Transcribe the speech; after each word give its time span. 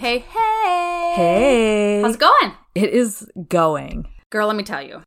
Hey, 0.00 0.20
hey, 0.20 1.12
hey. 1.14 2.00
How's 2.02 2.14
it 2.14 2.20
going? 2.20 2.54
It 2.74 2.88
is 2.88 3.30
going. 3.48 4.08
Girl, 4.30 4.46
let 4.46 4.56
me 4.56 4.62
tell 4.62 4.80
you. 4.82 5.02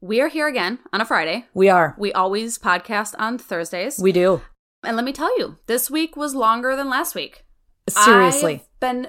We 0.00 0.22
are 0.22 0.28
here 0.28 0.48
again 0.48 0.78
on 0.90 1.02
a 1.02 1.04
Friday. 1.04 1.44
We 1.52 1.68
are. 1.68 1.94
We 1.98 2.14
always 2.14 2.56
podcast 2.58 3.14
on 3.18 3.36
Thursdays. 3.36 3.98
We 3.98 4.10
do. 4.10 4.40
and 4.82 4.96
let 4.96 5.04
me 5.04 5.12
tell 5.12 5.38
you, 5.38 5.58
this 5.66 5.90
week 5.90 6.16
was 6.16 6.34
longer 6.34 6.74
than 6.76 6.88
last 6.88 7.14
week. 7.14 7.44
Seriously. 7.90 8.54
I've 8.54 8.80
been 8.80 9.08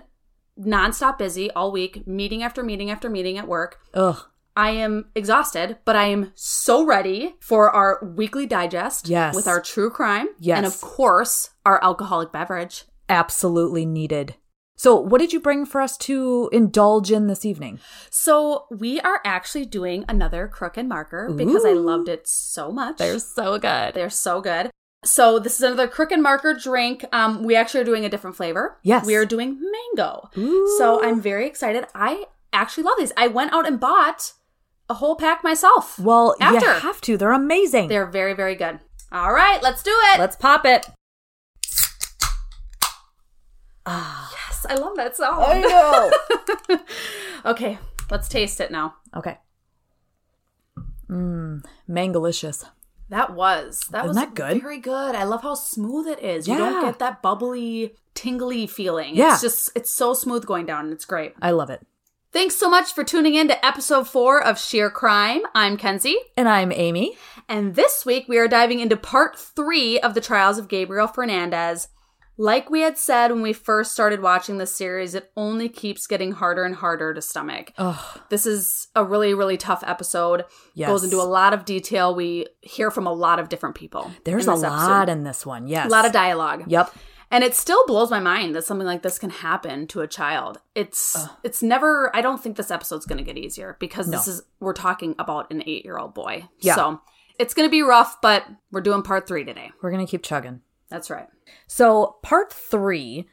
nonstop 0.60 1.18
busy 1.18 1.50
all 1.52 1.72
week, 1.72 2.06
meeting 2.06 2.44
after 2.44 2.62
meeting 2.62 2.92
after 2.92 3.10
meeting 3.10 3.38
at 3.38 3.48
work. 3.48 3.80
Ugh. 3.94 4.20
I 4.58 4.72
am 4.72 5.06
exhausted, 5.16 5.78
but 5.86 5.96
I 5.96 6.08
am 6.08 6.34
so 6.36 6.86
ready 6.86 7.36
for 7.40 7.70
our 7.72 8.04
weekly 8.04 8.46
digest 8.46 9.08
Yes. 9.08 9.34
with 9.36 9.48
our 9.48 9.62
true 9.62 9.90
crime. 9.90 10.28
Yes. 10.38 10.58
And 10.58 10.66
of 10.66 10.82
course, 10.82 11.52
our 11.66 11.82
alcoholic 11.82 12.34
beverage. 12.34 12.84
Absolutely 13.08 13.86
needed. 13.86 14.36
So, 14.76 14.96
what 14.96 15.20
did 15.20 15.32
you 15.34 15.40
bring 15.40 15.66
for 15.66 15.82
us 15.82 15.98
to 15.98 16.50
indulge 16.52 17.12
in 17.12 17.28
this 17.28 17.46
evening? 17.46 17.80
So 18.10 18.66
we 18.72 19.00
are 19.02 19.22
actually 19.24 19.66
doing 19.66 20.04
another 20.10 20.48
Crook 20.48 20.78
and 20.78 20.90
Marker 20.90 21.32
because 21.32 21.64
I 21.64 21.74
loved 21.74 22.10
it 22.10 22.28
so 22.28 22.72
much. 22.72 22.98
They're 22.98 23.20
so 23.20 23.60
good. 23.60 23.94
They're 23.94 24.10
so 24.10 24.42
good. 24.42 24.72
So 25.06 25.38
this 25.38 25.56
is 25.56 25.62
another 25.62 25.88
Crook 25.88 26.12
and 26.12 26.24
Marker 26.24 26.54
drink. 26.54 27.06
Um, 27.12 27.44
we 27.44 27.56
actually 27.56 27.82
are 27.82 27.86
doing 27.86 28.06
a 28.06 28.10
different 28.10 28.36
flavor. 28.36 28.80
Yes. 28.84 29.06
We 29.06 29.16
are 29.16 29.26
doing 29.26 29.60
mango. 29.60 30.30
Ooh. 30.38 30.76
So 30.78 31.04
I'm 31.04 31.22
very 31.22 31.46
excited. 31.46 31.86
I 31.94 32.26
actually 32.52 32.84
love 32.84 32.96
these. 32.98 33.12
I 33.18 33.28
went 33.28 33.54
out 33.54 33.68
and 33.68 33.80
bought 33.80 34.34
a 34.90 34.96
whole 34.96 35.16
pack 35.16 35.44
myself. 35.44 36.00
Well, 36.00 36.36
after. 36.40 36.66
you 36.66 36.80
have 36.80 37.02
to. 37.02 37.18
They're 37.18 37.32
amazing. 37.32 37.90
They're 37.90 38.06
very, 38.06 38.34
very 38.34 38.56
good. 38.56 38.80
All 39.12 39.34
right, 39.34 39.62
let's 39.62 39.84
do 39.84 39.96
it. 40.14 40.20
Let's 40.20 40.36
pop 40.36 40.66
it. 40.66 40.88
Ah. 43.86 44.32
yes, 44.48 44.66
I 44.70 44.76
love 44.76 44.96
that 44.96 45.16
song. 45.18 45.44
I 45.46 45.60
know. 46.70 46.80
okay, 47.52 47.78
let's 48.10 48.28
taste 48.28 48.60
it 48.62 48.72
now. 48.72 48.96
okay. 49.16 49.38
Mmm, 51.10 51.64
mangalicious. 51.88 52.66
That 53.10 53.34
was 53.36 53.82
that 53.92 54.06
Isn't 54.06 54.08
was 54.08 54.16
that 54.18 54.34
good? 54.34 54.62
Very 54.62 54.80
good. 54.80 55.16
I 55.16 55.24
love 55.26 55.44
how 55.44 55.54
smooth 55.54 56.08
it 56.08 56.20
is. 56.20 56.48
Yeah. 56.48 56.54
You 56.54 56.60
don't 56.60 56.86
get 56.86 57.00
that 57.00 57.22
bubbly, 57.22 57.94
tingly 58.16 58.66
feeling. 58.66 59.16
Yeah. 59.16 59.34
It's 59.34 59.42
just 59.42 59.72
it's 59.76 59.92
so 59.92 60.14
smooth 60.14 60.46
going 60.46 60.66
down 60.66 60.86
and 60.86 60.94
it's 60.94 61.06
great. 61.06 61.34
I 61.42 61.52
love 61.52 61.70
it. 61.70 61.86
Thanks 62.32 62.56
so 62.56 62.68
much 62.68 62.92
for 62.94 63.04
tuning 63.04 63.36
in 63.36 63.48
to 63.50 63.64
episode 63.64 64.08
four 64.08 64.44
of 64.44 64.58
Sheer 64.60 64.90
Crime. 64.90 65.42
I'm 65.54 65.78
Kenzie. 65.78 66.18
And 66.36 66.50
I'm 66.50 66.72
Amy. 66.72 67.16
And 67.48 67.76
this 67.76 68.04
week 68.04 68.28
we 68.28 68.40
are 68.40 68.48
diving 68.48 68.80
into 68.80 68.98
part 68.98 69.38
three 69.38 70.00
of 70.00 70.16
the 70.16 70.22
trials 70.22 70.58
of 70.58 70.68
Gabriel 70.68 71.06
Fernandez. 71.08 71.90
Like 72.38 72.70
we 72.70 72.82
had 72.82 72.98
said 72.98 73.32
when 73.32 73.42
we 73.42 73.54
first 73.54 73.92
started 73.92 74.22
watching 74.22 74.58
this 74.58 74.76
series, 74.76 75.14
it 75.14 75.32
only 75.38 75.70
keeps 75.70 76.08
getting 76.08 76.32
harder 76.32 76.64
and 76.64 76.76
harder 76.76 77.14
to 77.14 77.22
stomach. 77.22 77.74
Ugh. 77.78 78.22
This 78.30 78.46
is 78.46 78.88
a 78.96 79.04
really, 79.04 79.34
really 79.34 79.58
tough 79.58 79.84
episode. 79.86 80.46
Yes. 80.74 80.90
Goes 80.90 81.04
into 81.04 81.18
a 81.18 81.24
lot 81.24 81.54
of 81.54 81.66
detail. 81.66 82.16
We 82.16 82.48
hear 82.62 82.90
from 82.90 83.06
a 83.06 83.14
lot 83.14 83.40
of 83.40 83.50
different 83.50 83.76
people. 83.76 84.12
There's 84.24 84.48
a 84.48 84.56
lot 84.56 85.04
episode. 85.04 85.12
in 85.12 85.24
this 85.24 85.46
one. 85.46 85.68
Yes. 85.68 85.86
a 85.86 85.90
lot 85.90 86.06
of 86.06 86.12
dialogue. 86.12 86.64
Yep. 86.68 86.94
And 87.30 87.44
it 87.44 87.56
still 87.56 87.84
blows 87.88 88.12
my 88.12 88.20
mind 88.20 88.56
that 88.56 88.64
something 88.64 88.86
like 88.86 89.02
this 89.02 89.18
can 89.18 89.32
happen 89.32 89.88
to 89.88 90.02
a 90.02 90.08
child. 90.08 90.60
It's 90.76 91.18
it's 91.44 91.64
never 91.64 92.16
I 92.16 92.22
don't 92.22 92.42
think 92.42 92.58
this 92.58 92.70
episode's 92.70 93.08
going 93.08 93.18
to 93.18 93.24
get 93.24 93.38
easier 93.40 93.76
because 93.80 94.10
this 94.10 94.28
is 94.28 94.44
we're 94.60 94.74
talking 94.74 95.16
about 95.18 95.50
an 95.52 95.62
8-year-old 95.62 96.14
boy. 96.14 96.48
Yeah. 96.60 96.76
So, 96.76 97.02
it's 97.40 97.56
going 97.56 97.68
to 97.68 97.72
be 97.72 97.82
rough, 97.82 98.22
but 98.22 98.46
we're 98.72 98.82
doing 98.82 99.02
part 99.02 99.28
3 99.28 99.44
today. 99.46 99.72
We're 99.82 99.90
going 99.90 100.06
to 100.06 100.10
keep 100.10 100.22
chugging. 100.22 100.62
That's 100.94 101.10
right. 101.10 101.28
So, 101.66 102.18
part 102.22 102.54
three 102.54 103.28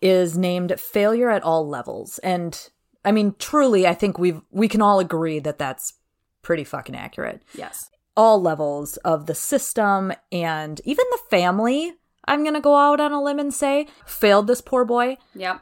is 0.00 0.38
named 0.38 0.80
Failure 0.80 1.28
at 1.28 1.42
All 1.42 1.68
Levels. 1.68 2.18
And 2.20 2.58
I 3.04 3.12
mean, 3.12 3.34
truly, 3.38 3.86
I 3.86 3.92
think 3.92 4.18
we've, 4.18 4.40
we 4.50 4.66
can 4.66 4.80
all 4.80 4.98
agree 4.98 5.38
that 5.40 5.58
that's 5.58 5.92
pretty 6.40 6.64
fucking 6.64 6.96
accurate. 6.96 7.42
Yes. 7.54 7.90
All 8.16 8.40
levels 8.40 8.96
of 8.98 9.26
the 9.26 9.34
system 9.34 10.14
and 10.32 10.80
even 10.86 11.04
the 11.10 11.20
family, 11.28 11.92
I'm 12.24 12.44
going 12.44 12.54
to 12.54 12.60
go 12.62 12.76
out 12.76 12.98
on 12.98 13.12
a 13.12 13.22
limb 13.22 13.38
and 13.38 13.52
say, 13.52 13.88
failed 14.06 14.46
this 14.46 14.62
poor 14.62 14.86
boy. 14.86 15.18
Yep. 15.34 15.60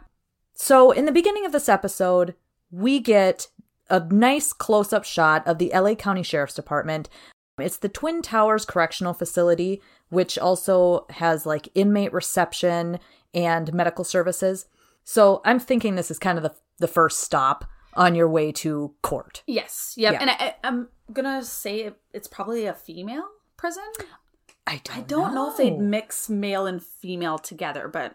So, 0.54 0.92
in 0.92 1.04
the 1.04 1.10
beginning 1.12 1.46
of 1.46 1.50
this 1.50 1.68
episode, 1.68 2.36
we 2.70 3.00
get 3.00 3.48
a 3.88 3.98
nice 3.98 4.52
close 4.52 4.92
up 4.92 5.04
shot 5.04 5.44
of 5.48 5.58
the 5.58 5.72
LA 5.74 5.96
County 5.96 6.22
Sheriff's 6.22 6.54
Department. 6.54 7.08
It's 7.58 7.78
the 7.78 7.88
Twin 7.88 8.22
Towers 8.22 8.64
Correctional 8.64 9.14
Facility, 9.14 9.82
which 10.10 10.38
also 10.38 11.06
has 11.10 11.46
like 11.46 11.68
inmate 11.74 12.12
reception 12.12 12.98
and 13.32 13.72
medical 13.72 14.04
services. 14.04 14.66
So, 15.04 15.40
I'm 15.44 15.58
thinking 15.58 15.94
this 15.94 16.10
is 16.10 16.18
kind 16.18 16.38
of 16.38 16.44
the, 16.44 16.54
the 16.78 16.88
first 16.88 17.20
stop 17.20 17.64
on 17.94 18.14
your 18.14 18.28
way 18.28 18.52
to 18.52 18.94
court. 19.02 19.42
Yes. 19.46 19.94
Yep. 19.96 20.12
Yeah. 20.12 20.18
And 20.20 20.30
I, 20.30 20.54
I'm 20.62 20.88
going 21.12 21.24
to 21.24 21.44
say 21.44 21.92
it's 22.12 22.28
probably 22.28 22.66
a 22.66 22.74
female 22.74 23.24
prison. 23.56 23.82
I 24.66 24.80
don't, 24.84 24.98
I 24.98 25.00
don't 25.00 25.34
know. 25.34 25.50
if 25.50 25.56
they'd 25.56 25.78
mix 25.78 26.28
male 26.28 26.66
and 26.66 26.82
female 26.82 27.38
together, 27.38 27.88
but 27.88 28.14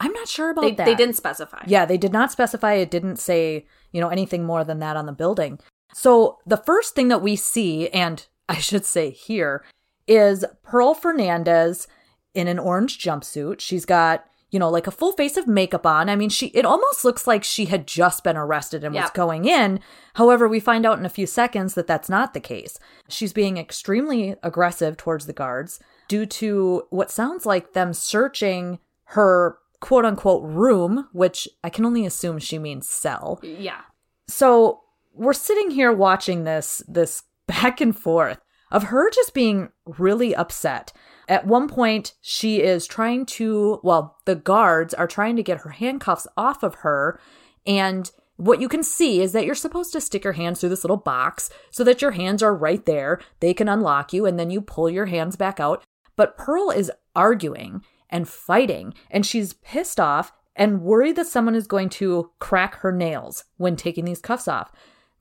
I'm 0.00 0.12
not 0.12 0.28
sure 0.28 0.50
about 0.50 0.62
they, 0.62 0.70
that. 0.72 0.84
they 0.84 0.94
didn't 0.94 1.16
specify. 1.16 1.64
Yeah, 1.66 1.84
they 1.84 1.96
did 1.96 2.12
not 2.12 2.30
specify. 2.30 2.74
It 2.74 2.90
didn't 2.90 3.16
say, 3.16 3.66
you 3.92 4.00
know, 4.00 4.08
anything 4.08 4.44
more 4.44 4.64
than 4.64 4.78
that 4.80 4.96
on 4.96 5.06
the 5.06 5.12
building. 5.12 5.58
So 5.92 6.38
the 6.46 6.56
first 6.56 6.94
thing 6.94 7.08
that 7.08 7.22
we 7.22 7.36
see, 7.36 7.88
and 7.88 8.24
I 8.48 8.56
should 8.58 8.84
say 8.84 9.10
here, 9.10 9.64
is 10.08 10.44
Pearl 10.62 10.94
Fernandez 10.94 11.86
in 12.34 12.48
an 12.48 12.58
orange 12.58 12.98
jumpsuit. 12.98 13.60
She's 13.60 13.84
got, 13.84 14.24
you 14.50 14.58
know, 14.58 14.70
like 14.70 14.86
a 14.86 14.92
full 14.92 15.12
face 15.12 15.36
of 15.36 15.46
makeup 15.46 15.86
on. 15.86 16.08
I 16.08 16.16
mean, 16.16 16.30
she 16.30 16.46
it 16.48 16.64
almost 16.64 17.04
looks 17.04 17.26
like 17.26 17.44
she 17.44 17.66
had 17.66 17.86
just 17.86 18.24
been 18.24 18.36
arrested 18.36 18.84
and 18.84 18.94
was 18.94 19.10
going 19.10 19.44
in. 19.44 19.80
However, 20.14 20.48
we 20.48 20.60
find 20.60 20.86
out 20.86 20.98
in 20.98 21.04
a 21.06 21.10
few 21.10 21.26
seconds 21.26 21.74
that 21.74 21.86
that's 21.86 22.08
not 22.08 22.34
the 22.34 22.40
case. 22.40 22.78
She's 23.08 23.32
being 23.32 23.58
extremely 23.58 24.34
aggressive 24.42 24.96
towards 24.96 25.26
the 25.26 25.32
guards 25.32 25.78
due 26.08 26.26
to 26.26 26.84
what 26.90 27.10
sounds 27.10 27.44
like 27.44 27.74
them 27.74 27.92
searching 27.92 28.78
her 29.04 29.58
quote 29.80 30.04
unquote 30.04 30.42
room, 30.44 31.08
which 31.12 31.48
I 31.62 31.70
can 31.70 31.84
only 31.84 32.06
assume 32.06 32.38
she 32.38 32.58
means 32.58 32.88
cell. 32.88 33.40
Yeah. 33.42 33.82
So 34.26 34.80
we're 35.12 35.32
sitting 35.32 35.70
here 35.70 35.92
watching 35.92 36.44
this 36.44 36.82
this 36.88 37.22
back 37.46 37.80
and 37.80 37.96
forth 37.96 38.38
of 38.70 38.84
her 38.84 39.10
just 39.10 39.34
being 39.34 39.70
really 39.84 40.34
upset. 40.34 40.92
At 41.28 41.46
one 41.46 41.68
point, 41.68 42.14
she 42.20 42.62
is 42.62 42.86
trying 42.86 43.26
to, 43.26 43.80
well, 43.82 44.16
the 44.24 44.34
guards 44.34 44.94
are 44.94 45.06
trying 45.06 45.36
to 45.36 45.42
get 45.42 45.60
her 45.60 45.70
handcuffs 45.70 46.26
off 46.36 46.62
of 46.62 46.76
her. 46.76 47.20
And 47.66 48.10
what 48.36 48.60
you 48.60 48.68
can 48.68 48.82
see 48.82 49.20
is 49.20 49.32
that 49.32 49.44
you're 49.44 49.54
supposed 49.54 49.92
to 49.92 50.00
stick 50.00 50.24
your 50.24 50.32
hands 50.34 50.60
through 50.60 50.68
this 50.70 50.84
little 50.84 50.96
box 50.96 51.50
so 51.70 51.84
that 51.84 52.00
your 52.00 52.12
hands 52.12 52.42
are 52.42 52.54
right 52.54 52.84
there. 52.86 53.20
They 53.40 53.52
can 53.52 53.68
unlock 53.68 54.12
you 54.12 54.26
and 54.26 54.38
then 54.38 54.50
you 54.50 54.60
pull 54.60 54.88
your 54.88 55.06
hands 55.06 55.36
back 55.36 55.60
out. 55.60 55.84
But 56.16 56.36
Pearl 56.36 56.70
is 56.70 56.90
arguing 57.14 57.82
and 58.10 58.28
fighting, 58.28 58.94
and 59.10 59.26
she's 59.26 59.52
pissed 59.52 60.00
off 60.00 60.32
and 60.56 60.82
worried 60.82 61.16
that 61.16 61.26
someone 61.26 61.54
is 61.54 61.66
going 61.66 61.88
to 61.90 62.30
crack 62.38 62.76
her 62.76 62.90
nails 62.90 63.44
when 63.56 63.76
taking 63.76 64.04
these 64.04 64.20
cuffs 64.20 64.48
off. 64.48 64.72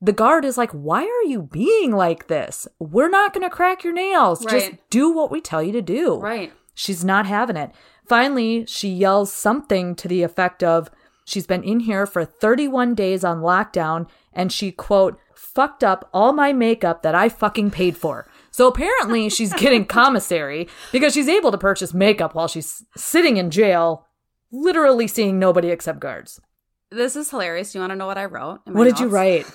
The 0.01 0.13
guard 0.13 0.45
is 0.45 0.57
like, 0.57 0.71
Why 0.71 1.03
are 1.03 1.27
you 1.27 1.41
being 1.41 1.91
like 1.91 2.27
this? 2.27 2.67
We're 2.79 3.09
not 3.09 3.33
going 3.33 3.47
to 3.47 3.55
crack 3.55 3.83
your 3.83 3.93
nails. 3.93 4.45
Just 4.45 4.71
do 4.89 5.11
what 5.11 5.31
we 5.31 5.41
tell 5.41 5.63
you 5.63 5.71
to 5.73 5.81
do. 5.81 6.19
Right. 6.19 6.53
She's 6.73 7.03
not 7.03 7.25
having 7.25 7.57
it. 7.57 7.71
Finally, 8.07 8.65
she 8.67 8.89
yells 8.89 9.33
something 9.33 9.95
to 9.95 10.07
the 10.07 10.23
effect 10.23 10.63
of, 10.63 10.89
She's 11.27 11.45
been 11.45 11.63
in 11.63 11.81
here 11.81 12.05
for 12.05 12.23
31 12.23 12.95
days 12.95 13.25
on 13.25 13.41
lockdown 13.41 14.07
and 14.31 14.49
she, 14.49 14.71
quote, 14.71 15.19
fucked 15.35 15.83
up 15.83 16.09
all 16.13 16.31
my 16.31 16.53
makeup 16.53 17.03
that 17.03 17.15
I 17.15 17.27
fucking 17.27 17.71
paid 17.71 17.97
for. 17.97 18.29
So 18.49 18.65
apparently 18.65 19.29
she's 19.29 19.51
getting 19.51 19.85
commissary 19.99 20.69
because 20.93 21.13
she's 21.13 21.27
able 21.27 21.51
to 21.51 21.57
purchase 21.57 21.93
makeup 21.93 22.33
while 22.33 22.47
she's 22.47 22.85
sitting 22.95 23.35
in 23.35 23.51
jail, 23.51 24.07
literally 24.53 25.05
seeing 25.05 25.37
nobody 25.37 25.69
except 25.69 25.99
guards. 25.99 26.39
This 26.91 27.17
is 27.17 27.29
hilarious. 27.29 27.75
You 27.75 27.81
want 27.81 27.91
to 27.91 27.97
know 27.97 28.07
what 28.07 28.17
I 28.17 28.25
wrote? 28.25 28.61
in 28.65 28.71
my 28.71 28.79
What 28.79 28.85
did 28.85 28.99
you 28.99 29.07
write? 29.07 29.45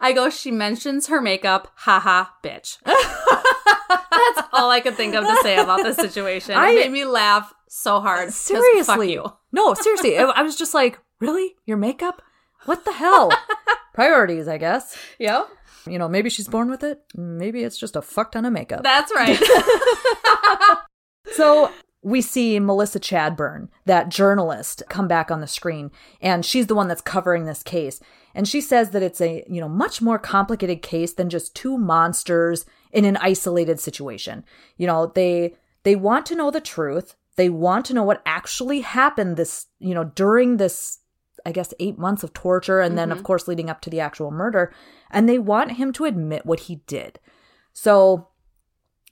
I 0.00 0.12
go, 0.12 0.30
she 0.30 0.50
mentions 0.50 1.08
her 1.08 1.20
makeup. 1.20 1.72
Haha, 1.74 2.26
bitch. 2.44 2.78
That's 2.84 4.48
all 4.52 4.70
I 4.70 4.80
could 4.80 4.94
think 4.94 5.14
of 5.14 5.24
to 5.24 5.36
say 5.42 5.56
about 5.58 5.82
this 5.82 5.96
situation. 5.96 6.54
I- 6.54 6.70
it 6.70 6.74
made 6.76 6.92
me 6.92 7.04
laugh 7.04 7.52
so 7.68 8.00
hard. 8.00 8.32
Seriously. 8.32 8.82
Fuck 8.84 9.06
you. 9.06 9.32
No, 9.52 9.74
seriously. 9.74 10.16
I 10.18 10.24
I 10.24 10.42
was 10.42 10.56
just 10.56 10.74
like, 10.74 10.98
really? 11.20 11.56
Your 11.66 11.76
makeup? 11.76 12.22
What 12.64 12.84
the 12.84 12.92
hell? 12.92 13.30
Priorities, 13.94 14.46
I 14.48 14.58
guess. 14.58 14.96
Yeah. 15.18 15.44
You 15.86 15.98
know, 15.98 16.08
maybe 16.08 16.28
she's 16.30 16.48
born 16.48 16.70
with 16.70 16.82
it. 16.84 17.02
Maybe 17.14 17.62
it's 17.64 17.78
just 17.78 17.96
a 17.96 18.02
fuck 18.02 18.32
ton 18.32 18.44
of 18.44 18.52
makeup. 18.52 18.82
That's 18.82 19.12
right. 19.14 19.38
So 21.32 21.70
we 22.02 22.20
see 22.22 22.58
Melissa 22.58 22.98
Chadburn, 22.98 23.68
that 23.84 24.08
journalist, 24.08 24.82
come 24.88 25.06
back 25.08 25.30
on 25.30 25.40
the 25.40 25.46
screen, 25.46 25.90
and 26.20 26.44
she's 26.44 26.66
the 26.66 26.74
one 26.74 26.88
that's 26.88 27.02
covering 27.02 27.44
this 27.44 27.62
case. 27.62 28.00
And 28.34 28.46
she 28.46 28.60
says 28.60 28.90
that 28.90 29.02
it's 29.02 29.20
a, 29.20 29.44
you 29.48 29.60
know, 29.60 29.68
much 29.68 30.00
more 30.00 30.18
complicated 30.18 30.82
case 30.82 31.12
than 31.14 31.30
just 31.30 31.54
two 31.54 31.78
monsters 31.78 32.66
in 32.92 33.04
an 33.04 33.16
isolated 33.18 33.80
situation. 33.80 34.44
You 34.76 34.86
know, 34.86 35.12
they 35.14 35.54
they 35.82 35.96
want 35.96 36.26
to 36.26 36.34
know 36.34 36.50
the 36.50 36.60
truth. 36.60 37.16
They 37.36 37.48
want 37.48 37.86
to 37.86 37.94
know 37.94 38.02
what 38.02 38.22
actually 38.26 38.80
happened 38.80 39.36
this, 39.36 39.66
you 39.78 39.94
know, 39.94 40.04
during 40.04 40.56
this, 40.56 40.98
I 41.46 41.52
guess, 41.52 41.72
eight 41.78 41.98
months 41.98 42.24
of 42.24 42.32
torture 42.32 42.80
and 42.80 42.98
then, 42.98 43.12
of 43.12 43.18
mm-hmm. 43.18 43.26
course, 43.26 43.46
leading 43.46 43.70
up 43.70 43.80
to 43.82 43.90
the 43.90 44.00
actual 44.00 44.30
murder. 44.30 44.72
And 45.10 45.28
they 45.28 45.38
want 45.38 45.72
him 45.72 45.92
to 45.94 46.04
admit 46.04 46.44
what 46.44 46.60
he 46.60 46.76
did. 46.86 47.20
So 47.72 48.28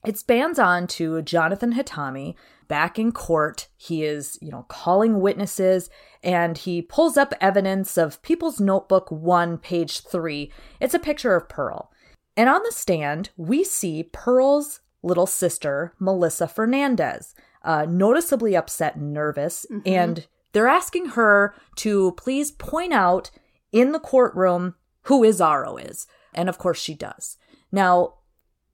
it 0.05 0.19
spans 0.19 0.59
on 0.59 0.87
to 0.89 1.23
Jonathan 1.23 1.75
Hatami 1.75 2.35
back 2.69 2.99
in 2.99 3.13
court. 3.13 3.69
He 3.77 4.05
is, 4.05 4.39
you 4.41 4.51
know, 4.51 4.65
calling 4.69 5.21
witnesses 5.21 5.91
and 6.23 6.59
he 6.59 6.83
pulls 6.83 7.17
up 7.17 7.35
evidence 7.41 7.97
of 7.97 8.23
People's 8.23 8.61
Notebook 8.61 9.11
1, 9.11 9.59
page 9.59 10.01
3. 10.01 10.51
It's 10.81 10.95
a 10.95 10.99
picture 10.99 11.37
of 11.37 11.49
Pearl. 11.49 11.91
And 12.37 12.49
on 12.49 12.63
the 12.65 12.73
stand, 12.73 13.31
we 13.37 13.65
see 13.65 14.03
Pearl's 14.13 14.81
little 15.03 15.27
sister, 15.27 15.95
Melissa 15.99 16.49
Fernandez, 16.49 17.35
uh, 17.63 17.87
noticeably 17.89 18.57
upset 18.57 18.97
and 18.97 19.13
nervous. 19.13 19.65
And 19.87 20.27
they're 20.53 20.69
asking 20.69 21.11
her 21.11 21.55
to 21.77 22.13
please 22.13 22.51
point 22.51 22.93
out 22.93 23.31
in 23.73 23.93
the 23.93 24.01
courtroom 24.01 24.75
who 25.03 25.23
Isauro 25.23 25.77
is. 25.77 26.07
And 26.35 26.49
of 26.49 26.59
course, 26.59 26.81
she 26.81 26.95
does. 26.95 27.39
Now, 27.71 28.15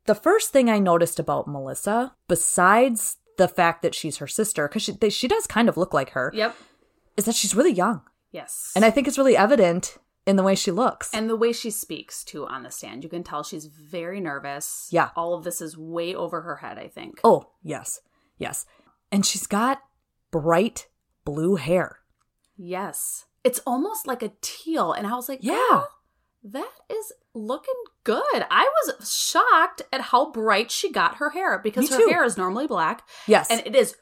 the 0.07 0.15
first 0.15 0.51
thing 0.51 0.69
I 0.69 0.79
noticed 0.79 1.19
about 1.19 1.49
Melissa, 1.49 2.15
besides 2.29 3.19
the 3.39 3.49
fact 3.49 3.83
that 3.83 3.95
she's 3.95 4.19
her 4.19 4.27
sister, 4.27 4.69
because 4.69 4.83
she, 4.83 4.93
they- 4.93 5.11
she 5.11 5.29
does 5.29 5.47
kind 5.47 5.69
of 5.69 5.77
look 5.77 5.93
like 5.95 6.11
her, 6.11 6.31
Yep. 6.35 6.55
is 7.17 7.25
that 7.25 7.35
she's 7.35 7.55
really 7.55 7.73
young. 7.73 8.03
Yes. 8.31 8.73
And 8.77 8.85
I 8.85 8.91
think 8.91 9.07
it's 9.09 9.19
really 9.19 9.37
evident 9.37 9.99
in 10.27 10.37
the 10.37 10.43
way 10.43 10.55
she 10.55 10.71
looks. 10.71 11.13
and 11.13 11.29
the 11.29 11.37
way 11.37 11.53
she 11.53 11.71
speaks 11.71 12.23
too 12.25 12.47
on 12.47 12.63
the 12.63 12.71
stand, 12.71 13.03
you 13.03 13.11
can 13.11 13.25
tell 13.25 13.43
she's 13.43 13.67
very 13.67 14.21
nervous. 14.21 14.89
Yeah. 14.91 15.11
All 15.17 15.35
of 15.35 15.45
this 15.45 15.61
is 15.61 15.77
way 15.77 16.15
over 16.15 16.43
her 16.43 16.57
head, 16.57 16.79
I 16.79 16.89
think. 16.89 17.21
oh, 17.25 17.51
yes, 17.63 18.01
yes. 18.39 18.65
And 19.11 19.27
she's 19.27 19.47
got 19.47 19.81
bright 20.31 20.87
blue 21.25 21.57
hair. 21.57 21.99
Yes. 22.57 23.27
It's 23.45 23.61
almost 23.67 24.07
like 24.07 24.23
a 24.23 24.33
teal. 24.41 24.93
And 24.93 25.07
I 25.07 25.15
was 25.15 25.29
like, 25.29 25.41
Yeah. 25.43 25.55
"Girl, 25.71 25.89
that 26.45 26.71
is 26.91 27.13
looking 27.35 27.75
good. 28.05 28.45
I 28.51 28.69
was 28.87 29.11
shocked 29.13 29.83
at 29.93 30.01
how 30.01 30.31
bright 30.33 30.71
she 30.71 30.91
got 30.93 31.17
her 31.17 31.31
hair 31.31 31.59
because 31.59 31.89
her 31.91 32.09
hair 32.11 32.25
is 32.25 32.37
normally 32.37 32.67
black 32.67 33.03
Yes. 33.27 33.49
and 33.51 33.63
it 33.65 33.75
is 33.77 33.97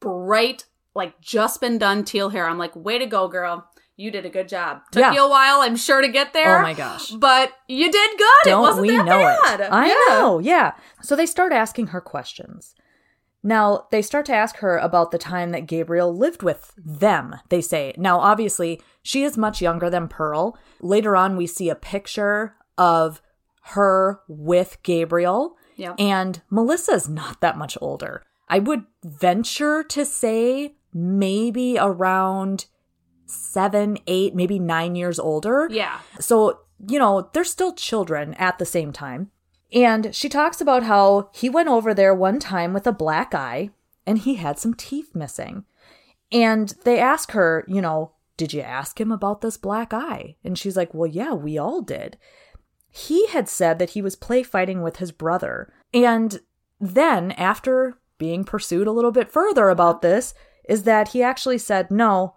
bright, 0.00 0.64
like 0.94 1.20
just 1.20 1.60
been 1.60 1.78
done 1.78 2.04
teal 2.04 2.28
hair. 2.30 2.46
I'm 2.48 2.58
like, 2.58 2.76
way 2.76 2.98
to 2.98 3.06
go, 3.06 3.28
girl. 3.28 3.68
You 3.98 4.10
did 4.10 4.26
a 4.26 4.30
good 4.30 4.46
job. 4.48 4.82
Took 4.92 5.00
Yeah. 5.00 5.12
you 5.14 5.24
a 5.24 5.30
while, 5.30 5.62
I'm 5.62 5.76
sure, 5.76 6.02
to 6.02 6.08
get 6.08 6.34
there. 6.34 6.58
Oh 6.58 6.62
my 6.62 6.74
gosh. 6.74 7.10
But 7.12 7.52
you 7.66 7.90
did 7.90 8.18
good. 8.18 8.28
Don't 8.50 8.60
wasn't 8.60 8.86
we 8.88 8.96
that 8.96 9.06
know 9.06 9.18
bad. 9.44 9.60
it? 9.60 9.72
I 9.72 9.86
Yeah. 9.88 9.94
know, 10.20 10.38
yeah. 10.38 10.72
So 11.00 11.16
they 11.16 11.24
start 11.24 11.50
asking 11.52 11.88
her 11.88 12.02
questions. 12.02 12.74
Now, 13.42 13.86
they 13.92 14.02
start 14.02 14.26
to 14.26 14.34
ask 14.34 14.56
her 14.56 14.76
about 14.76 15.12
the 15.12 15.18
time 15.18 15.50
that 15.52 15.66
Gabriel 15.66 16.14
lived 16.14 16.42
with 16.42 16.74
them, 16.76 17.36
they 17.48 17.60
say. 17.62 17.94
Now, 17.96 18.18
obviously, 18.18 18.82
she 19.06 19.22
is 19.22 19.36
much 19.38 19.62
younger 19.62 19.88
than 19.88 20.08
Pearl. 20.08 20.58
Later 20.80 21.16
on, 21.16 21.36
we 21.36 21.46
see 21.46 21.68
a 21.70 21.74
picture 21.74 22.56
of 22.76 23.22
her 23.62 24.20
with 24.28 24.78
Gabriel, 24.82 25.56
Yep. 25.76 25.94
and 25.98 26.42
Melissa's 26.50 27.08
not 27.08 27.40
that 27.40 27.56
much 27.58 27.76
older. 27.80 28.22
I 28.48 28.58
would 28.58 28.84
venture 29.04 29.82
to 29.84 30.04
say 30.04 30.74
maybe 30.92 31.76
around 31.78 32.66
seven, 33.26 33.98
eight, 34.06 34.34
maybe 34.34 34.58
nine 34.58 34.94
years 34.94 35.18
older. 35.18 35.68
Yeah. 35.70 35.98
So, 36.20 36.60
you 36.88 36.98
know, 36.98 37.28
they're 37.32 37.44
still 37.44 37.74
children 37.74 38.34
at 38.34 38.58
the 38.58 38.66
same 38.66 38.92
time. 38.92 39.30
And 39.72 40.14
she 40.14 40.28
talks 40.28 40.60
about 40.60 40.84
how 40.84 41.30
he 41.34 41.48
went 41.50 41.68
over 41.68 41.92
there 41.92 42.14
one 42.14 42.38
time 42.38 42.72
with 42.72 42.86
a 42.86 42.92
black 42.92 43.34
eye 43.34 43.70
and 44.06 44.18
he 44.18 44.36
had 44.36 44.58
some 44.58 44.74
teeth 44.74 45.14
missing. 45.14 45.64
And 46.30 46.72
they 46.84 46.98
ask 47.00 47.32
her, 47.32 47.64
you 47.66 47.80
know, 47.80 48.12
did 48.36 48.52
you 48.52 48.60
ask 48.60 49.00
him 49.00 49.10
about 49.10 49.40
this 49.40 49.56
black 49.56 49.92
eye? 49.92 50.36
And 50.44 50.58
she's 50.58 50.76
like, 50.76 50.92
well, 50.92 51.10
yeah, 51.10 51.32
we 51.32 51.56
all 51.58 51.80
did. 51.80 52.18
He 52.90 53.26
had 53.28 53.48
said 53.48 53.78
that 53.78 53.90
he 53.90 54.02
was 54.02 54.16
play 54.16 54.42
fighting 54.42 54.82
with 54.82 54.96
his 54.96 55.12
brother. 55.12 55.72
And 55.92 56.40
then, 56.80 57.32
after 57.32 57.98
being 58.18 58.44
pursued 58.44 58.86
a 58.86 58.92
little 58.92 59.12
bit 59.12 59.30
further 59.30 59.68
about 59.68 60.02
this, 60.02 60.34
is 60.68 60.82
that 60.82 61.08
he 61.08 61.22
actually 61.22 61.58
said, 61.58 61.90
no, 61.90 62.36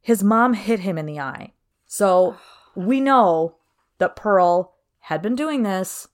his 0.00 0.22
mom 0.22 0.54
hit 0.54 0.80
him 0.80 0.98
in 0.98 1.06
the 1.06 1.20
eye. 1.20 1.52
So 1.86 2.36
we 2.74 3.00
know 3.00 3.56
that 3.98 4.16
Pearl 4.16 4.76
had 5.00 5.22
been 5.22 5.34
doing 5.34 5.62
this, 5.62 6.08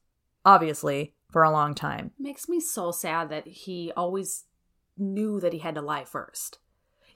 obviously, 0.44 1.15
for 1.31 1.43
a 1.43 1.50
long 1.50 1.75
time. 1.75 2.12
makes 2.19 2.49
me 2.49 2.61
so 2.61 2.91
sad 2.91 3.29
that 3.31 3.47
he 3.47 3.93
always 3.97 4.44
knew 4.97 5.41
that 5.41 5.53
he 5.53 5.59
had 5.59 5.75
to 5.75 5.83
lie 5.83 6.05
first. 6.05 6.59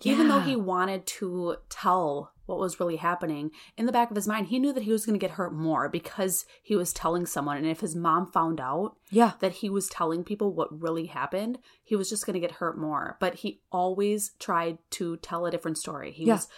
Even 0.03 0.29
though 0.29 0.41
he 0.41 0.57
wanted 0.57 1.07
to 1.07 1.57
tell 1.69 2.33
what 2.47 2.59
was 2.59 2.81
really 2.81 2.97
happening, 2.97 3.51
in 3.77 3.87
the 3.87 3.93
back 3.93 4.11
of 4.11 4.17
his 4.17 4.27
mind, 4.27 4.49
he 4.49 4.59
knew 4.59 4.73
that 4.73 4.83
he 4.83 4.91
was 4.93 5.07
going 5.07 5.19
to 5.19 5.25
get 5.25 5.37
hurt 5.37 5.55
more 5.55 5.89
because 5.89 6.45
he 6.63 6.75
was 6.75 6.93
telling 6.93 7.27
someone. 7.27 7.57
And 7.57 7.67
if 7.67 7.81
his 7.81 7.95
mom 7.95 8.27
found 8.27 8.61
out 8.61 8.97
Yeah. 9.11 9.33
that 9.41 9.53
he 9.53 9.71
was 9.71 9.89
telling 9.89 10.25
people 10.25 10.53
what 10.53 10.81
really 10.83 11.07
happened, 11.07 11.59
he 11.85 11.95
was 11.97 12.09
just 12.09 12.27
going 12.27 12.35
to 12.35 12.41
get 12.41 12.53
hurt 12.57 12.77
more. 12.79 13.17
But 13.21 13.37
he 13.37 13.61
always 13.71 14.33
tried 14.41 14.79
to 14.93 15.17
tell 15.19 15.47
a 15.47 15.51
different 15.51 15.79
story. 15.79 16.11
He 16.13 16.25
Yeah. 16.25 16.35
was 16.35 16.49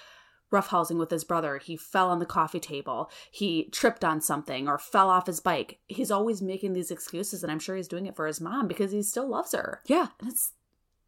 roughhousing 0.51 0.99
with 0.99 1.11
his 1.11 1.25
brother. 1.25 1.59
He 1.59 1.77
fell 1.77 2.11
on 2.11 2.19
the 2.19 2.27
coffee 2.27 2.61
table. 2.61 3.11
He 3.31 3.71
tripped 3.71 4.05
on 4.05 4.21
something 4.21 4.69
or 4.69 4.79
fell 4.79 5.09
off 5.09 5.27
his 5.27 5.41
bike. 5.41 5.81
He's 5.89 6.11
always 6.11 6.43
making 6.43 6.75
these 6.75 6.91
excuses, 6.91 7.43
and 7.43 7.51
I'm 7.51 7.59
sure 7.59 7.75
he's 7.75 7.89
doing 7.89 8.05
it 8.07 8.17
for 8.17 8.27
his 8.27 8.41
mom 8.41 8.69
because 8.69 8.93
he 8.93 9.03
still 9.03 9.29
loves 9.29 9.53
her. 9.53 9.81
Yeah. 9.87 10.09
And 10.21 10.29
it's 10.31 10.53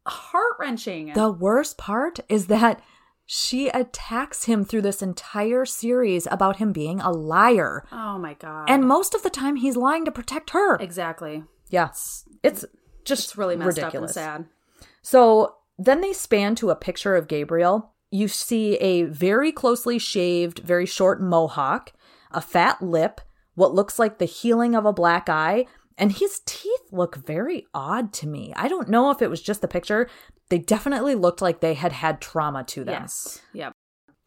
heart 0.05 0.55
wrenching. 0.59 1.13
The 1.13 1.31
worst 1.31 1.77
part 1.77 2.19
is 2.29 2.47
that 2.47 2.81
she 3.25 3.69
attacks 3.69 4.45
him 4.45 4.63
through 4.63 4.83
this 4.83 5.01
entire 5.01 5.65
series 5.65 6.27
about 6.29 6.57
him 6.57 6.71
being 6.71 6.99
a 7.01 7.11
liar. 7.11 7.83
oh 7.91 8.17
my 8.19 8.35
god! 8.35 8.69
And 8.69 8.87
most 8.87 9.15
of 9.15 9.23
the 9.23 9.29
time, 9.31 9.55
he's 9.55 9.75
lying 9.75 10.05
to 10.05 10.11
protect 10.11 10.51
her. 10.51 10.75
exactly, 10.77 11.43
Yes. 11.69 12.25
It's 12.43 12.63
just 13.03 13.29
it's 13.29 13.37
really 13.37 13.55
messed 13.55 13.77
ridiculous. 13.77 14.15
up 14.15 14.35
and 14.37 14.45
sad. 14.45 14.87
So 15.01 15.55
then 15.77 16.01
they 16.01 16.13
span 16.13 16.55
to 16.55 16.69
a 16.69 16.75
picture 16.75 17.15
of 17.15 17.27
Gabriel. 17.27 17.93
You 18.11 18.27
see 18.27 18.75
a 18.75 19.03
very 19.03 19.51
closely 19.51 19.97
shaved, 19.99 20.59
very 20.59 20.85
short 20.85 21.21
mohawk, 21.21 21.91
a 22.31 22.39
fat 22.41 22.81
lip, 22.81 23.21
what 23.55 23.73
looks 23.73 23.97
like 23.97 24.19
the 24.19 24.25
healing 24.25 24.75
of 24.75 24.85
a 24.85 24.93
black 24.93 25.27
eye, 25.27 25.65
and 25.97 26.11
his 26.13 26.41
teeth 26.45 26.81
look 26.91 27.15
very 27.15 27.65
odd 27.73 28.11
to 28.13 28.27
me. 28.27 28.53
I 28.55 28.67
don't 28.67 28.89
know 28.89 29.11
if 29.11 29.21
it 29.21 29.29
was 29.29 29.41
just 29.41 29.61
the 29.61 29.67
picture. 29.67 30.09
They 30.49 30.57
definitely 30.57 31.15
looked 31.15 31.41
like 31.41 31.59
they 31.61 31.73
had 31.73 31.91
had 31.93 32.21
trauma 32.21 32.63
to 32.65 32.83
them. 32.83 33.01
Yes. 33.03 33.41
Yep. 33.53 33.73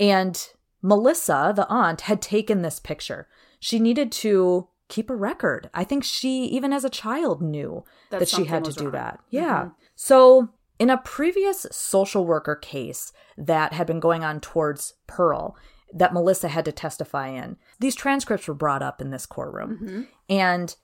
And 0.01 0.49
Melissa, 0.83 1.53
the 1.55 1.67
aunt, 1.69 2.03
had 2.03 2.23
taken 2.23 2.63
this 2.63 2.81
picture. 2.81 3.29
She 3.61 3.79
needed 3.79 4.13
to 4.13 4.69
keep 4.89 5.11
a 5.11 5.17
record. 5.17 5.69
I 5.75 5.85
think 5.85 6.05
she, 6.05 6.45
even 6.47 6.73
as 6.73 6.85
a 6.85 6.91
child, 6.91 7.43
knew 7.43 7.85
That 8.11 8.21
that, 8.21 8.29
she 8.29 8.45
had 8.45 8.65
to 8.65 8.73
do 8.73 8.85
wrong. 8.85 8.93
that. 8.93 9.21
Yeah. 9.31 9.65
Mhm. 9.65 9.73
So, 9.97 10.49
in 10.79 10.89
a 10.91 10.99
previous 10.99 11.67
social 11.73 12.25
worker 12.25 12.55
case 12.55 13.13
that 13.37 13.73
had 13.73 13.87
been 13.87 14.01
going 14.01 14.25
on 14.25 14.41
towards 14.41 14.95
Pearl, 15.07 15.57
that 15.93 16.15
Melissa 16.15 16.49
had 16.49 16.65
to 16.67 16.73
testify 16.73 17.29
in, 17.29 17.57
these 17.81 17.95
transcripts 17.97 18.47
were 18.49 18.55
brought 18.55 18.83
up 18.83 19.01
in 19.01 19.11
this 19.11 19.27
courtroom. 19.27 19.79
Mhm. 19.83 20.09
And 20.31 20.77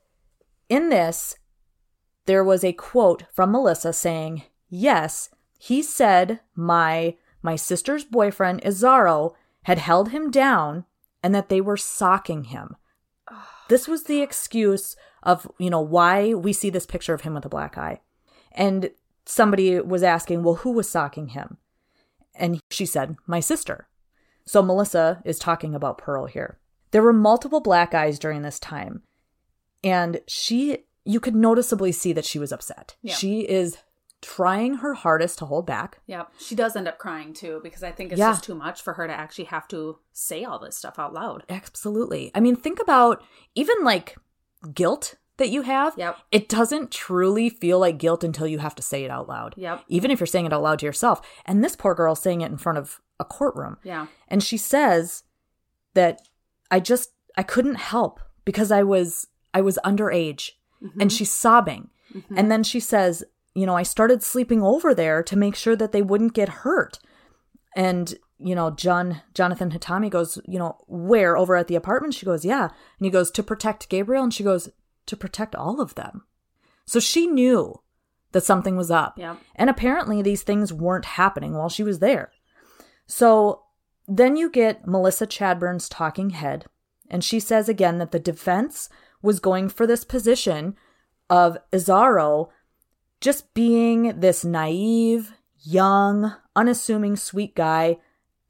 in 0.69 0.89
this, 0.89 1.37
there 2.27 2.45
was 2.45 2.65
a 2.65 2.73
quote 2.73 3.25
from 3.33 3.53
Melissa 3.53 3.93
saying, 3.93 4.45
"Yes, 4.69 5.31
he 5.59 5.83
said 5.83 6.41
my 6.55 7.17
my 7.43 7.57
sister's 7.57 8.05
boyfriend 8.05 8.63
Isauro 8.63 9.35
had 9.65 9.79
held 9.79 10.11
him 10.11 10.31
down 10.31 10.85
and 11.23 11.35
that 11.35 11.49
they 11.49 11.61
were 11.61 11.77
socking 11.77 12.45
him." 12.45 12.77
Oh, 13.31 13.47
this 13.69 13.87
was 13.87 14.05
the 14.05 14.23
excuse 14.23 14.97
of, 15.23 15.51
you 15.59 15.71
know, 15.71 15.81
why 15.81 16.35
we 16.35 16.53
see 16.53 16.71
this 16.71 16.87
picture 16.87 17.15
of 17.15 17.23
him 17.23 17.35
with 17.35 17.45
a 17.45 17.51
black 17.51 17.77
eye. 17.79 18.01
And 18.53 18.91
somebody 19.27 19.81
was 19.81 20.03
asking, 20.03 20.43
"Well, 20.43 20.57
who 20.57 20.73
was 20.73 20.89
socking 20.89 21.29
him?" 21.29 21.59
And 22.35 22.61
she 22.71 22.87
said, 22.87 23.17
"My 23.27 23.41
sister." 23.41 23.89
So 24.47 24.63
Melissa 24.63 25.23
is 25.25 25.39
talking 25.39 25.75
about 25.75 25.99
Pearl 25.99 26.27
here. 26.27 26.59
There 26.91 27.03
were 27.03 27.13
multiple 27.13 27.61
black 27.61 27.95
eyes 27.95 28.19
during 28.19 28.43
this 28.43 28.59
time 28.59 29.03
and 29.85 30.21
she 30.27 30.79
you 31.05 31.21
could 31.21 31.35
noticeably 31.37 31.93
see 31.93 32.13
that 32.15 32.25
she 32.25 32.39
was 32.39 32.51
upset 32.51 32.97
Yeah. 33.03 33.15
she 33.15 33.41
is 33.41 33.77
trying 34.23 34.77
her 34.77 34.95
hardest 34.95 35.39
to 35.41 35.45
hold 35.45 35.67
back 35.67 35.99
Yeah. 36.07 36.25
She 36.39 36.55
does 36.55 36.75
end 36.77 36.89
up 36.89 36.97
crying 36.99 37.35
too 37.35 37.61
because 37.63 37.83
I 37.83 37.93
think 37.93 38.11
it's 38.11 38.19
Yeah. 38.19 38.31
just 38.31 38.43
too 38.45 38.55
much 38.55 38.81
for 38.81 38.95
her 38.95 39.07
to 39.07 39.13
actually 39.13 39.45
have 39.47 39.69
to 39.69 39.99
say 40.15 40.45
all 40.45 40.59
this 40.59 40.77
stuff 40.77 40.99
out 40.99 41.13
loud. 41.13 41.45
absolutely 41.51 42.31
i 42.35 42.41
mean 42.41 42.57
think 42.57 42.81
about 42.81 43.23
even 43.55 43.77
like 43.85 44.17
guilt 44.73 45.17
that 45.37 45.51
you 45.51 45.61
have 45.63 45.93
Yep. 45.99 46.17
it 46.31 46.49
doesn't 46.49 46.91
truly 46.91 47.51
feel 47.51 47.79
like 47.79 47.99
guilt 47.99 48.25
until 48.25 48.47
you 48.47 48.61
have 48.61 48.75
to 48.77 48.83
say 48.83 49.05
it 49.05 49.11
out 49.11 49.29
loud 49.29 49.55
Yep. 49.59 49.85
even 49.89 50.11
if 50.11 50.21
you're 50.21 50.27
saying 50.27 50.47
it 50.47 50.53
out 50.55 50.63
loud 50.63 50.79
to 50.79 50.87
yourself 50.87 51.21
and 51.45 51.63
this 51.63 51.77
poor 51.77 51.95
girl 51.95 52.15
saying 52.15 52.41
it 52.41 52.51
in 52.51 52.57
front 52.57 52.79
of 52.79 53.01
a 53.21 53.25
courtroom 53.27 53.77
Yeah. 53.83 54.07
and 54.29 54.43
she 54.43 54.57
says 54.57 55.25
that 55.93 56.23
i 56.71 56.81
just 56.81 57.11
i 57.37 57.43
couldn't 57.43 57.75
help 57.75 58.21
because 58.47 58.71
i 58.73 58.83
was 58.83 59.27
i 59.55 59.61
was 59.63 59.79
underage 59.85 60.51
and 61.01 61.11
she's 61.11 61.33
sobbing 61.33 61.89
Mhm. 62.15 62.37
and 62.39 62.51
then 62.53 62.63
she 62.63 62.81
says 62.81 63.25
you 63.57 63.67
know, 63.67 63.77
I 63.77 63.85
started 63.85 64.21
sleeping 64.25 64.63
over 64.63 64.93
there 64.97 65.23
to 65.23 65.37
make 65.37 65.55
sure 65.55 65.77
that 65.77 65.93
they 65.93 66.03
wouldn't 66.03 66.35
get 66.35 66.49
hurt. 66.67 66.99
And, 67.77 68.13
you 68.37 68.53
know, 68.57 68.71
John 68.73 69.23
Jonathan 69.33 69.71
Hatami 69.71 70.11
goes, 70.11 70.39
you 70.45 70.59
know, 70.59 70.77
where 70.89 71.37
over 71.37 71.55
at 71.55 71.69
the 71.69 71.77
apartment? 71.77 72.15
She 72.15 72.27
goes, 72.27 72.45
yeah. 72.45 72.65
And 72.65 73.05
he 73.07 73.11
goes, 73.11 73.31
to 73.31 73.45
protect 73.45 73.89
Gabriel. 73.89 74.25
And 74.25 74.35
she 74.35 74.43
goes, 74.43 74.71
to 75.07 75.17
protect 75.17 75.55
all 75.55 75.81
of 75.81 75.95
them. 75.95 76.25
So 76.85 76.99
she 76.99 77.29
knew 77.29 77.81
that 78.33 78.43
something 78.43 78.77
was 78.77 78.91
up. 78.91 79.15
Yeah. 79.17 79.37
And 79.55 79.71
apparently 79.71 80.21
these 80.21 80.43
things 80.43 80.73
weren't 80.73 81.05
happening 81.05 81.55
while 81.55 81.69
she 81.69 81.85
was 81.85 82.01
there. 82.01 82.33
So 83.07 83.63
then 84.09 84.37
you 84.37 84.51
get 84.51 84.85
Melissa 84.85 85.29
Chadburn's 85.29 85.89
talking 85.89 86.31
head, 86.31 86.65
and 87.09 87.23
she 87.23 87.39
says 87.39 87.69
again 87.69 87.99
that 87.99 88.11
the 88.11 88.19
defense 88.19 88.89
was 89.25 89.41
going 89.41 89.71
for 89.71 89.87
this 89.87 90.05
position 90.05 90.77
of 91.31 91.57
Isauro 91.73 92.51
just 93.21 93.55
being 93.55 94.21
this 94.21 94.45
naive, 94.45 95.33
young, 95.63 96.35
unassuming, 96.55 97.17
sweet 97.17 97.55
guy, 97.57 97.97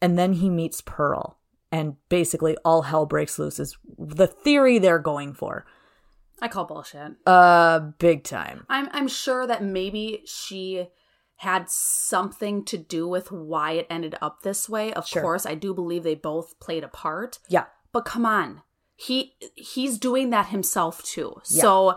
and 0.03 0.19
then 0.19 0.33
he 0.35 0.51
meets 0.51 0.81
Pearl. 0.81 1.39
And 1.71 1.97
basically, 2.09 2.57
all 2.65 2.83
hell 2.83 3.07
breaks 3.07 3.39
loose 3.39 3.61
is 3.61 3.77
the 3.97 4.27
theory 4.27 4.79
they're 4.79 4.99
going 4.99 5.33
for. 5.33 5.65
I 6.43 6.49
call 6.49 6.65
bullshit. 6.65 7.13
Uh, 7.25 7.79
big 7.99 8.25
time. 8.25 8.67
I'm 8.69 8.89
I'm 8.93 9.09
sure 9.09 9.47
that 9.47 9.63
maybe 9.63 10.23
she 10.27 10.89
had 11.37 11.69
something 11.71 12.65
to 12.65 12.79
do 12.79 13.07
with 13.09 13.31
why 13.31 13.73
it 13.73 13.87
ended 13.89 14.17
up 14.21 14.43
this 14.43 14.69
way. 14.69 14.93
Of 14.93 15.07
Sure. 15.07 15.23
course, 15.23 15.47
I 15.47 15.55
do 15.55 15.73
believe 15.75 16.03
they 16.03 16.15
both 16.15 16.59
played 16.59 16.83
a 16.85 16.89
part. 16.89 17.39
Yeah. 17.49 17.65
But 17.93 18.05
come 18.05 18.27
on. 18.27 18.63
He 18.97 19.35
he's 19.55 19.99
doing 19.99 20.31
that 20.31 20.47
himself 20.47 21.03
too. 21.03 21.41
Yeah. 21.51 21.61
So 21.63 21.97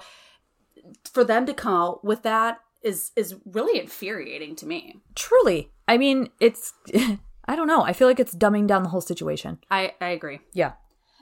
for 1.12 1.24
them 1.24 1.46
to 1.46 1.54
come 1.54 1.74
out 1.74 2.04
with 2.06 2.24
that 2.24 2.60
is 2.82 3.12
is 3.16 3.36
really 3.46 3.80
infuriating 3.80 4.56
to 4.58 4.66
me. 4.66 4.96
Truly. 5.16 5.72
I 5.88 5.98
mean, 5.98 6.30
it's, 6.40 6.74
I 7.46 7.56
don't 7.56 7.68
know. 7.68 7.82
I 7.84 7.94
feel 7.94 8.08
like 8.08 8.20
it's 8.20 8.36
dumbing 8.36 8.68
down 8.68 8.84
the 8.84 8.90
whole 8.90 9.00
situation. 9.02 9.60
I, 9.72 9.94
I 10.02 10.10
agree. 10.10 10.40
Yeah. 10.54 10.74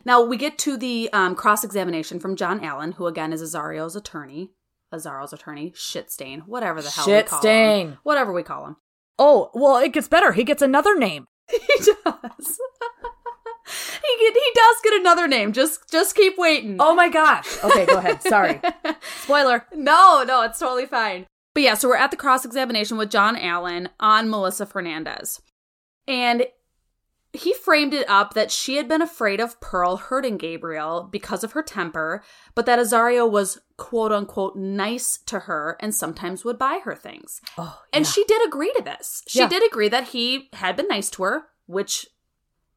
Now 0.05 0.23
we 0.23 0.37
get 0.37 0.57
to 0.59 0.75
the 0.77 1.09
um, 1.13 1.35
cross 1.35 1.63
examination 1.63 2.19
from 2.19 2.35
John 2.35 2.63
Allen, 2.63 2.93
who 2.93 3.05
again 3.07 3.31
is 3.33 3.41
Isauro's 3.41 3.95
attorney. 3.95 4.51
Isauro's 4.93 5.33
attorney, 5.33 5.73
shit 5.75 6.11
stain, 6.11 6.41
whatever 6.41 6.81
the 6.81 6.89
hell 6.89 7.05
we 7.05 7.11
Shit 7.11 7.25
call 7.27 7.41
stain. 7.41 7.87
him. 7.89 7.97
Whatever 8.03 8.31
we 8.31 8.43
call 8.43 8.65
him. 8.67 8.75
Oh, 9.17 9.49
well, 9.53 9.77
it 9.77 9.93
gets 9.93 10.07
better. 10.07 10.31
He 10.31 10.43
gets 10.43 10.61
another 10.61 10.97
name. 10.97 11.27
He 11.49 11.83
does. 12.03 12.59
he 14.19 14.25
get, 14.25 14.33
he 14.33 14.51
does 14.53 14.75
get 14.83 14.93
another 14.99 15.27
name. 15.27 15.53
Just 15.53 15.89
just 15.91 16.15
keep 16.15 16.37
waiting. 16.37 16.77
Oh 16.79 16.95
my 16.95 17.09
gosh. 17.09 17.63
Okay, 17.63 17.85
go 17.85 17.97
ahead. 17.97 18.21
Sorry. 18.23 18.61
Spoiler. 19.23 19.65
No, 19.73 20.23
no, 20.27 20.41
it's 20.43 20.59
totally 20.59 20.85
fine. 20.85 21.25
But 21.53 21.63
yeah, 21.63 21.73
so 21.75 21.87
we're 21.87 21.95
at 21.97 22.11
the 22.11 22.17
cross 22.17 22.43
examination 22.45 22.97
with 22.97 23.09
John 23.09 23.37
Allen 23.37 23.89
on 23.99 24.29
Melissa 24.29 24.65
Fernandez. 24.65 25.41
And 26.07 26.47
he 27.31 27.53
framed 27.53 27.93
it 27.93 28.07
up 28.09 28.33
that 28.33 28.51
she 28.51 28.75
had 28.77 28.87
been 28.87 29.01
afraid 29.01 29.39
of 29.41 29.59
Pearl 29.59 29.97
hurting 29.97 30.37
Gabriel 30.37 31.07
because 31.11 31.43
of 31.43 31.51
her 31.53 31.63
temper, 31.63 32.23
but 32.55 32.65
that 32.65 32.79
Isauro 32.79 33.29
was 33.29 33.59
quote 33.77 34.11
unquote 34.13 34.55
nice 34.55 35.17
to 35.25 35.39
her 35.39 35.75
and 35.81 35.93
sometimes 35.93 36.45
would 36.45 36.57
buy 36.57 36.79
her 36.83 36.95
things. 36.95 37.41
Oh, 37.57 37.81
And 37.91 38.07
she 38.07 38.23
did 38.25 38.45
agree 38.47 38.71
to 38.77 38.81
this. 38.83 39.21
She 39.27 39.39
Yeah. 39.39 39.49
did 39.49 39.65
agree 39.65 39.89
that 39.89 40.09
he 40.09 40.49
had 40.53 40.75
been 40.77 40.87
nice 40.87 41.09
to 41.11 41.23
her, 41.23 41.47
which 41.65 42.07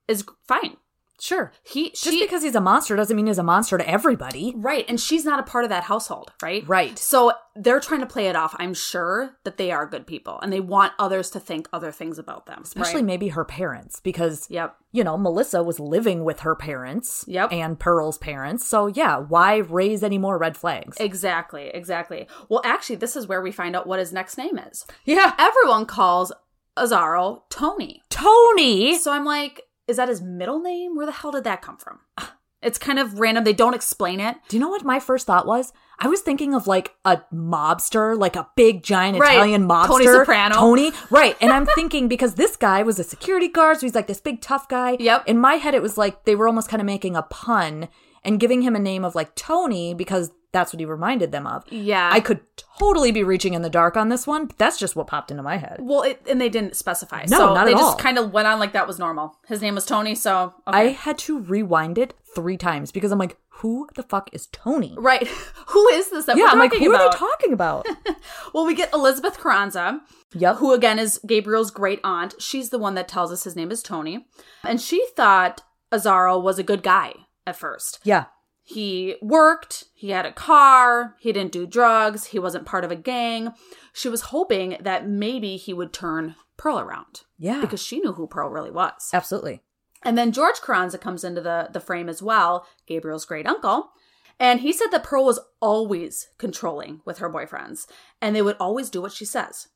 is 0.08 0.24
fine. 0.46 0.76
Sure. 1.20 1.52
He 1.64 1.90
Just 1.90 2.10
because 2.18 2.42
he's 2.42 2.54
a 2.54 2.60
monster 2.60 2.94
doesn't 2.96 3.16
mean 3.16 3.26
he's 3.26 3.38
a 3.38 3.42
monster 3.42 3.76
to 3.78 3.88
everybody. 3.88 4.54
Right, 4.56 4.84
and 4.88 5.00
she's 5.00 5.24
not 5.24 5.40
a 5.40 5.42
part 5.42 5.64
of 5.64 5.70
that 5.70 5.84
household, 5.84 6.32
right? 6.42 6.66
Right. 6.68 6.98
So 6.98 7.32
they're 7.56 7.80
trying 7.80 8.00
to 8.00 8.06
play 8.06 8.28
it 8.28 8.36
off. 8.36 8.54
I'm 8.58 8.72
sure 8.74 9.36
that 9.44 9.56
they 9.56 9.72
are 9.72 9.84
good 9.84 10.06
people 10.06 10.38
and 10.40 10.52
they 10.52 10.60
want 10.60 10.92
others 10.98 11.28
to 11.30 11.40
think 11.40 11.68
other 11.72 11.90
things 11.90 12.18
about 12.18 12.46
them. 12.46 12.60
Especially 12.62 12.96
right? 12.96 13.04
maybe 13.04 13.28
her 13.28 13.44
parents, 13.44 13.98
because, 13.98 14.46
Yep. 14.48 14.76
you 14.92 15.02
know, 15.02 15.18
Melissa 15.18 15.62
was 15.64 15.80
living 15.80 16.22
with 16.24 16.40
her 16.40 16.54
parents 16.54 17.24
Yep. 17.26 17.52
and 17.52 17.78
Pearl's 17.80 18.18
parents. 18.18 18.64
So, 18.64 18.86
yeah, 18.86 19.18
why 19.18 19.56
raise 19.56 20.04
any 20.04 20.18
more 20.18 20.38
red 20.38 20.56
flags? 20.56 20.96
Exactly, 21.00 21.68
exactly. 21.74 22.28
Well, 22.48 22.62
actually, 22.64 22.96
this 22.96 23.16
is 23.16 23.26
where 23.26 23.42
we 23.42 23.50
find 23.50 23.74
out 23.74 23.86
what 23.88 23.98
his 23.98 24.12
next 24.12 24.38
name 24.38 24.56
is. 24.58 24.86
yeah. 25.04 25.34
Everyone 25.38 25.84
calls 25.86 26.32
Isauro 26.76 27.42
Tony. 27.50 28.02
Tony. 28.08 28.96
So 28.98 29.10
I'm 29.12 29.24
like, 29.24 29.62
is 29.88 29.96
that 29.96 30.08
his 30.08 30.22
middle 30.22 30.60
name? 30.60 30.94
Where 30.94 31.06
the 31.06 31.12
hell 31.12 31.32
did 31.32 31.44
that 31.44 31.62
come 31.62 31.76
from? 31.78 32.00
It's 32.60 32.76
kind 32.76 32.98
of 32.98 33.20
random. 33.20 33.44
They 33.44 33.52
don't 33.52 33.74
explain 33.74 34.18
it. 34.18 34.34
Do 34.48 34.56
you 34.56 34.60
know 34.60 34.68
what 34.68 34.84
my 34.84 34.98
first 34.98 35.28
thought 35.28 35.46
was? 35.46 35.72
I 36.00 36.08
was 36.08 36.22
thinking 36.22 36.54
of 36.54 36.66
like 36.66 36.92
a 37.04 37.18
mobster, 37.32 38.18
like 38.18 38.34
a 38.34 38.48
big 38.56 38.82
giant 38.82 39.16
Right. 39.20 39.34
Italian 39.34 39.68
mobster. 39.68 39.86
Tony 39.86 40.06
Soprano. 40.06 40.54
Tony. 40.56 40.92
Right. 41.08 41.36
And 41.40 41.52
I'm 41.52 41.66
thinking 41.66 42.08
because 42.08 42.34
this 42.34 42.56
guy 42.56 42.82
was 42.82 42.98
a 42.98 43.04
security 43.04 43.46
guard, 43.46 43.76
so 43.78 43.86
he's 43.86 43.94
like 43.94 44.08
this 44.08 44.20
big 44.20 44.40
tough 44.40 44.68
guy. 44.68 44.96
Yep. 44.98 45.28
In 45.28 45.38
my 45.38 45.54
head, 45.54 45.74
it 45.76 45.82
was 45.82 45.96
like 45.96 46.24
they 46.24 46.34
were 46.34 46.48
almost 46.48 46.68
kind 46.68 46.80
of 46.80 46.86
making 46.86 47.14
a 47.14 47.22
pun 47.22 47.88
and 48.24 48.40
giving 48.40 48.62
him 48.62 48.74
a 48.76 48.78
name 48.80 49.04
of 49.04 49.14
like 49.14 49.34
Tony 49.34 49.94
because 49.94 50.30
that's 50.52 50.72
what 50.72 50.80
he 50.80 50.86
reminded 50.86 51.30
them 51.30 51.46
of. 51.46 51.64
Yeah. 51.70 52.08
I 52.10 52.20
could 52.20 52.40
totally 52.78 53.12
be 53.12 53.22
reaching 53.22 53.52
in 53.54 53.62
the 53.62 53.68
dark 53.70 53.96
on 53.96 54.08
this 54.08 54.26
one, 54.26 54.46
but 54.46 54.56
that's 54.56 54.78
just 54.78 54.96
what 54.96 55.06
popped 55.06 55.30
into 55.30 55.42
my 55.42 55.56
head. 55.56 55.76
well, 55.80 56.02
it, 56.02 56.22
and 56.28 56.40
they 56.40 56.48
didn't 56.48 56.74
specify. 56.74 57.24
No, 57.28 57.36
so 57.38 57.54
not 57.54 57.66
they 57.66 57.72
at 57.72 57.78
just 57.78 57.92
all. 57.92 57.96
kind 57.96 58.18
of 58.18 58.32
went 58.32 58.48
on 58.48 58.58
like 58.58 58.72
that 58.72 58.86
was 58.86 58.98
normal. 58.98 59.36
His 59.46 59.60
name 59.60 59.74
was 59.74 59.84
Tony, 59.84 60.14
so 60.14 60.54
I 60.66 60.84
had 60.86 61.18
to 61.18 61.38
rewind 61.38 61.98
it 61.98 62.14
three 62.34 62.56
times 62.56 62.90
because 62.92 63.12
I'm 63.12 63.18
like, 63.18 63.36
who 63.48 63.88
the 63.94 64.02
fuck 64.02 64.30
is 64.32 64.46
Tony? 64.46 64.94
right. 64.96 65.26
Who 65.68 65.86
is 65.88 66.10
this 66.10 66.24
that 66.26 66.36
Yeah, 66.38 66.46
I'm 66.46 66.58
like, 66.58 66.72
who 66.72 66.88
about? 66.88 67.00
are 67.08 67.10
they 67.12 67.18
talking 67.18 67.52
about? 67.52 67.86
well, 68.54 68.64
we 68.64 68.74
get 68.74 68.92
Elizabeth 68.94 69.38
Carranza, 69.38 70.00
yep. 70.32 70.56
who 70.56 70.72
again 70.72 70.98
is 70.98 71.20
Gabriel's 71.26 71.70
great 71.70 72.00
aunt. 72.02 72.34
She's 72.38 72.70
the 72.70 72.78
one 72.78 72.94
that 72.94 73.06
tells 73.08 73.30
us 73.32 73.44
his 73.44 73.54
name 73.54 73.70
is 73.70 73.82
Tony. 73.82 74.26
And 74.64 74.80
she 74.80 75.04
thought 75.14 75.62
Isauro 75.92 76.40
was 76.42 76.58
a 76.58 76.62
good 76.62 76.82
guy 76.82 77.12
at 77.48 77.56
first. 77.56 77.98
Yeah. 78.04 78.26
He 78.62 79.16
worked, 79.22 79.84
he 79.94 80.10
had 80.10 80.26
a 80.26 80.32
car, 80.32 81.16
he 81.18 81.32
didn't 81.32 81.52
do 81.52 81.66
drugs, 81.66 82.26
he 82.26 82.38
wasn't 82.38 82.66
part 82.66 82.84
of 82.84 82.90
a 82.90 82.96
gang. 82.96 83.54
She 83.94 84.08
was 84.10 84.20
hoping 84.22 84.76
that 84.80 85.08
maybe 85.08 85.56
he 85.56 85.72
would 85.72 85.92
turn 85.92 86.34
Pearl 86.58 86.78
around 86.78 87.22
Yeah. 87.38 87.60
because 87.62 87.82
she 87.82 87.98
knew 88.00 88.12
who 88.12 88.26
Pearl 88.26 88.50
really 88.50 88.70
was. 88.70 89.08
Absolutely. 89.12 89.62
And 90.02 90.18
then 90.18 90.32
George 90.32 90.60
Carranza 90.60 90.98
comes 90.98 91.24
into 91.24 91.40
the, 91.40 91.70
the 91.72 91.80
frame 91.80 92.08
as 92.10 92.22
well, 92.22 92.66
Gabriel's 92.86 93.24
great 93.24 93.46
uncle. 93.46 93.90
And 94.38 94.60
he 94.60 94.72
said 94.72 94.88
that 94.92 95.02
Pearl 95.02 95.24
was 95.24 95.40
always 95.60 96.28
controlling 96.38 97.00
with 97.04 97.18
her 97.18 97.32
boyfriends, 97.32 97.86
and 98.20 98.36
they 98.36 98.42
would 98.42 98.56
always 98.60 98.90
do 98.90 99.00
what 99.02 99.12
she 99.12 99.24
says. 99.24 99.68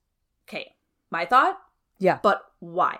Okay, 0.46 0.74
my 1.10 1.24
thought, 1.24 1.58
Yeah. 1.98 2.18
but 2.22 2.42
why? 2.60 2.98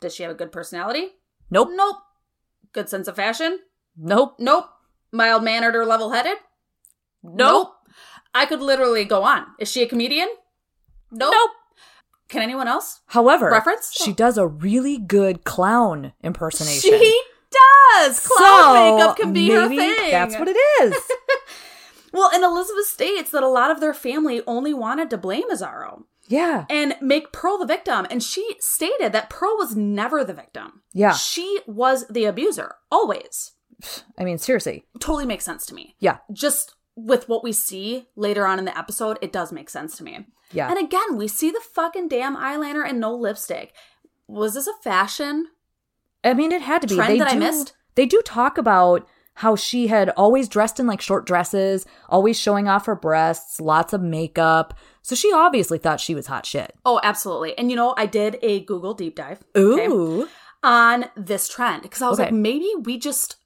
Does 0.00 0.14
she 0.14 0.22
have 0.24 0.32
a 0.32 0.34
good 0.34 0.52
personality? 0.52 1.12
Nope. 1.50 1.68
Nope. 1.72 1.96
Good 2.74 2.88
sense 2.90 3.08
of 3.08 3.16
fashion? 3.16 3.60
Nope. 3.96 4.34
Nope. 4.38 4.66
Mild 5.12 5.42
mannered 5.44 5.74
or 5.76 5.86
level 5.86 6.10
headed? 6.10 6.36
Nope. 7.22 7.72
I 8.34 8.46
could 8.46 8.60
literally 8.60 9.04
go 9.04 9.22
on. 9.22 9.46
Is 9.58 9.70
she 9.70 9.82
a 9.82 9.86
comedian? 9.86 10.28
Nope. 11.10 11.32
Nope. 11.32 11.50
Can 12.28 12.42
anyone 12.42 12.66
else? 12.66 13.00
However, 13.06 13.48
Reference? 13.50 13.92
she 13.94 14.12
does 14.12 14.36
a 14.36 14.46
really 14.46 14.98
good 14.98 15.44
clown 15.44 16.12
impersonation. 16.22 16.98
She 16.98 17.22
does. 17.52 18.18
Clown 18.26 18.74
So, 18.74 18.96
makeup 18.96 19.16
can 19.16 19.32
be 19.32 19.50
her 19.50 19.68
thing. 19.68 20.10
That's 20.10 20.34
what 20.36 20.48
it 20.48 20.56
is. 20.82 20.94
Well, 22.12 22.30
and 22.34 22.42
Elizabeth 22.42 22.86
states 22.86 23.30
that 23.30 23.42
a 23.44 23.48
lot 23.48 23.70
of 23.70 23.80
their 23.80 23.94
family 23.94 24.42
only 24.46 24.74
wanted 24.74 25.10
to 25.10 25.18
blame 25.18 25.48
Isauro 25.50 26.04
yeah. 26.28 26.64
and 26.70 26.96
make 27.00 27.32
Pearl 27.32 27.58
the 27.58 27.66
victim. 27.66 28.06
And 28.10 28.22
she 28.22 28.56
stated 28.60 29.12
that 29.12 29.30
Pearl 29.30 29.56
was 29.56 29.76
never 29.76 30.24
the 30.24 30.34
victim. 30.34 30.82
Yeah. 30.92 31.12
She 31.12 31.60
was 31.66 32.06
the 32.08 32.24
abuser, 32.24 32.76
always. 32.90 33.52
I 34.18 34.24
mean, 34.24 34.38
seriously. 34.38 34.86
Totally 35.00 35.26
makes 35.26 35.44
sense 35.44 35.66
to 35.66 35.74
me. 35.74 35.96
Yeah. 35.98 36.18
Just 36.32 36.74
with 36.96 37.28
what 37.28 37.42
we 37.42 37.52
see 37.52 38.06
later 38.16 38.46
on 38.46 38.58
in 38.58 38.64
the 38.64 38.78
episode, 38.78 39.18
it 39.20 39.32
does 39.32 39.52
make 39.52 39.68
sense 39.68 39.96
to 39.96 40.04
me. 40.04 40.26
Yeah. 40.52 40.70
And 40.70 40.78
again, 40.78 41.16
we 41.16 41.28
see 41.28 41.50
the 41.50 41.62
fucking 41.74 42.08
damn 42.08 42.36
eyeliner 42.36 42.88
and 42.88 43.00
no 43.00 43.14
lipstick. 43.14 43.74
Was 44.28 44.54
this 44.54 44.66
a 44.66 44.74
fashion? 44.82 45.48
I 46.22 46.34
mean, 46.34 46.52
it 46.52 46.62
had 46.62 46.82
to 46.82 46.88
be. 46.88 46.94
Trend 46.94 47.14
they 47.14 47.18
that 47.18 47.32
I 47.32 47.36
missed? 47.36 47.74
They 47.96 48.06
do 48.06 48.22
talk 48.24 48.58
about 48.58 49.06
how 49.34 49.56
she 49.56 49.88
had 49.88 50.10
always 50.10 50.48
dressed 50.48 50.78
in 50.78 50.86
like 50.86 51.00
short 51.00 51.26
dresses, 51.26 51.84
always 52.08 52.38
showing 52.38 52.68
off 52.68 52.86
her 52.86 52.94
breasts, 52.94 53.60
lots 53.60 53.92
of 53.92 54.00
makeup. 54.00 54.74
So 55.02 55.14
she 55.14 55.32
obviously 55.32 55.78
thought 55.78 56.00
she 56.00 56.14
was 56.14 56.26
hot 56.28 56.46
shit. 56.46 56.74
Oh, 56.84 57.00
absolutely. 57.02 57.56
And 57.58 57.70
you 57.70 57.76
know, 57.76 57.94
I 57.96 58.06
did 58.06 58.38
a 58.42 58.60
Google 58.60 58.94
deep 58.94 59.16
dive. 59.16 59.42
okay, 59.56 59.86
Ooh. 59.86 60.28
on 60.62 61.06
this 61.16 61.48
trend 61.48 61.82
because 61.82 62.00
I 62.00 62.08
was 62.08 62.18
Okay. 62.20 62.28
like, 62.30 62.34
maybe 62.34 62.70
we 62.84 62.98
just 62.98 63.36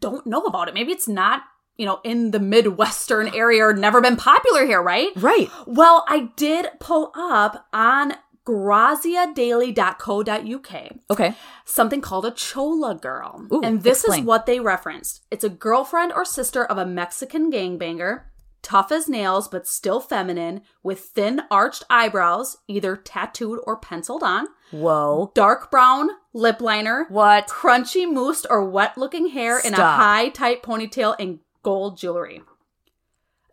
don't 0.00 0.26
know 0.26 0.42
about 0.42 0.68
it. 0.68 0.74
Maybe 0.74 0.90
it's 0.92 1.06
not, 1.08 1.42
you 1.76 1.86
know, 1.86 2.00
in 2.02 2.32
the 2.32 2.40
Midwestern 2.40 3.28
area 3.34 3.64
or 3.64 3.72
never 3.72 4.00
been 4.00 4.16
popular 4.16 4.66
here, 4.66 4.82
right? 4.82 5.10
Right. 5.14 5.48
Well, 5.66 6.04
I 6.08 6.30
did 6.36 6.66
pull 6.80 7.12
up 7.14 7.66
on 7.72 8.14
graziadaily.co.uk 8.46 10.74
Okay. 11.10 11.34
something 11.64 12.00
called 12.00 12.24
a 12.26 12.30
chola 12.30 12.94
girl. 12.94 13.46
Ooh, 13.52 13.60
and 13.62 13.82
this 13.82 13.98
explain. 14.00 14.20
is 14.20 14.26
what 14.26 14.46
they 14.46 14.60
referenced. 14.60 15.22
It's 15.30 15.44
a 15.44 15.48
girlfriend 15.48 16.12
or 16.12 16.24
sister 16.24 16.64
of 16.64 16.78
a 16.78 16.86
Mexican 16.86 17.50
gangbanger, 17.52 18.22
tough 18.62 18.90
as 18.92 19.08
nails 19.08 19.48
but 19.48 19.66
still 19.66 20.00
feminine, 20.00 20.62
with 20.82 21.00
thin 21.00 21.42
arched 21.50 21.82
eyebrows, 21.90 22.58
either 22.68 22.96
tattooed 22.96 23.60
or 23.66 23.76
penciled 23.76 24.22
on, 24.22 24.46
Whoa. 24.70 25.30
dark 25.34 25.70
brown 25.70 26.10
lip 26.32 26.60
liner, 26.60 27.06
What? 27.08 27.48
crunchy 27.48 28.10
moussed 28.10 28.46
or 28.50 28.64
wet 28.68 28.96
looking 28.98 29.28
hair 29.28 29.58
in 29.58 29.74
a 29.74 29.82
high 29.82 30.28
tight 30.30 30.62
ponytail 30.62 31.16
and 31.18 31.40
gold 31.62 31.96
jewelry. 31.98 32.42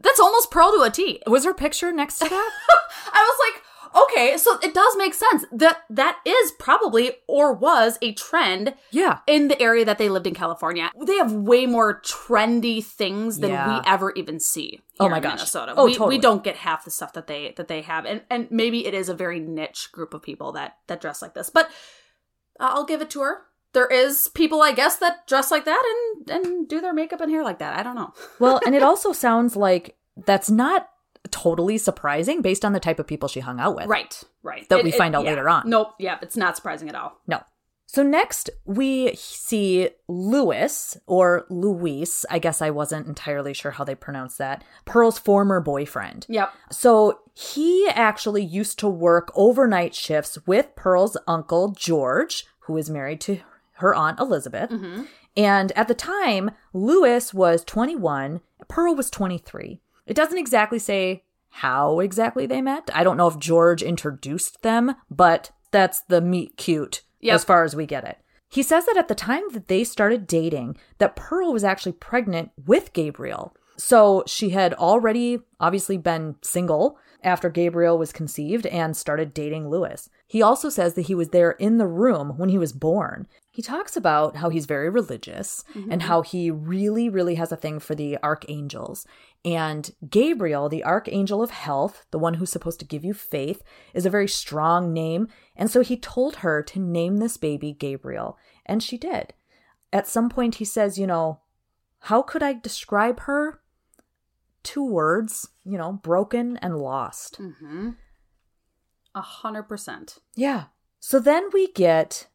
That's 0.01 0.19
almost 0.19 0.51
Pearl 0.51 0.71
to 0.73 0.81
a 0.81 0.89
T. 0.89 1.21
Was 1.27 1.45
her 1.45 1.53
picture 1.53 1.91
next 1.93 2.17
to 2.19 2.27
that? 2.27 2.51
I 3.13 3.23
was 3.23 3.53
like, 3.53 3.63
okay, 3.95 4.37
so 4.37 4.57
it 4.63 4.73
does 4.73 4.95
make 4.97 5.13
sense 5.13 5.45
that 5.51 5.83
that 5.89 6.19
is 6.25 6.51
probably 6.53 7.11
or 7.27 7.53
was 7.53 7.97
a 8.01 8.13
trend 8.13 8.73
yeah. 8.91 9.19
in 9.27 9.47
the 9.47 9.61
area 9.61 9.85
that 9.85 9.97
they 9.97 10.09
lived 10.09 10.27
in 10.27 10.33
California. 10.33 10.91
They 11.05 11.15
have 11.17 11.31
way 11.31 11.65
more 11.65 12.01
trendy 12.01 12.83
things 12.83 13.39
than 13.39 13.51
Yeah. 13.51 13.79
we 13.79 13.85
ever 13.87 14.11
even 14.13 14.39
see. 14.39 14.79
Oh 14.99 15.05
here 15.05 15.11
my 15.11 15.17
in 15.17 15.23
gosh. 15.23 15.31
Minnesota. 15.37 15.73
Oh, 15.75 15.85
we, 15.85 15.93
totally. 15.93 16.17
we 16.17 16.21
don't 16.21 16.43
get 16.43 16.57
half 16.57 16.85
the 16.85 16.91
stuff 16.91 17.13
that 17.13 17.27
they 17.27 17.53
that 17.57 17.67
they 17.67 17.81
have, 17.81 18.05
and 18.05 18.21
and 18.29 18.47
maybe 18.51 18.85
it 18.85 18.93
is 18.93 19.09
a 19.09 19.13
very 19.13 19.39
niche 19.39 19.89
group 19.91 20.13
of 20.13 20.21
people 20.21 20.51
that 20.53 20.77
that 20.87 21.01
dress 21.01 21.21
like 21.21 21.33
this. 21.33 21.49
But 21.49 21.69
I'll 22.59 22.85
give 22.85 23.01
it 23.01 23.09
to 23.11 23.21
her. 23.21 23.41
There 23.73 23.87
is 23.87 24.27
people, 24.35 24.61
I 24.61 24.71
guess, 24.71 24.97
that 24.97 25.25
dress 25.27 25.49
like 25.49 25.65
that 25.65 25.83
and 26.27 26.29
and 26.29 26.67
do 26.67 26.79
their 26.79 26.93
makeup 26.93 27.21
and 27.21 27.31
hair 27.31 27.43
like 27.43 27.57
that. 27.59 27.77
I 27.77 27.81
don't 27.83 27.95
know. 27.95 28.13
Well, 28.39 28.59
and 28.65 28.75
it 28.75 28.83
also 28.89 29.11
sounds 29.13 29.55
like 29.55 29.97
that's 30.15 30.49
not 30.51 30.89
totally 31.33 31.79
surprising 31.79 32.43
based 32.43 32.63
on 32.63 32.73
the 32.73 32.79
type 32.79 32.99
of 32.99 33.07
people 33.07 33.27
she 33.27 33.39
hung 33.39 33.59
out 33.59 33.75
with. 33.75 33.87
Right, 33.87 34.23
right. 34.43 34.69
That 34.69 34.83
we 34.83 34.91
find 34.91 35.15
out 35.15 35.23
yeah. 35.23 35.31
later 35.31 35.49
on. 35.49 35.67
Nope. 35.67 35.95
Yeah, 35.97 36.19
it's 36.21 36.37
not 36.37 36.55
surprising 36.55 36.87
at 36.89 36.95
all. 36.95 37.19
No. 37.27 37.41
So 37.87 38.03
next 38.03 38.49
we 38.65 39.13
see 39.15 39.89
Louis 40.07 40.97
or 41.07 41.45
Luis. 41.49 42.23
I 42.29 42.39
guess 42.39 42.61
I 42.61 42.69
wasn't 42.69 43.07
entirely 43.07 43.53
sure 43.53 43.71
how 43.71 43.83
they 43.83 43.95
pronounce 43.95 44.37
that. 44.37 44.63
Pearl's 44.85 45.17
former 45.17 45.59
boyfriend. 45.59 46.27
Yep. 46.29 46.53
So 46.71 47.19
he 47.33 47.87
actually 47.89 48.43
used 48.43 48.77
to 48.79 48.87
work 48.87 49.31
overnight 49.35 49.95
shifts 49.95 50.37
with 50.45 50.75
Pearl's 50.75 51.17
uncle 51.27 51.69
George, 51.69 52.45
who 52.61 52.77
is 52.77 52.89
married 52.89 53.21
to 53.21 53.39
her 53.73 53.93
aunt 53.93 54.19
Elizabeth. 54.19 54.69
Mm-hmm. 54.69 55.03
And 55.35 55.71
at 55.75 55.87
the 55.87 55.95
time, 55.95 56.51
Lewis 56.73 57.33
was 57.33 57.63
21, 57.63 58.41
Pearl 58.67 58.95
was 58.95 59.09
23. 59.09 59.81
It 60.05 60.15
doesn't 60.15 60.37
exactly 60.37 60.79
say 60.79 61.23
how 61.49 61.99
exactly 61.99 62.45
they 62.45 62.61
met. 62.61 62.89
I 62.93 63.03
don't 63.03 63.17
know 63.17 63.27
if 63.27 63.39
George 63.39 63.83
introduced 63.83 64.63
them, 64.63 64.95
but 65.09 65.51
that's 65.71 66.01
the 66.01 66.21
meet 66.21 66.57
cute 66.57 67.03
Yep. 67.21 67.35
as 67.35 67.43
far 67.45 67.63
as 67.63 67.75
we 67.75 67.85
get 67.85 68.03
it. 68.03 68.17
He 68.49 68.61
says 68.61 68.85
that 68.85 68.97
at 68.97 69.07
the 69.07 69.15
time 69.15 69.43
that 69.53 69.67
they 69.67 69.83
started 69.83 70.27
dating, 70.27 70.77
that 70.97 71.15
Pearl 71.15 71.53
was 71.53 71.63
actually 71.63 71.93
pregnant 71.93 72.51
with 72.65 72.93
Gabriel. 72.93 73.55
So 73.77 74.23
she 74.27 74.49
had 74.49 74.73
already 74.73 75.39
obviously 75.59 75.97
been 75.97 76.35
single 76.41 76.99
after 77.23 77.49
Gabriel 77.49 77.97
was 77.97 78.11
conceived 78.11 78.65
and 78.67 78.95
started 78.95 79.33
dating 79.33 79.69
Lewis. 79.69 80.09
He 80.27 80.41
also 80.41 80.69
says 80.69 80.93
that 80.95 81.03
he 81.03 81.15
was 81.15 81.29
there 81.29 81.51
in 81.51 81.77
the 81.77 81.87
room 81.87 82.37
when 82.37 82.49
he 82.49 82.57
was 82.57 82.73
born. 82.73 83.27
He 83.49 83.61
talks 83.61 83.95
about 83.95 84.35
how 84.35 84.49
he's 84.49 84.65
very 84.65 84.89
religious 84.89 85.63
and 85.73 85.85
mm-hmm. 85.85 85.99
how 86.01 86.21
he 86.21 86.51
really, 86.51 87.07
really 87.09 87.35
has 87.35 87.51
a 87.51 87.55
thing 87.57 87.79
for 87.79 87.95
the 87.95 88.17
archangels. 88.23 89.07
And 89.45 89.91
Gabriel, 90.09 90.69
the 90.69 90.85
archangel 90.85 91.41
of 91.41 91.51
health, 91.51 92.05
the 92.11 92.19
one 92.19 92.35
who's 92.35 92.51
supposed 92.51 92.79
to 92.79 92.85
give 92.85 93.03
you 93.03 93.13
faith, 93.13 93.61
is 93.93 94.05
a 94.05 94.09
very 94.09 94.27
strong 94.27 94.93
name. 94.93 95.27
And 95.55 95.69
so 95.69 95.81
he 95.81 95.97
told 95.97 96.37
her 96.37 96.63
to 96.63 96.79
name 96.79 97.17
this 97.17 97.35
baby 97.35 97.73
Gabriel. 97.73 98.37
And 98.65 98.81
she 98.81 98.97
did. 98.97 99.33
At 99.91 100.07
some 100.07 100.29
point, 100.29 100.55
he 100.55 100.65
says, 100.65 100.97
You 100.97 101.07
know, 101.07 101.41
how 101.99 102.21
could 102.21 102.41
I 102.41 102.53
describe 102.53 103.21
her? 103.21 103.59
Two 104.63 104.85
words, 104.85 105.49
you 105.65 105.77
know, 105.77 105.91
broken 105.91 106.55
and 106.57 106.77
lost. 106.77 107.37
Mm-hmm. 107.39 107.91
A 109.13 109.21
hundred 109.21 109.63
percent. 109.63 110.19
Yeah. 110.35 110.65
So 111.01 111.19
then 111.19 111.49
we 111.51 111.71
get 111.73 112.27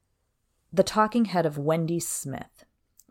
the 0.70 0.82
talking 0.82 1.24
head 1.24 1.46
of 1.46 1.56
Wendy 1.56 2.00
Smith. 2.00 2.57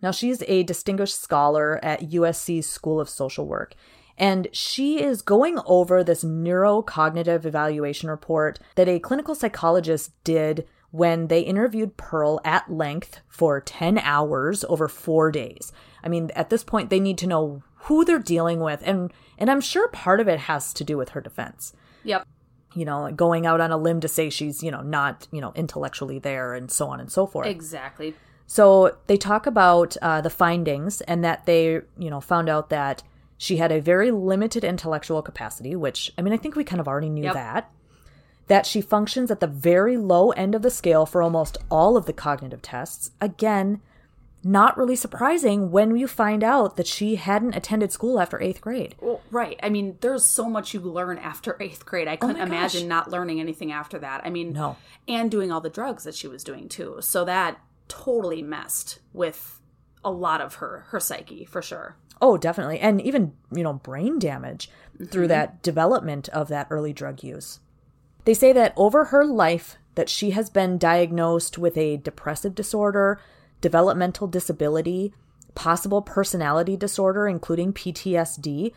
Now, 0.01 0.11
she's 0.11 0.43
a 0.47 0.63
distinguished 0.63 1.19
scholar 1.19 1.83
at 1.83 2.11
USC's 2.11 2.67
School 2.67 2.99
of 2.99 3.09
Social 3.09 3.47
Work, 3.47 3.73
and 4.17 4.47
she 4.51 5.01
is 5.01 5.21
going 5.21 5.59
over 5.65 6.03
this 6.03 6.23
neurocognitive 6.23 7.45
evaluation 7.45 8.09
report 8.09 8.59
that 8.75 8.87
a 8.87 8.99
clinical 8.99 9.35
psychologist 9.35 10.11
did 10.23 10.67
when 10.91 11.27
they 11.27 11.41
interviewed 11.41 11.97
Pearl 11.97 12.39
at 12.43 12.71
length 12.71 13.19
for 13.27 13.59
10 13.59 13.97
hours 13.99 14.63
over 14.69 14.87
four 14.87 15.31
days. 15.31 15.71
I 16.03 16.09
mean, 16.09 16.31
at 16.35 16.49
this 16.49 16.63
point, 16.63 16.89
they 16.89 16.99
need 16.99 17.17
to 17.19 17.27
know 17.27 17.61
who 17.81 18.05
they're 18.05 18.19
dealing 18.19 18.59
with, 18.59 18.81
and, 18.85 19.11
and 19.37 19.51
I'm 19.51 19.61
sure 19.61 19.87
part 19.89 20.19
of 20.19 20.27
it 20.27 20.39
has 20.41 20.73
to 20.73 20.83
do 20.83 20.97
with 20.97 21.09
her 21.09 21.21
defense 21.21 21.73
Yep. 22.03 22.25
you 22.73 22.85
know, 22.85 23.11
going 23.11 23.45
out 23.45 23.59
on 23.59 23.71
a 23.71 23.77
limb 23.77 23.99
to 23.99 24.07
say 24.07 24.29
she's, 24.29 24.63
you 24.63 24.71
know, 24.71 24.81
not, 24.81 25.27
you 25.31 25.41
know, 25.41 25.51
intellectually 25.55 26.19
there 26.19 26.53
and 26.53 26.71
so 26.71 26.87
on 26.87 26.99
and 26.99 27.11
so 27.11 27.27
forth. 27.27 27.47
Exactly. 27.47 28.15
So 28.47 28.95
they 29.07 29.17
talk 29.17 29.45
about 29.45 29.97
uh, 30.01 30.21
the 30.21 30.29
findings 30.29 31.01
and 31.01 31.23
that 31.23 31.45
they, 31.45 31.81
you 31.97 32.09
know, 32.09 32.21
found 32.21 32.47
out 32.49 32.69
that 32.69 33.03
she 33.37 33.57
had 33.57 33.71
a 33.71 33.81
very 33.81 34.09
limited 34.09 34.63
intellectual 34.63 35.21
capacity, 35.21 35.75
which, 35.75 36.11
I 36.17 36.21
mean, 36.21 36.33
I 36.33 36.37
think 36.37 36.55
we 36.55 36.63
kind 36.63 36.79
of 36.79 36.87
already 36.87 37.09
knew 37.09 37.25
Yep. 37.25 37.33
that. 37.33 37.71
That 38.47 38.65
she 38.65 38.79
functions 38.79 39.29
at 39.29 39.41
the 39.41 39.47
very 39.47 39.97
low 39.97 40.31
end 40.31 40.55
of 40.55 40.61
the 40.61 40.71
scale 40.71 41.05
for 41.05 41.21
almost 41.21 41.57
all 41.69 41.97
of 41.97 42.05
the 42.05 42.13
cognitive 42.13 42.61
tests. 42.61 43.11
Again, 43.19 43.81
not 44.43 44.77
really 44.77 44.95
surprising 44.95 45.69
when 45.69 45.97
you 45.97 46.07
find 46.07 46.41
out 46.41 46.77
that 46.77 46.87
she 46.87 47.15
hadn't 47.17 47.55
attended 47.55 47.91
school 47.91 48.17
after 48.21 48.41
eighth 48.41 48.61
grade. 48.61 48.95
Well, 49.01 49.19
right. 49.29 49.59
I 49.61 49.67
mean, 49.69 49.97
there's 49.99 50.23
so 50.23 50.49
much 50.49 50.73
you 50.73 50.79
learn 50.79 51.17
after 51.17 51.57
eighth 51.59 51.85
grade. 51.85 52.07
I 52.07 52.15
couldn't 52.15 52.37
Oh 52.37 52.39
my 52.39 52.45
gosh. 52.45 52.75
imagine 52.75 52.87
not 52.87 53.11
learning 53.11 53.41
anything 53.41 53.73
after 53.73 53.99
that. 53.99 54.21
I 54.23 54.29
mean, 54.29 54.53
No. 54.53 54.77
and 55.07 55.29
doing 55.29 55.51
all 55.51 55.59
the 55.59 55.69
drugs 55.69 56.05
that 56.05 56.15
she 56.15 56.29
was 56.29 56.45
doing 56.45 56.69
too. 56.69 56.99
So 57.01 57.25
that 57.25 57.59
totally 57.87 58.41
messed 58.41 58.99
with 59.13 59.61
a 60.03 60.11
lot 60.11 60.41
of 60.41 60.55
her 60.55 60.85
her 60.89 60.99
psyche 60.99 61.45
for 61.45 61.61
sure. 61.61 61.97
Oh, 62.21 62.37
definitely. 62.37 62.79
And 62.79 63.01
even, 63.01 63.33
you 63.51 63.63
know, 63.63 63.73
brain 63.73 64.19
damage 64.19 64.69
through 65.11 65.27
that 65.27 65.61
development 65.61 66.29
of 66.29 66.47
that 66.47 66.67
early 66.69 66.93
drug 66.93 67.23
use. 67.23 67.59
They 68.25 68.33
say 68.33 68.51
that 68.53 68.73
over 68.75 69.05
her 69.05 69.23
life 69.23 69.77
that 69.95 70.09
she 70.09 70.31
has 70.31 70.49
been 70.49 70.77
diagnosed 70.77 71.57
with 71.57 71.77
a 71.77 71.97
depressive 71.97 72.55
disorder, 72.55 73.19
developmental 73.61 74.27
disability, 74.27 75.13
possible 75.55 76.01
personality 76.01 76.75
disorder 76.75 77.27
including 77.27 77.73
PTSD. 77.73 78.73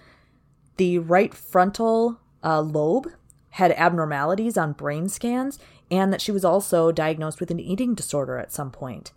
The 0.77 0.99
right 0.99 1.35
frontal 1.35 2.21
uh, 2.43 2.61
lobe 2.61 3.09
had 3.51 3.73
abnormalities 3.73 4.57
on 4.57 4.73
brain 4.73 5.09
scans 5.09 5.59
and 5.91 6.13
that 6.13 6.21
she 6.21 6.33
was 6.33 6.45
also 6.45 6.93
diagnosed 6.93 7.41
with 7.41 7.51
an 7.51 7.61
eating 7.61 7.95
disorder 7.95 8.39
at 8.39 8.53
some 8.53 8.71
point. 8.71 9.13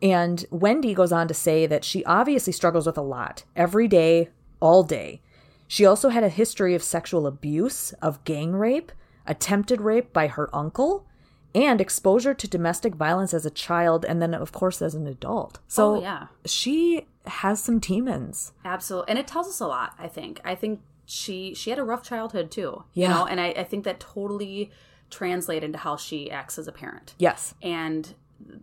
And 0.00 0.44
Wendy 0.50 0.94
goes 0.94 1.12
on 1.12 1.28
to 1.28 1.34
say 1.34 1.66
that 1.66 1.84
she 1.84 2.04
obviously 2.04 2.52
struggles 2.52 2.86
with 2.86 2.98
a 2.98 3.02
lot 3.02 3.44
every 3.54 3.86
day, 3.86 4.30
all 4.60 4.82
day. 4.82 5.20
She 5.68 5.86
also 5.86 6.08
had 6.08 6.24
a 6.24 6.28
history 6.28 6.74
of 6.74 6.82
sexual 6.82 7.26
abuse, 7.26 7.92
of 8.02 8.22
gang 8.24 8.52
rape, 8.52 8.92
attempted 9.26 9.80
rape 9.80 10.12
by 10.12 10.26
her 10.26 10.54
uncle, 10.54 11.06
and 11.54 11.80
exposure 11.80 12.34
to 12.34 12.48
domestic 12.48 12.94
violence 12.94 13.32
as 13.32 13.46
a 13.46 13.50
child, 13.50 14.04
and 14.04 14.20
then, 14.20 14.34
of 14.34 14.52
course, 14.52 14.82
as 14.82 14.94
an 14.94 15.06
adult. 15.06 15.58
Oh, 15.58 15.64
so 15.68 15.96
Oh, 15.96 16.00
yeah. 16.00 16.26
she 16.46 17.06
has 17.26 17.62
some 17.62 17.78
demons. 17.78 18.52
Absolutely. 18.64 19.10
And 19.10 19.18
it 19.18 19.26
tells 19.28 19.46
us 19.48 19.60
a 19.60 19.66
lot, 19.66 19.94
I 19.98 20.08
think. 20.08 20.40
I 20.44 20.54
think 20.54 20.80
she 21.04 21.52
she 21.54 21.70
had 21.70 21.78
a 21.78 21.84
rough 21.84 22.02
childhood 22.02 22.50
too. 22.50 22.84
Yeah. 22.94 23.08
You 23.08 23.14
know, 23.14 23.26
and 23.26 23.40
I, 23.40 23.48
I 23.48 23.64
think 23.64 23.84
that 23.84 24.00
totally 24.00 24.70
translate 25.12 25.62
into 25.62 25.78
how 25.78 25.96
she 25.96 26.30
acts 26.30 26.58
as 26.58 26.66
a 26.66 26.72
parent. 26.72 27.14
Yes. 27.18 27.54
And 27.62 28.14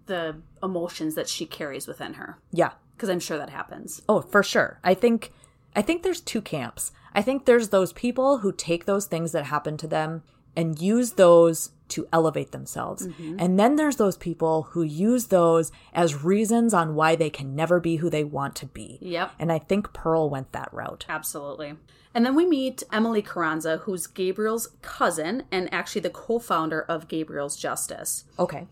the 0.07 0.35
emotions 0.61 1.15
that 1.15 1.29
she 1.29 1.45
carries 1.45 1.87
within 1.87 2.15
her. 2.15 2.37
Yeah. 2.51 2.71
Because 2.95 3.09
I'm 3.09 3.21
sure 3.21 3.37
that 3.37 3.49
happens. 3.49 4.01
Oh, 4.09 4.21
for 4.21 4.43
sure. 4.43 4.79
I 4.83 4.93
think 4.93 5.31
I 5.75 5.81
think 5.81 6.03
there's 6.03 6.19
two 6.19 6.41
camps. 6.41 6.91
I 7.13 7.21
think 7.21 7.45
there's 7.45 7.69
those 7.69 7.93
people 7.93 8.39
who 8.39 8.51
take 8.51 8.85
those 8.85 9.05
things 9.05 9.31
that 9.31 9.45
happen 9.45 9.77
to 9.77 9.87
them 9.87 10.23
and 10.55 10.81
use 10.81 11.13
those 11.13 11.71
to 11.89 12.07
elevate 12.11 12.51
themselves. 12.51 13.07
Mm-hmm. 13.07 13.37
And 13.39 13.59
then 13.59 13.75
there's 13.75 13.97
those 13.97 14.17
people 14.17 14.63
who 14.71 14.83
use 14.83 15.27
those 15.27 15.71
as 15.93 16.23
reasons 16.23 16.73
on 16.73 16.95
why 16.95 17.15
they 17.15 17.29
can 17.29 17.55
never 17.55 17.79
be 17.79 17.97
who 17.97 18.09
they 18.09 18.23
want 18.23 18.55
to 18.55 18.65
be. 18.65 18.97
Yep. 19.01 19.31
And 19.39 19.51
I 19.51 19.59
think 19.59 19.93
Pearl 19.93 20.29
went 20.29 20.51
that 20.51 20.73
route. 20.73 21.05
Absolutely. 21.09 21.75
And 22.13 22.25
then 22.25 22.35
we 22.35 22.45
meet 22.45 22.83
Emily 22.91 23.21
Carranza, 23.21 23.77
who's 23.77 24.07
Gabriel's 24.07 24.69
cousin 24.81 25.43
and 25.51 25.71
actually 25.73 26.01
the 26.01 26.09
co 26.09 26.39
founder 26.39 26.81
of 26.81 27.07
Gabriel's 27.07 27.55
Justice. 27.55 28.25
Okay. 28.37 28.67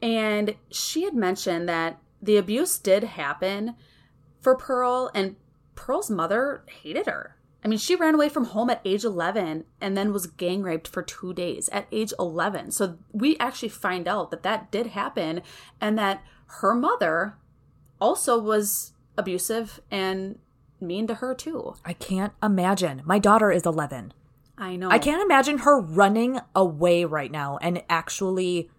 And 0.00 0.54
she 0.70 1.04
had 1.04 1.14
mentioned 1.14 1.68
that 1.68 2.00
the 2.22 2.36
abuse 2.36 2.78
did 2.78 3.04
happen 3.04 3.74
for 4.40 4.56
Pearl, 4.56 5.10
and 5.14 5.36
Pearl's 5.74 6.10
mother 6.10 6.64
hated 6.82 7.06
her. 7.06 7.36
I 7.62 7.68
mean, 7.68 7.78
she 7.78 7.94
ran 7.94 8.14
away 8.14 8.28
from 8.28 8.46
home 8.46 8.70
at 8.70 8.80
age 8.84 9.04
11 9.04 9.64
and 9.80 9.96
then 9.96 10.12
was 10.12 10.26
gang 10.26 10.62
raped 10.62 10.88
for 10.88 11.02
two 11.02 11.34
days 11.34 11.68
at 11.70 11.86
age 11.92 12.12
11. 12.18 12.70
So 12.70 12.96
we 13.12 13.36
actually 13.38 13.68
find 13.68 14.08
out 14.08 14.30
that 14.30 14.42
that 14.42 14.70
did 14.70 14.88
happen 14.88 15.42
and 15.80 15.98
that 15.98 16.22
her 16.46 16.74
mother 16.74 17.36
also 18.00 18.38
was 18.38 18.92
abusive 19.18 19.80
and 19.90 20.38
mean 20.80 21.06
to 21.06 21.16
her 21.16 21.34
too. 21.34 21.74
I 21.84 21.92
can't 21.92 22.32
imagine. 22.42 23.02
My 23.04 23.18
daughter 23.18 23.52
is 23.52 23.66
11. 23.66 24.14
I 24.56 24.76
know. 24.76 24.90
I 24.90 24.98
can't 24.98 25.22
imagine 25.22 25.58
her 25.58 25.80
running 25.80 26.40
away 26.54 27.04
right 27.04 27.30
now 27.30 27.58
and 27.60 27.82
actually, 27.90 28.70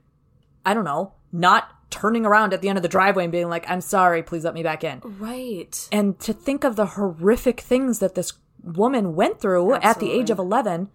I 0.66 0.74
don't 0.74 0.86
know, 0.86 1.14
not 1.32 1.70
turning 1.92 2.26
around 2.26 2.54
at 2.54 2.62
the 2.62 2.70
end 2.70 2.78
of 2.78 2.82
the 2.82 2.90
driveway 2.90 3.24
and 3.24 3.32
being 3.32 3.50
like, 3.50 3.70
I'm 3.70 3.82
sorry, 3.82 4.24
please 4.24 4.44
let 4.44 4.54
me 4.54 4.64
back 4.64 4.84
in. 4.84 5.02
Right. 5.04 5.88
And 5.92 6.20
to 6.22 6.34
think 6.34 6.64
of 6.64 6.76
the 6.76 6.86
horrific 6.88 7.60
things 7.60 8.00
that 8.00 8.16
this 8.16 8.34
woman 8.64 9.16
went 9.16 9.40
through 9.40 9.74
at 9.76 10.00
the 10.00 10.12
age 10.12 10.30
of 10.30 10.40
11 10.40 10.90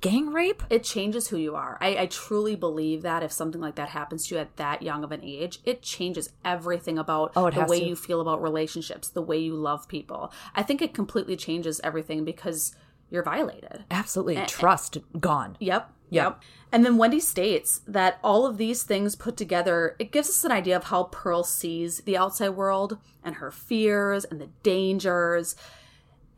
gang 0.00 0.32
rape? 0.32 0.62
It 0.70 0.84
changes 0.84 1.28
who 1.28 1.36
you 1.36 1.56
are. 1.56 1.76
I, 1.80 1.96
I 1.98 2.06
truly 2.06 2.54
believe 2.54 3.02
that 3.02 3.22
if 3.22 3.32
something 3.32 3.60
like 3.60 3.74
that 3.74 3.88
happens 3.88 4.26
to 4.28 4.36
you 4.36 4.40
at 4.40 4.56
that 4.56 4.82
young 4.82 5.02
of 5.02 5.10
an 5.12 5.20
age, 5.24 5.58
it 5.64 5.82
changes 5.82 6.30
everything 6.44 6.96
about 6.98 7.32
Oh, 7.34 7.50
the 7.50 7.64
way 7.64 7.80
to. 7.80 7.86
you 7.86 7.96
feel 7.96 8.20
about 8.20 8.40
relationships, 8.42 9.08
the 9.08 9.22
way 9.22 9.38
you 9.38 9.54
love 9.54 9.88
people. 9.88 10.32
I 10.54 10.62
think 10.62 10.80
it 10.80 10.94
completely 10.94 11.36
changes 11.36 11.80
everything 11.82 12.24
because 12.24 12.74
you're 13.10 13.24
violated. 13.24 13.84
Absolutely. 13.90 14.36
Trust 14.46 14.98
gone. 15.18 15.56
Yep. 15.58 15.90
Yep. 16.10 16.24
Yep. 16.24 16.42
And 16.72 16.84
then 16.84 16.96
Wendy 16.96 17.18
states 17.18 17.80
that 17.88 18.20
all 18.22 18.46
of 18.46 18.56
these 18.58 18.84
things 18.84 19.16
put 19.16 19.36
together, 19.36 19.96
it 19.98 20.12
gives 20.12 20.28
us 20.28 20.44
an 20.44 20.52
idea 20.52 20.76
of 20.76 20.84
how 20.84 21.04
Pearl 21.04 21.42
sees 21.42 21.98
the 22.02 22.16
outside 22.16 22.50
world 22.50 22.98
and 23.24 23.36
her 23.36 23.50
fears 23.50 24.24
and 24.24 24.40
the 24.40 24.50
dangers 24.62 25.56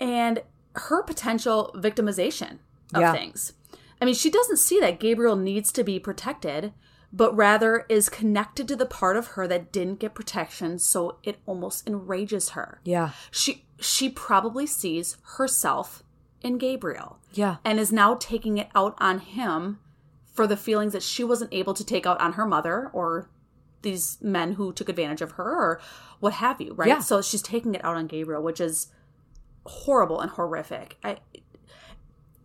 and 0.00 0.42
her 0.74 1.02
potential 1.02 1.70
victimization 1.76 2.58
of 2.94 3.00
Yeah. 3.00 3.12
things. 3.12 3.52
I 4.00 4.04
mean, 4.04 4.14
she 4.14 4.30
doesn't 4.30 4.56
see 4.58 4.80
that 4.80 4.98
Gabriel 5.00 5.36
needs 5.36 5.70
to 5.72 5.84
be 5.84 5.98
protected, 6.00 6.72
but 7.12 7.36
rather 7.36 7.84
is 7.88 8.08
connected 8.08 8.66
to 8.68 8.76
the 8.76 8.86
part 8.86 9.16
of 9.16 9.28
her 9.28 9.46
that 9.46 9.70
didn't 9.70 10.00
get 10.00 10.14
protection, 10.14 10.78
so 10.78 11.18
it 11.22 11.38
almost 11.46 11.86
enrages 11.86 12.50
her. 12.50 12.80
Yeah. 12.84 13.10
She 13.30 13.66
she 13.78 14.08
probably 14.08 14.64
sees 14.66 15.16
herself 15.36 16.04
in 16.40 16.56
Gabriel 16.56 17.18
Yeah. 17.32 17.56
and 17.64 17.80
is 17.80 17.90
now 17.92 18.14
taking 18.14 18.56
it 18.58 18.68
out 18.76 18.94
on 18.98 19.18
him 19.18 19.80
for 20.32 20.46
the 20.46 20.56
feelings 20.56 20.92
that 20.92 21.02
she 21.02 21.24
wasn't 21.24 21.52
able 21.52 21.74
to 21.74 21.84
take 21.84 22.06
out 22.06 22.20
on 22.20 22.34
her 22.34 22.46
mother 22.46 22.88
or 22.92 23.28
these 23.82 24.18
men 24.22 24.52
who 24.52 24.72
took 24.72 24.88
advantage 24.88 25.20
of 25.20 25.32
her 25.32 25.44
or 25.56 25.80
what 26.20 26.34
have 26.34 26.60
you, 26.60 26.74
right? 26.74 26.86
Yeah. 26.88 27.00
So 27.00 27.20
she's 27.20 27.42
taking 27.42 27.74
it 27.74 27.84
out 27.84 27.96
on 27.96 28.06
Gabriel, 28.06 28.40
which 28.42 28.60
is 28.60 28.86
horrible 29.64 30.20
and 30.20 30.30
horrific. 30.30 30.96
I 31.02 31.18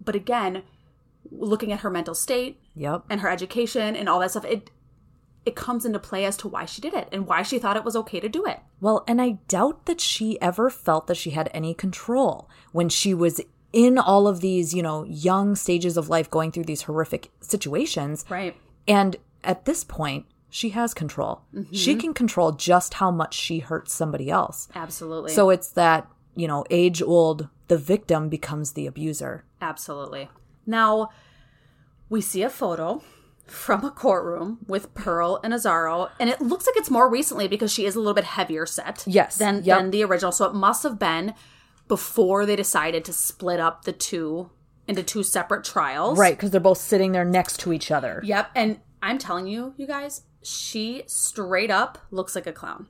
but 0.03 0.15
again, 0.15 0.63
looking 1.29 1.71
at 1.71 1.81
her 1.81 1.89
mental 1.89 2.15
state 2.15 2.61
Yep. 2.75 3.05
and 3.09 3.21
her 3.21 3.29
education 3.29 3.95
and 3.95 4.07
all 4.07 4.19
that 4.19 4.31
stuff, 4.31 4.45
it 4.45 4.69
it 5.45 5.55
comes 5.55 5.85
into 5.85 5.97
play 5.97 6.25
as 6.25 6.35
to 6.37 6.47
why 6.47 6.65
she 6.65 6.81
did 6.81 6.93
it 6.93 7.07
and 7.11 7.25
why 7.25 7.41
she 7.41 7.57
thought 7.57 7.77
it 7.77 7.85
was 7.85 7.95
okay 7.95 8.19
to 8.19 8.27
do 8.27 8.45
it. 8.45 8.59
Well, 8.81 9.05
and 9.07 9.21
I 9.21 9.37
doubt 9.47 9.85
that 9.85 10.01
she 10.01 10.39
ever 10.41 10.69
felt 10.69 11.07
that 11.07 11.15
she 11.15 11.29
had 11.29 11.49
any 11.53 11.73
control 11.73 12.49
when 12.73 12.89
she 12.89 13.13
was 13.13 13.39
in 13.71 13.97
all 13.97 14.27
of 14.27 14.41
these, 14.41 14.73
you 14.73 14.83
know, 14.83 15.05
young 15.05 15.55
stages 15.55 15.95
of 15.95 16.09
life 16.09 16.29
going 16.29 16.51
through 16.51 16.65
these 16.65 16.81
horrific 16.81 17.31
situations. 17.39 18.25
Right. 18.27 18.57
And 18.89 19.15
at 19.41 19.63
this 19.63 19.85
point, 19.85 20.25
she 20.49 20.69
has 20.69 20.93
control. 20.93 21.43
She 21.71 21.91
mm-hmm. 21.91 21.99
can 21.99 22.13
control 22.13 22.51
just 22.53 22.95
how 22.95 23.11
much 23.11 23.33
she 23.33 23.59
hurts 23.59 23.93
somebody 23.93 24.29
else. 24.29 24.67
Absolutely. 24.75 25.31
So 25.31 25.49
it's 25.49 25.69
that, 25.71 26.07
you 26.37 26.47
know, 26.47 26.63
age 26.69 27.01
old, 27.01 27.49
the 27.67 27.77
victim 27.77 28.29
becomes 28.29 28.71
the 28.73 28.87
abuser. 28.87 29.43
Absolutely. 29.61 30.29
Now, 30.65 31.09
we 32.09 32.21
see 32.21 32.43
a 32.43 32.49
photo 32.49 33.01
from 33.45 33.83
a 33.83 33.91
courtroom 33.91 34.59
with 34.67 34.93
Pearl 34.93 35.39
and 35.43 35.53
Isauro, 35.53 36.09
and 36.19 36.29
it 36.29 36.39
looks 36.41 36.65
like 36.67 36.77
it's 36.77 36.91
more 36.91 37.09
recently 37.09 37.47
because 37.47 37.71
she 37.73 37.85
is 37.85 37.95
a 37.95 37.99
little 37.99 38.13
bit 38.13 38.23
heavier 38.25 38.65
set 38.65 39.03
Yes. 39.07 39.37
than, 39.37 39.63
Yep. 39.63 39.77
than 39.77 39.91
the 39.91 40.03
original. 40.03 40.31
So 40.31 40.45
it 40.45 40.53
must 40.53 40.83
have 40.83 40.99
been 40.99 41.33
before 41.87 42.45
they 42.45 42.55
decided 42.55 43.03
to 43.05 43.13
split 43.13 43.59
up 43.59 43.85
the 43.85 43.93
two 43.93 44.49
into 44.87 45.03
two 45.03 45.23
separate 45.23 45.63
trials. 45.65 46.17
Right, 46.19 46.35
because 46.35 46.51
they're 46.51 46.61
both 46.61 46.77
sitting 46.77 47.11
there 47.13 47.25
next 47.25 47.59
to 47.61 47.73
each 47.73 47.89
other. 47.91 48.21
Yep. 48.23 48.51
And 48.55 48.79
I'm 49.01 49.17
telling 49.17 49.47
you, 49.47 49.73
you 49.77 49.87
guys, 49.87 50.21
she 50.43 51.03
straight 51.07 51.71
up 51.71 51.97
looks 52.11 52.35
like 52.35 52.47
a 52.47 52.53
clown. 52.53 52.87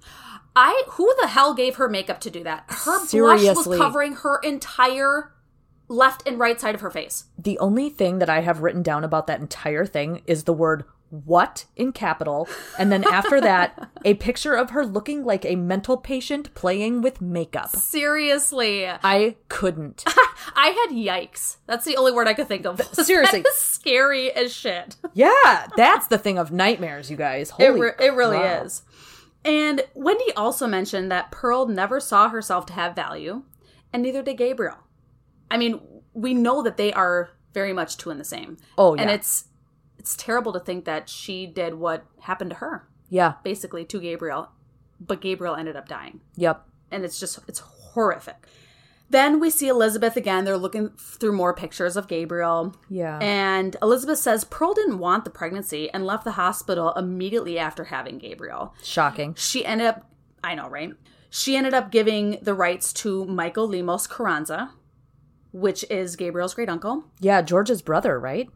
I 0.56 0.84
who 0.92 1.14
the 1.22 1.28
hell 1.28 1.54
gave 1.54 1.76
her 1.76 1.90
makeup 1.90 2.20
to 2.22 2.30
do 2.30 2.44
that? 2.44 2.66
Her 2.68 3.06
blush 3.06 3.44
was 3.44 3.78
covering 3.78 4.14
her 4.14 4.40
entire 4.40 5.34
left 5.88 6.28
and 6.28 6.38
right 6.38 6.60
side 6.60 6.76
of 6.76 6.82
her 6.82 6.92
face. 6.92 7.26
The 7.38 7.58
only 7.60 7.90
thing 7.90 8.20
that 8.20 8.30
I 8.30 8.42
have 8.42 8.62
written 8.62 8.82
down 8.82 9.04
about 9.04 9.28
that 9.28 9.40
entire 9.40 9.86
thing 9.86 10.22
is 10.28 10.44
the 10.44 10.54
word 10.54 10.84
what 11.10 11.66
in 11.76 11.92
capital. 11.92 12.48
And 12.78 12.92
then 12.92 13.04
after 13.06 13.40
that, 13.42 13.90
a 14.04 14.16
picture 14.16 14.54
of 14.54 14.72
her 14.72 14.86
looking 14.86 15.24
like 15.24 15.46
a 15.46 15.56
mental 15.56 15.98
patient 15.98 16.54
playing 16.54 17.02
with 17.02 17.22
makeup. 17.22 17.70
Seriously. 17.76 18.88
I 18.88 19.36
couldn't. 19.50 20.04
I 20.56 20.68
had 20.68 20.96
yikes. 20.96 21.58
That's 21.66 21.86
the 21.86 21.98
only 21.98 22.12
word 22.12 22.28
I 22.28 22.34
could 22.34 22.48
think 22.48 22.66
of. 22.66 22.82
Seriously. 22.94 23.44
Scary 23.54 24.32
as 24.32 24.54
shit. 24.54 24.96
Yeah, 25.14 25.68
that's 25.76 26.08
the 26.08 26.18
thing 26.18 26.38
of 26.38 26.52
nightmares, 26.52 27.10
you 27.10 27.18
guys. 27.18 27.52
It, 27.60 27.70
re- 27.70 27.92
it 28.00 28.14
really 28.14 28.38
crap. 28.38 28.66
is. 28.66 28.84
And 29.46 29.84
Wendy 29.94 30.32
also 30.36 30.68
mentioned 30.68 31.12
that 31.12 31.32
Pearl 31.32 31.68
never 31.68 32.00
saw 32.00 32.30
herself 32.30 32.66
to 32.68 32.74
have 32.74 32.96
value, 32.96 33.44
and 33.94 34.04
neither 34.04 34.22
did 34.22 34.38
Gabriel. 34.38 34.76
I 35.50 35.58
mean, 35.58 35.80
we 36.14 36.34
know 36.34 36.62
that 36.64 36.78
they 36.78 36.92
are 36.92 37.30
very 37.54 37.72
much 37.72 37.98
two 37.98 38.10
in 38.10 38.18
the 38.18 38.26
same. 38.26 38.58
Oh, 38.78 38.96
yeah. 38.96 39.04
And 39.04 39.12
it's 39.12 39.46
it's 40.00 40.16
terrible 40.16 40.54
to 40.54 40.60
think 40.60 40.86
that 40.86 41.10
she 41.10 41.46
did 41.48 41.76
what 41.76 42.06
happened 42.22 42.52
to 42.52 42.56
her, 42.58 42.88
Yeah. 43.10 43.34
basically 43.44 43.86
to 43.86 44.00
Gabriel, 44.00 44.50
but 45.00 45.22
Gabriel 45.22 45.56
ended 45.56 45.76
up 45.76 45.88
dying. 45.88 46.22
Yep. 46.36 46.64
and 46.90 47.04
it's 47.04 47.20
just 47.20 47.40
it's 47.50 47.60
horrific. 47.60 48.48
Then 49.10 49.40
we 49.40 49.50
see 49.50 49.68
Elizabeth 49.70 50.16
again. 50.18 50.44
They're 50.46 50.58
looking 50.58 50.90
through 50.98 51.32
more 51.34 51.54
pictures 51.54 51.96
of 51.98 52.08
Gabriel. 52.10 52.76
Yeah. 52.90 53.20
And 53.22 53.76
Elizabeth 53.82 54.20
says 54.20 54.44
Pearl 54.44 54.74
didn't 54.74 55.00
want 55.00 55.24
the 55.26 55.30
pregnancy 55.30 55.90
and 55.92 56.06
left 56.06 56.24
the 56.26 56.32
hospital 56.34 56.92
immediately 56.94 57.58
after 57.60 57.86
having 57.86 58.18
Gabriel. 58.18 58.74
Shocking. 58.84 59.34
She 59.36 59.66
ended 59.66 59.88
up, 59.88 60.10
I 60.44 60.56
know, 60.56 60.68
right? 60.70 60.92
She 61.30 61.56
ended 61.58 61.74
up 61.74 61.90
giving 61.92 62.38
the 62.42 62.54
rights 62.54 62.92
to 62.94 63.26
Michael 63.26 63.68
Lemos 63.68 64.08
Carranza, 64.08 64.72
which 65.52 65.84
is 65.90 66.16
Gabriel's 66.18 66.54
great 66.54 66.70
uncle. 66.70 67.04
Yeah, 67.20 67.42
George's 67.42 67.82
brother, 67.82 68.20
right? 68.20 68.50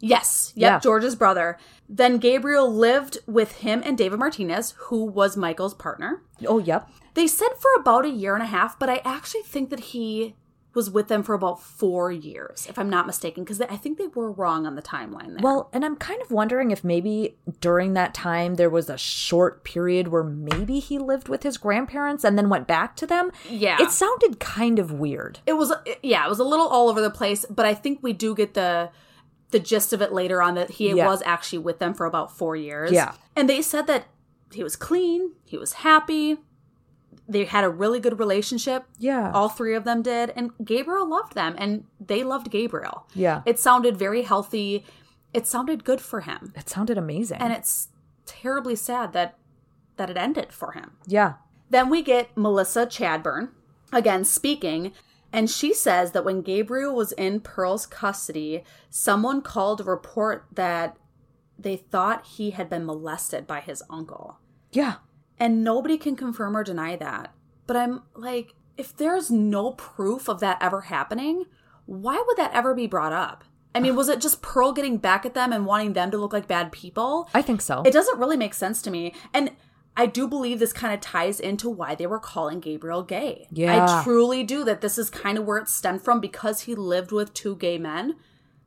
Yes. 0.00 0.52
Yep. 0.56 0.70
Yeah. 0.70 0.78
George's 0.78 1.14
brother. 1.16 1.58
Then 1.88 2.18
Gabriel 2.18 2.72
lived 2.72 3.18
with 3.26 3.52
him 3.58 3.82
and 3.84 3.96
David 3.96 4.18
Martinez, 4.18 4.74
who 4.76 5.04
was 5.04 5.36
Michael's 5.36 5.74
partner. 5.74 6.22
Oh, 6.46 6.58
yep. 6.58 6.88
They 7.14 7.26
said 7.26 7.50
for 7.58 7.80
about 7.80 8.04
a 8.04 8.10
year 8.10 8.34
and 8.34 8.42
a 8.42 8.46
half, 8.46 8.78
but 8.78 8.90
I 8.90 9.00
actually 9.04 9.42
think 9.42 9.70
that 9.70 9.80
he 9.80 10.34
was 10.74 10.90
with 10.90 11.08
them 11.08 11.22
for 11.22 11.32
about 11.34 11.62
four 11.62 12.12
years, 12.12 12.66
if 12.68 12.78
I'm 12.78 12.90
not 12.90 13.06
mistaken, 13.06 13.44
because 13.44 13.62
I 13.62 13.76
think 13.78 13.96
they 13.96 14.08
were 14.08 14.30
wrong 14.30 14.66
on 14.66 14.74
the 14.74 14.82
timeline 14.82 15.28
there. 15.28 15.38
Well, 15.40 15.70
and 15.72 15.82
I'm 15.86 15.96
kind 15.96 16.20
of 16.20 16.30
wondering 16.30 16.70
if 16.70 16.84
maybe 16.84 17.38
during 17.62 17.94
that 17.94 18.12
time 18.12 18.56
there 18.56 18.68
was 18.68 18.90
a 18.90 18.98
short 18.98 19.64
period 19.64 20.08
where 20.08 20.22
maybe 20.22 20.78
he 20.78 20.98
lived 20.98 21.30
with 21.30 21.44
his 21.44 21.56
grandparents 21.56 22.24
and 22.24 22.36
then 22.36 22.50
went 22.50 22.66
back 22.66 22.94
to 22.96 23.06
them. 23.06 23.30
Yeah. 23.48 23.78
It 23.80 23.90
sounded 23.90 24.38
kind 24.38 24.78
of 24.78 24.92
weird. 24.92 25.38
it 25.46 25.54
was, 25.54 25.72
yeah, 26.02 26.26
it 26.26 26.28
was 26.28 26.40
a 26.40 26.44
little 26.44 26.68
all 26.68 26.90
over 26.90 27.00
the 27.00 27.10
place, 27.10 27.46
but 27.48 27.64
I 27.64 27.72
think 27.72 28.00
we 28.02 28.12
do 28.12 28.34
get 28.34 28.52
the 28.52 28.90
the 29.50 29.58
gist 29.58 29.92
of 29.92 30.02
it 30.02 30.12
later 30.12 30.42
on 30.42 30.54
that 30.54 30.70
he 30.72 30.92
Yeah. 30.92 31.06
was 31.06 31.22
actually 31.24 31.60
with 31.60 31.78
them 31.78 31.94
for 31.94 32.06
about 32.06 32.36
four 32.36 32.56
years. 32.56 32.92
Yeah. 32.92 33.12
and 33.34 33.48
they 33.48 33.62
said 33.62 33.86
that 33.86 34.04
he 34.52 34.62
was 34.62 34.76
clean, 34.76 35.32
he 35.44 35.56
was 35.58 35.74
happy, 35.74 36.38
they 37.28 37.44
had 37.44 37.64
a 37.64 37.68
really 37.68 37.98
good 38.00 38.18
relationship. 38.18 38.84
Yeah. 38.98 39.32
All 39.32 39.48
three 39.48 39.74
of 39.74 39.84
them 39.84 40.02
did, 40.02 40.32
and 40.36 40.52
Gabriel 40.64 41.08
loved 41.08 41.34
them, 41.34 41.54
and 41.58 41.84
they 41.98 42.22
loved 42.22 42.50
Gabriel. 42.50 43.06
yeah. 43.14 43.42
It 43.44 43.58
sounded 43.58 43.96
very 43.96 44.22
healthy. 44.22 44.84
It 45.34 45.46
sounded 45.46 45.84
good 45.84 46.00
for 46.00 46.20
him. 46.20 46.52
It 46.56 46.68
sounded 46.68 46.96
amazing. 46.96 47.38
And 47.40 47.52
it's 47.52 47.88
terribly 48.26 48.76
sad 48.76 49.12
that 49.12 49.36
that 49.96 50.10
it 50.10 50.16
ended 50.16 50.52
for 50.52 50.72
him. 50.72 50.92
yeah. 51.06 51.34
Then 51.70 51.88
we 51.90 52.00
get 52.02 52.36
Melissa 52.36 52.86
Chadburn 52.86 53.48
again 53.92 54.24
speaking, 54.24 54.92
and 55.36 55.50
she 55.50 55.74
says 55.74 56.12
that 56.12 56.24
when 56.24 56.40
Gabriel 56.40 56.96
was 56.96 57.12
in 57.12 57.40
Pearl's 57.40 57.84
custody, 57.84 58.64
someone 58.88 59.42
called 59.42 59.78
to 59.78 59.84
report 59.84 60.46
that 60.54 60.96
they 61.58 61.76
thought 61.76 62.26
he 62.26 62.52
had 62.52 62.70
been 62.70 62.86
molested 62.86 63.46
by 63.46 63.60
his 63.60 63.82
uncle. 63.90 64.38
Yeah. 64.72 64.94
And 65.38 65.62
nobody 65.62 65.98
can 65.98 66.16
confirm 66.16 66.56
or 66.56 66.64
deny 66.64 66.96
that. 66.96 67.34
But 67.66 67.76
I'm 67.76 68.02
like, 68.14 68.54
if 68.78 68.96
there's 68.96 69.30
no 69.30 69.72
proof 69.72 70.26
of 70.26 70.40
that 70.40 70.56
ever 70.62 70.82
happening, 70.82 71.44
why 71.84 72.22
would 72.26 72.38
that 72.38 72.54
ever 72.54 72.74
be 72.74 72.86
brought 72.86 73.12
up? 73.12 73.44
I 73.74 73.80
mean, 73.80 73.94
was 73.94 74.08
it 74.08 74.22
just 74.22 74.40
Pearl 74.40 74.72
getting 74.72 74.96
back 74.96 75.26
at 75.26 75.34
them 75.34 75.52
and 75.52 75.66
wanting 75.66 75.92
them 75.92 76.10
to 76.10 76.16
look 76.16 76.32
like 76.32 76.48
bad 76.48 76.72
people? 76.72 77.28
I 77.34 77.42
think 77.42 77.60
so. 77.60 77.82
It 77.82 77.92
doesn't 77.92 78.18
really 78.18 78.38
make 78.38 78.54
sense 78.54 78.80
to 78.82 78.90
me. 78.90 79.12
And 79.34 79.50
I 79.96 80.06
do 80.06 80.28
believe 80.28 80.58
this 80.58 80.72
kind 80.72 80.92
of 80.92 81.00
ties 81.00 81.40
into 81.40 81.70
why 81.70 81.94
they 81.94 82.06
were 82.06 82.18
calling 82.18 82.60
Gabriel 82.60 83.02
gay. 83.02 83.48
Yeah. 83.50 83.86
I 83.86 84.04
truly 84.04 84.44
do 84.44 84.64
that 84.64 84.80
this 84.80 84.98
is 84.98 85.08
kind 85.08 85.38
of 85.38 85.44
where 85.44 85.58
it 85.58 85.68
stemmed 85.68 86.02
from 86.02 86.20
because 86.20 86.62
he 86.62 86.74
lived 86.74 87.12
with 87.12 87.32
two 87.32 87.56
gay 87.56 87.78
men 87.78 88.16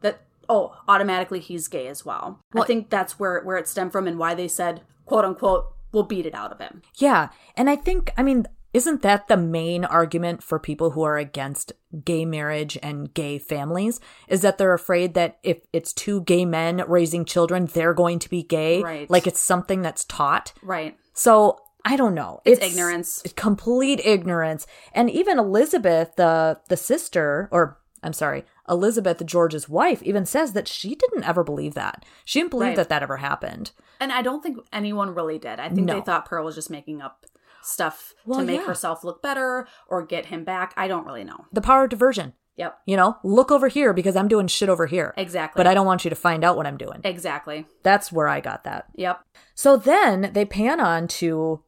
that 0.02 0.22
oh, 0.50 0.76
automatically 0.88 1.39
he's 1.39 1.68
gay 1.68 1.88
as 1.88 2.04
well. 2.04 2.39
I 2.56 2.63
think 2.65 2.89
that's 2.89 3.20
where 3.20 3.42
where 3.44 3.58
it 3.58 3.68
stemmed 3.68 3.92
from 3.92 4.08
and 4.08 4.18
why 4.18 4.34
they 4.34 4.48
said, 4.48 4.82
quote 5.06 5.26
unquote, 5.26 5.72
we'll 5.92 6.04
beat 6.04 6.26
it 6.26 6.34
out 6.36 6.52
of 6.52 6.60
him. 6.60 6.82
Yeah. 6.98 7.30
And 7.56 7.70
I 7.70 7.76
think, 7.76 8.12
I 8.18 8.24
mean, 8.24 8.48
isn't 8.72 9.02
that 9.02 9.28
the 9.28 9.38
main 9.38 9.84
argument 9.84 10.44
for 10.44 10.60
people 10.60 10.92
who 10.92 11.02
are 11.02 11.18
against 11.18 11.74
gay 12.06 12.24
marriage 12.24 12.78
and 12.84 13.12
gay 13.13 13.39
families? 13.39 14.00
Is 14.28 14.42
that 14.42 14.58
they're 14.58 14.74
afraid 14.74 15.15
that 15.15 15.39
if 15.42 15.65
it's 15.74 15.92
two 15.92 16.22
gay 16.22 16.46
men 16.46 16.84
raising 16.88 17.26
children, 17.26 17.65
they're 17.65 17.96
going 17.96 18.20
to 18.20 18.30
be 18.30 18.44
gay? 18.44 18.82
Right. 18.82 19.10
Like 19.10 19.26
it's 19.26 19.39
something 19.39 19.82
that's 19.82 20.06
taught. 20.06 20.54
Right. 20.62 20.96
So 21.20 21.60
I 21.84 21.98
don't 21.98 22.16
know. 22.16 22.40
It's 22.46 22.64
ignorance. 22.64 23.22
Complete 23.36 24.00
ignorance. 24.06 24.66
And 24.94 25.10
even 25.10 25.38
Elizabeth, 25.38 26.16
the 26.16 26.62
the 26.70 26.78
sister, 26.78 27.50
or 27.52 27.78
I'm 28.02 28.14
sorry, 28.14 28.46
Elizabeth, 28.70 29.26
George's 29.26 29.68
wife, 29.68 30.02
even 30.04 30.26
says 30.26 30.54
that 30.54 30.70
she 30.70 30.96
didn't 30.96 31.26
ever 31.26 31.44
believe 31.44 31.74
that. 31.74 32.06
She 32.24 32.40
didn't 32.40 32.52
believe 32.52 32.70
Right. 32.70 32.76
that 32.78 32.88
that 32.90 33.04
ever 33.04 33.18
happened. 33.18 33.72
And 34.00 34.14
I 34.14 34.22
don't 34.22 34.42
think 34.42 34.60
anyone 34.72 35.14
really 35.14 35.38
did. 35.38 35.60
I 35.60 35.68
think 35.68 35.86
No. 35.88 35.96
they 35.96 36.02
thought 36.02 36.26
Pearl 36.26 36.46
was 36.46 36.56
just 36.56 36.70
making 36.70 37.02
up 37.02 37.26
stuff 37.62 38.14
Well, 38.26 38.40
to 38.40 38.46
make 38.46 38.62
yeah. 38.62 38.68
herself 38.68 39.04
look 39.04 39.22
better 39.22 39.68
or 39.90 40.06
get 40.06 40.28
him 40.28 40.46
back. 40.46 40.74
I 40.78 40.88
don't 40.88 41.06
really 41.06 41.26
know. 41.26 41.48
The 41.52 41.60
power 41.60 41.84
of 41.84 41.90
diversion. 41.90 42.34
Yep. 42.60 42.78
You 42.86 42.98
know, 42.98 43.17
look 43.24 43.52
over 43.52 43.69
here 43.69 43.93
because 43.93 44.17
I'm 44.17 44.28
doing 44.28 44.48
shit 44.48 44.67
over 44.67 44.86
here. 44.86 45.13
Exactly. 45.15 45.58
But 45.58 45.65
I 45.65 45.74
don't 45.74 45.86
want 45.86 46.04
you 46.04 46.10
to 46.10 46.15
find 46.15 46.43
out 46.43 46.58
what 46.58 46.67
I'm 46.67 46.76
doing. 46.76 47.00
Exactly. 47.06 47.65
That's 47.84 48.12
where 48.12 48.28
I 48.28 48.41
got 48.41 48.65
that. 48.65 48.88
Yep. 48.95 49.22
So 49.56 49.78
then 49.78 50.32
they 50.34 50.43
pan 50.43 50.82
on 50.82 51.08
to 51.08 51.63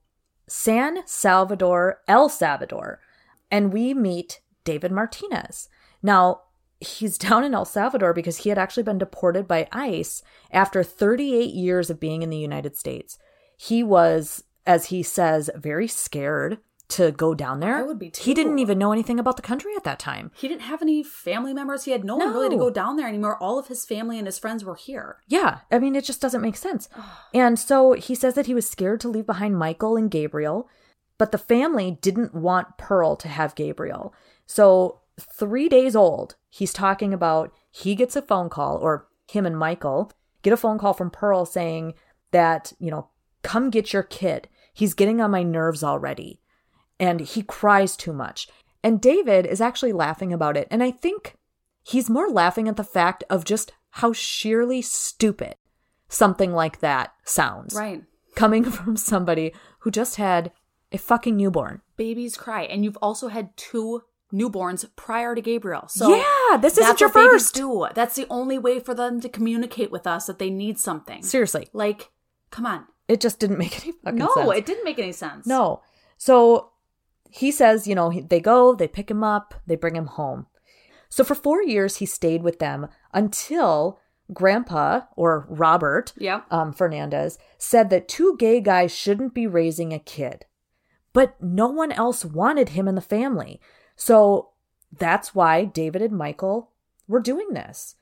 San 0.48 1.08
Salvador, 1.08 2.02
El 2.10 2.28
Salvador, 2.28 3.00
and 3.50 3.72
we 3.72 3.94
meet 3.94 4.42
David 4.66 4.92
Martinez. 4.92 5.70
Now, 6.04 6.42
he's 6.82 7.18
down 7.30 7.46
in 7.46 7.56
El 7.56 7.64
Salvador 7.64 8.14
because 8.14 8.40
he 8.40 8.50
had 8.50 8.58
actually 8.58 8.84
been 8.84 8.98
deported 8.98 9.48
by 9.48 9.70
ICE 9.72 10.22
after 10.52 10.84
38 10.84 11.54
years 11.54 11.90
of 11.90 12.02
being 12.02 12.22
in 12.22 12.30
the 12.30 12.38
United 12.38 12.76
States. 12.76 13.18
He 13.56 13.82
was, 13.82 14.44
as 14.66 14.88
he 14.88 15.04
says, 15.04 15.50
very 15.56 15.88
scared 15.88 16.58
to 16.92 17.12
go 17.12 17.34
down 17.34 17.60
there. 17.60 17.78
I 17.78 17.84
would 17.84 18.00
be 18.00 18.12
He 18.16 18.34
didn't 18.34 18.60
even 18.60 18.78
know 18.78 18.92
anything 18.92 19.20
about 19.20 19.36
the 19.36 19.42
country 19.42 19.72
at 19.76 19.84
that 19.84 20.00
time. 20.00 20.32
He 20.36 20.48
didn't 20.48 20.62
have 20.62 20.82
any 20.82 21.04
family 21.04 21.54
members. 21.54 21.86
He 21.86 21.92
had 21.92 22.04
no, 22.04 22.18
one 22.18 22.34
really 22.34 22.50
to 22.50 22.58
go 22.58 22.70
down 22.70 22.98
there 22.98 23.08
anymore. 23.08 23.38
All 23.42 23.58
of 23.58 23.68
his 23.68 23.86
family 23.86 24.18
and 24.18 24.28
his 24.28 24.38
friends 24.38 24.64
were 24.64 24.76
here. 24.76 25.18
Yeah, 25.28 25.60
I 25.72 25.80
mean, 25.80 25.96
it 25.96 26.06
just 26.06 26.22
doesn't 26.22 26.42
make 26.42 26.58
sense. 26.58 26.90
And 27.34 27.58
so 27.58 27.94
he 27.94 28.16
says 28.16 28.36
that 28.36 28.46
he 28.46 28.54
was 28.54 28.70
scared 28.70 29.00
to 29.02 29.10
leave 29.10 29.26
behind 29.26 29.58
Michael 29.58 29.98
and 29.98 30.12
Gabriel, 30.12 30.70
but 31.18 31.32
the 31.32 31.38
family 31.38 31.98
didn't 32.02 32.34
want 32.34 32.78
Pearl 32.78 33.16
to 33.18 33.28
have 33.28 33.56
Gabriel. 33.56 34.14
So, 34.46 35.00
three 35.20 35.70
days 35.70 35.96
old, 35.96 36.36
he's 36.50 36.74
talking 36.74 37.14
about 37.14 37.54
he 37.70 37.96
gets 37.96 38.16
a 38.16 38.22
phone 38.22 38.50
call, 38.50 38.78
or 38.78 39.08
him 39.30 39.46
and 39.46 39.58
Michael 39.58 40.12
get 40.42 40.54
a 40.54 40.58
phone 40.58 40.78
call 40.78 40.94
from 40.94 41.10
Pearl 41.10 41.46
saying 41.46 41.94
that, 42.32 42.74
you 42.80 42.92
know, 42.92 43.10
come 43.44 43.70
get 43.70 43.94
your 43.94 44.04
kid. 44.04 44.50
He's 44.74 44.94
getting 44.94 45.22
on 45.22 45.32
my 45.32 45.44
nerves 45.44 45.84
already. 45.84 46.41
And 47.02 47.20
he 47.20 47.42
cries 47.44 47.98
too 47.98 48.14
much. 48.14 48.48
And 48.84 49.02
David 49.02 49.46
is 49.46 49.60
actually 49.60 49.92
laughing 49.92 50.32
about 50.32 50.56
it. 50.56 50.68
And 50.72 50.82
I 50.82 50.92
think 50.92 51.36
he's 51.84 52.10
more 52.10 52.30
laughing 52.30 52.68
at 52.70 52.78
the 52.78 52.84
fact 52.84 53.24
of 53.30 53.44
just 53.44 53.74
how 53.96 54.14
sheerly 54.14 54.82
stupid 54.82 55.56
something 56.08 56.54
like 56.54 56.80
that 56.80 57.14
sounds. 57.26 57.74
Right. 57.76 58.04
Coming 58.36 58.64
from 58.72 58.96
somebody 58.96 59.52
who 59.80 59.92
just 59.92 60.16
had 60.16 60.52
a 60.92 60.98
fucking 60.98 61.36
newborn. 61.36 61.82
Babies 61.98 62.38
cry. 62.38 62.64
And 62.64 62.84
you've 62.86 62.98
also 63.02 63.28
had 63.30 63.56
two 63.58 64.04
newborns 64.34 64.86
prior 64.96 65.36
to 65.36 65.42
Gabriel. 65.42 65.88
So 65.88 66.16
yeah, 66.16 66.58
this 66.58 66.78
isn't 66.78 67.00
your 67.02 67.10
first. 67.10 67.54
do. 67.56 67.88
That's 67.94 68.16
the 68.16 68.28
only 68.30 68.58
way 68.58 68.80
for 68.80 68.94
them 68.94 69.20
to 69.22 69.28
communicate 69.30 69.92
with 69.92 70.06
us 70.08 70.28
that 70.28 70.40
they 70.40 70.50
need 70.50 70.80
something. 70.80 71.22
Seriously, 71.24 71.68
Like, 71.74 72.12
come 72.52 72.66
on. 72.66 72.86
it 73.08 73.20
just 73.22 73.40
didn't 73.40 73.58
make 73.58 73.82
any 73.84 73.92
fucking 74.04 74.20
No, 74.20 74.34
sense. 74.34 74.52
it 74.58 74.66
didn't 74.66 74.86
make 74.86 75.00
any 75.00 75.12
sense. 75.12 75.46
No. 75.48 75.82
So 76.18 76.72
he 77.32 77.52
says, 77.52 77.88
you 77.88 77.96
know, 77.96 78.12
they 78.12 78.40
go, 78.40 78.76
they 78.76 78.88
pick 78.88 79.10
him 79.10 79.24
up, 79.24 79.54
they 79.66 79.76
bring 79.76 79.96
him 79.96 80.08
home. 80.08 80.48
So 81.10 81.24
for 81.24 81.36
four 81.36 81.64
years, 81.64 81.98
he 81.98 82.06
stayed 82.06 82.44
with 82.44 82.60
them 82.60 82.88
until 83.14 84.00
Grandpa, 84.34 85.02
or 85.18 85.46
Robert 85.50 86.14
Yep. 86.18 86.46
um, 86.52 86.72
Fernandez, 86.74 87.38
said 87.58 87.90
that 87.90 88.08
two 88.08 88.36
gay 88.40 88.62
guys 88.62 88.94
shouldn't 88.96 89.34
be 89.34 89.46
raising 89.48 89.92
a 89.94 90.00
kid. 90.00 90.46
But 91.14 91.42
no 91.42 91.68
one 91.68 91.92
else 91.92 92.24
wanted 92.24 92.70
him 92.70 92.88
in 92.88 92.96
the 92.96 93.02
family. 93.02 93.60
So 93.98 94.52
that's 94.98 95.36
why 95.36 95.66
David 95.66 96.02
and 96.02 96.18
Michael 96.18 96.72
were 97.08 97.20
doing 97.20 97.50
this. 97.54 97.96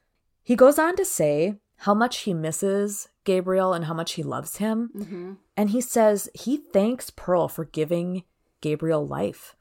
He 0.44 0.56
goes 0.56 0.78
on 0.78 0.96
to 0.98 1.06
say 1.06 1.56
how 1.78 1.96
much 1.96 2.20
he 2.20 2.34
misses 2.36 3.08
Gabriel 3.24 3.74
and 3.74 3.86
how 3.86 3.94
much 3.96 4.14
he 4.14 4.24
loves 4.24 4.58
him. 4.58 4.90
hmm 4.94 5.34
And 5.58 5.72
he 5.72 5.82
says 5.82 6.30
he 6.36 6.58
thanks 6.58 7.10
Pearl 7.10 7.48
for 7.48 7.66
giving 7.66 8.24
Gabriel 8.62 9.06
life. 9.06 9.56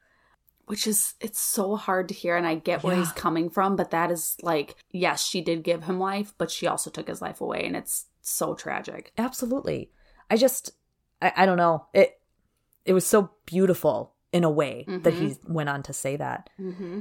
Which 0.67 0.87
is, 0.87 1.15
it's 1.21 1.41
so 1.41 1.77
hard 1.77 2.09
to 2.09 2.15
hear. 2.15 2.37
And 2.37 2.47
I 2.47 2.57
get 2.57 2.83
where 2.83 2.95
Yeah. 2.95 3.01
he's 3.01 3.13
coming 3.13 3.49
from, 3.49 3.75
but 3.75 3.91
that 3.91 4.11
is 4.11 4.37
like, 4.43 4.77
yes, 4.91 5.25
she 5.25 5.41
did 5.41 5.63
give 5.65 5.85
him 5.85 5.99
life, 5.99 6.35
but 6.37 6.51
she 6.51 6.67
also 6.67 6.91
took 6.91 7.09
his 7.09 7.23
life 7.23 7.41
away. 7.41 7.65
And 7.65 7.75
it's 7.75 8.07
so 8.21 8.55
tragic. 8.55 9.13
Absolutely. 9.17 9.91
I 10.31 10.37
just, 10.37 10.73
I, 11.23 11.33
I 11.37 11.47
don't 11.47 11.57
know. 11.57 11.87
It, 11.95 12.21
it 12.85 12.93
was 12.93 13.07
so 13.07 13.31
beautiful 13.47 14.15
in 14.31 14.45
a 14.45 14.51
way 14.51 14.85
that 14.87 15.15
Mhm. 15.15 15.19
he 15.19 15.35
went 15.47 15.71
on 15.71 15.83
to 15.85 15.93
say 15.95 16.17
that. 16.17 16.51
Mm-hmm. 16.61 17.01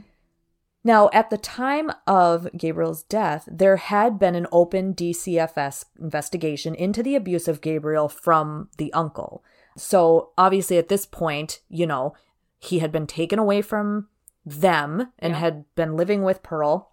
Now, 0.84 1.10
at 1.12 1.30
the 1.30 1.38
time 1.38 1.92
of 2.06 2.48
Gabriel's 2.56 3.04
death, 3.04 3.50
there 3.52 3.76
had 3.76 4.18
been 4.18 4.36
an 4.36 4.48
open 4.54 4.94
DCFS 4.94 5.84
investigation 6.00 6.74
into 6.74 7.04
the 7.04 7.16
abuse 7.16 7.50
of 7.50 7.60
Gabriel 7.60 8.08
from 8.08 8.70
the 8.78 8.94
uncle. 8.94 9.44
So, 9.78 10.32
obviously, 10.38 10.78
at 10.78 10.90
this 10.90 11.06
point, 11.06 11.62
you 11.70 11.86
know, 11.86 12.14
he 12.60 12.80
had 12.80 12.92
been 12.92 13.08
taken 13.08 13.40
away 13.40 13.62
from 13.62 14.08
them 14.46 15.12
and 15.20 15.34
Yeah. 15.34 15.40
had 15.40 15.66
been 15.76 15.96
living 15.96 16.24
with 16.24 16.44
Pearl. 16.44 16.92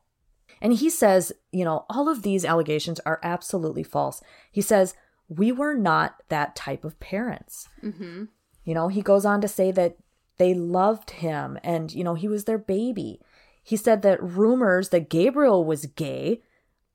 And 0.61 0.75
he 0.75 0.91
says, 0.91 1.33
you 1.53 1.65
know, 1.65 1.85
all 1.89 2.09
of 2.09 2.23
these 2.23 2.45
allegations 2.45 3.01
are 3.01 3.21
absolutely 3.23 3.83
false. 3.83 4.23
He 4.51 4.61
says, 4.61 4.95
we 5.29 5.53
were 5.53 5.75
not 5.75 6.23
that 6.29 6.55
type 6.55 6.85
of 6.85 7.01
parents. 7.01 7.69
Mm-hmm. 7.83 8.25
You 8.65 8.75
know, 8.75 8.89
he 8.89 9.03
goes 9.03 9.25
on 9.25 9.41
to 9.41 9.49
say 9.49 9.71
that 9.73 9.97
they 10.37 10.55
loved 10.55 11.11
him 11.11 11.59
and, 11.63 11.93
you 11.93 12.05
know, 12.05 12.15
he 12.15 12.29
was 12.29 12.45
their 12.45 12.59
baby. 12.59 13.21
He 13.63 13.77
said 13.77 14.03
that 14.03 14.23
rumors 14.23 14.91
that 14.91 15.09
Gabriel 15.09 15.65
was 15.65 15.87
gay 15.87 16.43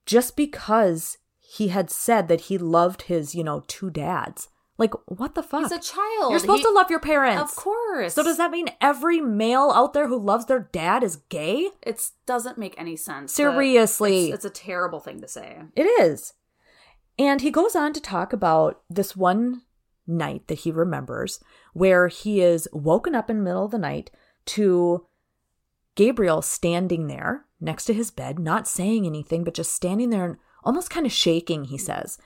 just 0.05 0.35
because 0.35 1.17
he 1.39 1.69
had 1.69 1.89
said 1.89 2.27
that 2.27 2.41
he 2.41 2.57
loved 2.57 3.03
his, 3.03 3.33
you 3.33 3.43
know, 3.43 3.63
two 3.67 3.89
dads. 3.89 4.49
Like, 4.79 4.93
what 5.07 5.35
the 5.35 5.43
fuck? 5.43 5.63
He's 5.63 5.73
a 5.73 5.79
child. 5.79 6.31
You're 6.31 6.39
supposed 6.39 6.61
He- 6.61 6.69
to 6.69 6.71
love 6.71 6.89
your 6.89 7.01
parents. 7.01 7.51
Of 7.51 7.55
course. 7.55 8.13
So 8.13 8.23
does 8.23 8.37
that 8.37 8.49
mean 8.49 8.69
every 8.79 9.19
male 9.19 9.71
out 9.75 9.91
there 9.91 10.07
who 10.07 10.17
loves 10.17 10.45
their 10.45 10.69
dad 10.71 11.03
is 11.03 11.17
gay? 11.27 11.69
It 11.83 12.09
doesn't 12.25 12.57
make 12.57 12.75
any 12.79 12.95
sense. 12.95 13.33
Seriously. 13.33 14.27
It's, 14.27 14.35
it's 14.35 14.45
a 14.45 14.49
terrible 14.49 15.01
thing 15.01 15.19
to 15.19 15.27
say. 15.27 15.57
It 15.75 15.83
is. 15.83 16.33
And 17.19 17.41
he 17.41 17.51
goes 17.51 17.75
on 17.75 17.91
to 17.91 17.99
talk 17.99 18.31
about 18.31 18.81
this 18.89 19.17
one 19.17 19.63
night 20.07 20.47
that 20.47 20.59
he 20.59 20.71
remembers 20.71 21.43
where 21.73 22.07
he 22.07 22.39
is 22.39 22.69
woken 22.71 23.13
up 23.13 23.29
in 23.29 23.37
the 23.37 23.43
middle 23.43 23.65
of 23.65 23.71
the 23.71 23.77
night 23.77 24.09
to 24.45 25.05
Gabriel 25.95 26.41
standing 26.41 27.07
there 27.07 27.45
next 27.59 27.83
to 27.85 27.93
his 27.93 28.11
bed, 28.11 28.39
not 28.39 28.65
saying 28.65 29.05
anything, 29.05 29.43
but 29.43 29.53
just 29.53 29.73
standing 29.73 30.09
there 30.09 30.25
and 30.25 30.37
almost 30.63 30.89
kind 30.89 31.05
of 31.05 31.11
shaking, 31.11 31.65
he 31.65 31.77
says. 31.77 32.17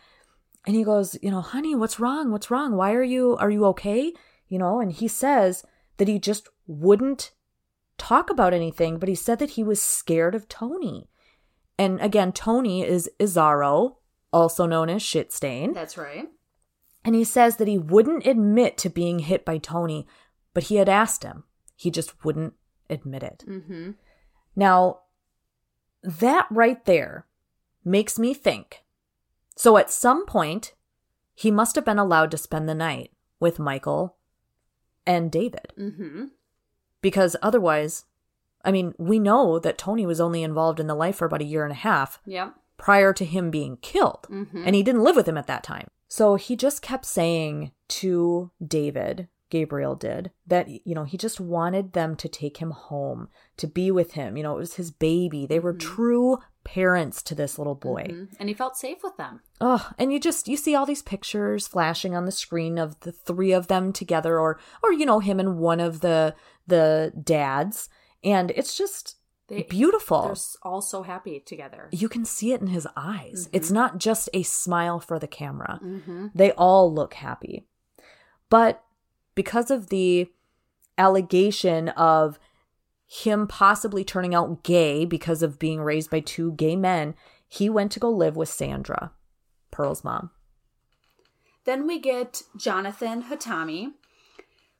And 0.65 0.75
he 0.75 0.83
goes, 0.83 1.17
you 1.21 1.29
know, 1.29 1.41
honey, 1.41 1.75
what's 1.75 1.99
wrong? 1.99 2.31
What's 2.31 2.49
wrong? 2.49 2.75
Why 2.75 2.93
are 2.93 3.03
you 3.03 3.35
are 3.37 3.51
you 3.51 3.65
okay? 3.67 4.13
You 4.47 4.59
know, 4.59 4.79
and 4.79 4.91
he 4.91 5.07
says 5.07 5.65
that 5.97 6.07
he 6.07 6.19
just 6.19 6.47
wouldn't 6.67 7.31
talk 7.97 8.29
about 8.29 8.53
anything, 8.53 8.97
but 8.97 9.09
he 9.09 9.15
said 9.15 9.39
that 9.39 9.51
he 9.51 9.63
was 9.63 9.81
scared 9.81 10.35
of 10.35 10.47
Tony. 10.47 11.09
And 11.77 11.99
again, 12.01 12.31
Tony 12.31 12.83
is 12.83 13.09
Isauro, 13.19 13.95
also 14.31 14.65
known 14.65 14.89
as 14.89 15.01
Shitstain. 15.01 15.73
That's 15.73 15.97
right. 15.97 16.29
And 17.05 17.15
he 17.15 17.23
says 17.23 17.57
that 17.57 17.67
he 17.67 17.77
wouldn't 17.77 18.25
admit 18.25 18.77
to 18.79 18.89
being 18.89 19.19
hit 19.19 19.43
by 19.43 19.57
Tony, 19.57 20.07
but 20.53 20.63
he 20.63 20.75
had 20.75 20.87
asked 20.87 21.23
him. 21.23 21.43
He 21.75 21.91
just 21.91 22.23
wouldn't 22.23 22.53
admit 22.89 23.23
it. 23.23 23.43
Mm-hmm. 23.47 23.91
Now, 24.55 24.99
that 26.03 26.47
right 26.49 26.83
there 26.85 27.25
makes 27.83 28.17
me 28.17 28.33
think. 28.33 28.82
So 29.55 29.77
at 29.77 29.91
some 29.91 30.25
point, 30.25 30.73
he 31.35 31.51
must 31.51 31.75
have 31.75 31.85
been 31.85 31.99
allowed 31.99 32.31
to 32.31 32.37
spend 32.37 32.67
the 32.67 32.75
night 32.75 33.11
with 33.39 33.59
Michael 33.59 34.15
and 35.05 35.31
David. 35.31 35.73
Mm-hmm. 35.77 36.25
Because 37.01 37.35
otherwise, 37.41 38.05
I 38.63 38.71
mean, 38.71 38.93
we 38.97 39.19
know 39.19 39.59
that 39.59 39.77
Tony 39.77 40.05
was 40.05 40.21
only 40.21 40.43
involved 40.43 40.79
in 40.79 40.87
the 40.87 40.95
life 40.95 41.17
for 41.17 41.25
about 41.25 41.41
a 41.41 41.45
year 41.45 41.63
and 41.63 41.71
a 41.71 41.75
half 41.75 42.19
Yep. 42.25 42.53
prior 42.77 43.13
to 43.13 43.25
him 43.25 43.51
being 43.51 43.77
killed. 43.77 44.25
Mm-hmm. 44.29 44.63
And 44.65 44.75
he 44.75 44.83
didn't 44.83 45.03
live 45.03 45.15
with 45.15 45.27
him 45.27 45.37
at 45.37 45.47
that 45.47 45.63
time. 45.63 45.89
So 46.07 46.35
he 46.35 46.55
just 46.55 46.81
kept 46.81 47.05
saying 47.05 47.71
to 47.89 48.51
David, 48.65 49.27
Gabriel 49.49 49.95
did, 49.95 50.31
that, 50.47 50.67
you 50.69 50.95
know, 50.95 51.03
he 51.03 51.17
just 51.17 51.39
wanted 51.39 51.93
them 51.93 52.15
to 52.15 52.27
take 52.29 52.57
him 52.57 52.71
home, 52.71 53.27
to 53.57 53.67
be 53.67 53.91
with 53.91 54.13
him. 54.13 54.37
You 54.37 54.43
know, 54.43 54.55
it 54.55 54.59
was 54.59 54.75
his 54.75 54.91
baby. 54.91 55.45
They 55.45 55.59
were 55.59 55.73
Mhm. 55.73 55.79
true 55.79 56.37
parents 56.63 57.21
to 57.23 57.35
this 57.35 57.57
little 57.57 57.75
boy. 57.75 58.03
Mhm. 58.09 58.35
And 58.39 58.49
he 58.49 58.55
felt 58.55 58.77
safe 58.77 59.03
with 59.03 59.17
them. 59.17 59.41
Oh, 59.59 59.89
and 59.97 60.13
you 60.13 60.19
just 60.19 60.47
you 60.47 60.57
see 60.57 60.75
all 60.75 60.85
these 60.85 61.01
pictures 61.01 61.67
flashing 61.67 62.15
on 62.15 62.25
the 62.25 62.31
screen 62.31 62.77
of 62.77 62.99
the 63.01 63.11
three 63.11 63.51
of 63.51 63.67
them 63.67 63.91
together 63.93 64.39
or 64.39 64.59
or 64.81 64.93
you 64.93 65.05
know 65.05 65.19
him 65.19 65.39
and 65.39 65.57
one 65.59 65.79
of 65.79 65.99
the 65.99 66.35
the 66.65 67.11
dads 67.21 67.89
and 68.23 68.51
it's 68.51 68.77
just 68.77 69.17
They, 69.49 69.63
beautiful. 69.63 70.23
They're 70.23 70.71
all 70.71 70.81
so 70.81 71.03
happy 71.03 71.41
together. 71.41 71.89
You 71.91 72.07
can 72.07 72.23
see 72.23 72.53
it 72.53 72.61
in 72.61 72.67
his 72.67 72.87
eyes. 72.95 73.49
It's 73.51 73.69
not 73.71 73.97
just 73.97 74.29
a 74.33 74.43
smile 74.43 75.01
for 75.01 75.19
the 75.19 75.27
camera. 75.27 75.81
Mm-hmm. 75.83 76.27
They 76.33 76.53
all 76.53 76.91
look 76.93 77.15
happy. 77.15 77.65
But 78.49 78.81
because 79.35 79.69
of 79.69 79.89
the 79.89 80.31
allegation 80.97 81.89
of 81.89 82.39
him 83.13 83.45
possibly 83.45 84.03
turning 84.03 84.33
out 84.33 84.63
gay 84.63 85.05
because 85.05 85.43
of 85.43 85.59
being 85.59 85.81
raised 85.81 86.09
by 86.09 86.19
two 86.19 86.53
gay 86.53 86.75
men, 86.75 87.13
he 87.47 87.69
went 87.69 87.91
to 87.91 87.99
go 87.99 88.09
live 88.09 88.35
with 88.35 88.49
Sandra, 88.49 89.11
Pearl's 89.69 90.03
mom. 90.03 90.31
Then 91.65 91.85
we 91.85 91.99
get 91.99 92.41
Jonathan 92.57 93.23
Hatami, 93.23 93.91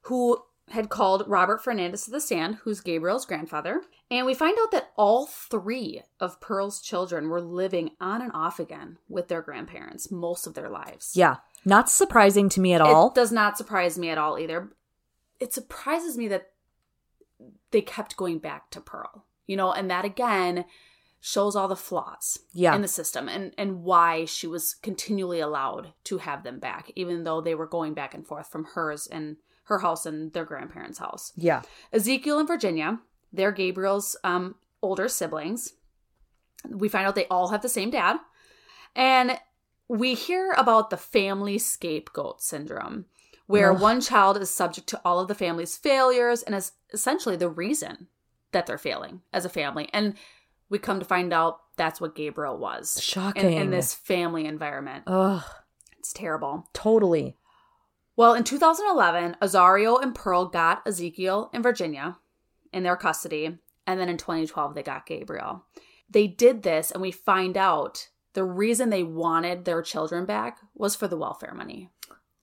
who 0.02 0.40
had 0.70 0.90
called 0.90 1.26
Robert 1.28 1.64
Fernandez 1.64 2.06
to 2.06 2.12
the 2.12 2.20
stand, 2.20 2.56
who's 2.64 2.82
Gabriel's 2.82 3.26
grandfather. 3.28 3.82
And 4.10 4.26
we 4.26 4.34
find 4.34 4.58
out 4.60 4.72
that 4.72 4.90
all 4.98 5.28
three 5.28 6.02
of 6.20 6.42
Pearl's 6.42 6.82
children 6.82 7.30
were 7.30 7.42
living 7.42 7.92
on 8.02 8.22
and 8.22 8.32
off 8.34 8.60
again 8.60 8.98
with 9.08 9.28
their 9.28 9.44
grandparents 9.44 10.12
most 10.12 10.48
of 10.48 10.56
their 10.56 10.70
lives. 10.70 11.12
Yeah, 11.16 11.38
not 11.66 11.88
surprising 11.88 12.50
to 12.50 12.60
me 12.60 12.74
at 12.74 12.82
all. 12.82 13.10
It 13.10 13.16
does 13.16 13.32
not 13.32 13.58
surprise 13.58 14.00
me 14.00 14.10
at 14.10 14.18
all 14.18 14.40
either. 14.40 14.72
It 15.40 15.54
surprises 15.54 16.18
me 16.18 16.28
that 16.30 16.53
they 17.74 17.82
kept 17.82 18.16
going 18.16 18.40
back 18.40 18.70
to 18.70 18.80
Pearl, 18.80 19.26
you 19.46 19.58
know, 19.58 19.74
and 19.74 19.92
that 19.92 20.06
again 20.06 20.64
shows 21.20 21.56
all 21.56 21.68
the 21.68 21.76
flaws 21.76 22.40
Yeah. 22.54 22.76
in 22.76 22.82
the 22.82 22.88
system 22.88 23.28
and, 23.30 23.54
and 23.58 23.84
why 23.84 24.26
she 24.26 24.46
was 24.48 24.74
continually 24.76 25.40
allowed 25.42 25.94
to 26.06 26.18
have 26.20 26.44
them 26.44 26.60
back, 26.60 26.92
even 26.96 27.24
though 27.24 27.42
they 27.42 27.56
were 27.56 27.68
going 27.68 27.94
back 27.94 28.14
and 28.14 28.26
forth 28.28 28.48
from 28.48 28.66
hers 28.76 29.08
and 29.08 29.38
her 29.66 29.80
house 29.80 30.06
and 30.06 30.34
their 30.34 30.44
grandparents' 30.46 31.00
house. 31.00 31.32
yeah. 31.36 31.62
Ezekiel 31.94 32.40
and 32.40 32.48
Virginia, 32.48 33.00
they're 33.32 33.54
Gabriel's 33.54 34.16
um, 34.26 34.56
older 34.82 35.08
siblings. 35.08 35.74
We 36.70 36.90
find 36.90 37.08
out 37.08 37.16
they 37.16 37.28
all 37.28 37.50
have 37.50 37.62
the 37.62 37.70
same 37.70 37.90
dad. 37.90 38.18
And 38.96 39.38
we 39.88 40.14
hear 40.14 40.52
about 40.58 40.90
the 40.90 40.98
family 40.98 41.58
scapegoat 41.58 42.42
syndrome, 42.42 43.06
where 43.48 43.72
Ugh. 43.74 43.82
one 43.82 44.02
child 44.02 44.38
is 44.38 44.50
subject 44.50 44.88
to 44.88 45.02
all 45.04 45.20
of 45.20 45.28
the 45.28 45.36
family's 45.36 45.78
failures 45.78 46.44
and 46.44 46.56
is 46.56 46.74
essentially 46.94 47.36
the 47.36 47.50
reason 47.50 48.08
that 48.52 48.66
they're 48.66 48.78
failing 48.78 49.22
as 49.32 49.46
a 49.46 49.50
family. 49.50 49.90
And 49.94 50.16
we 50.70 50.80
come 50.80 51.00
to 51.00 51.06
find 51.06 51.34
out 51.34 51.60
that's 51.76 52.00
what 52.00 52.16
Gabriel 52.16 52.58
was 52.58 53.02
Shocking. 53.02 53.46
in, 53.52 53.54
in 53.64 53.70
this 53.72 53.94
family 53.94 54.46
environment. 54.46 55.04
Ugh, 55.08 55.44
It's 56.00 56.14
terrible. 56.14 56.70
totally. 56.74 57.36
Well, 58.16 58.36
in 58.36 58.44
2011, 58.44 59.38
Isauro 59.42 60.02
and 60.02 60.14
Pearl 60.14 60.46
got 60.46 60.84
Ezekiel 60.88 61.50
and 61.52 61.64
Virginia 61.64 62.18
in 62.72 62.84
their 62.84 62.96
custody. 62.96 63.58
And 63.88 64.00
then 64.00 64.08
in 64.08 64.18
2012, 64.18 64.76
they 64.76 64.84
got 64.84 65.06
Gabriel. 65.08 65.66
They 66.10 66.28
did 66.28 66.62
this, 66.64 66.92
and 66.92 67.02
we 67.02 67.12
find 67.12 67.58
out 67.58 68.10
the 68.34 68.44
reason 68.46 68.90
they 68.90 69.04
wanted 69.04 69.66
their 69.66 69.82
children 69.82 70.26
back 70.26 70.60
was 70.76 70.96
for 70.96 71.08
the 71.08 71.18
welfare 71.18 71.54
money. 71.56 71.90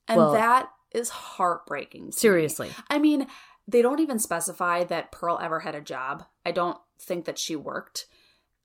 And 0.09 0.17
Well- 0.17 0.33
that 0.33 0.69
is 0.93 1.09
heartbreaking. 1.09 2.01
to 2.01 2.07
me. 2.07 2.11
Seriously. 2.11 2.71
I 2.89 2.99
mean, 2.99 3.27
they 3.67 3.81
don't 3.81 3.99
even 3.99 4.19
specify 4.19 4.83
that 4.85 5.11
Pearl 5.11 5.39
ever 5.41 5.61
had 5.61 5.75
a 5.75 5.81
job. 5.81 6.25
I 6.45 6.51
don't 6.51 6.77
think 6.99 7.25
that 7.25 7.39
she 7.39 7.55
worked. 7.55 8.07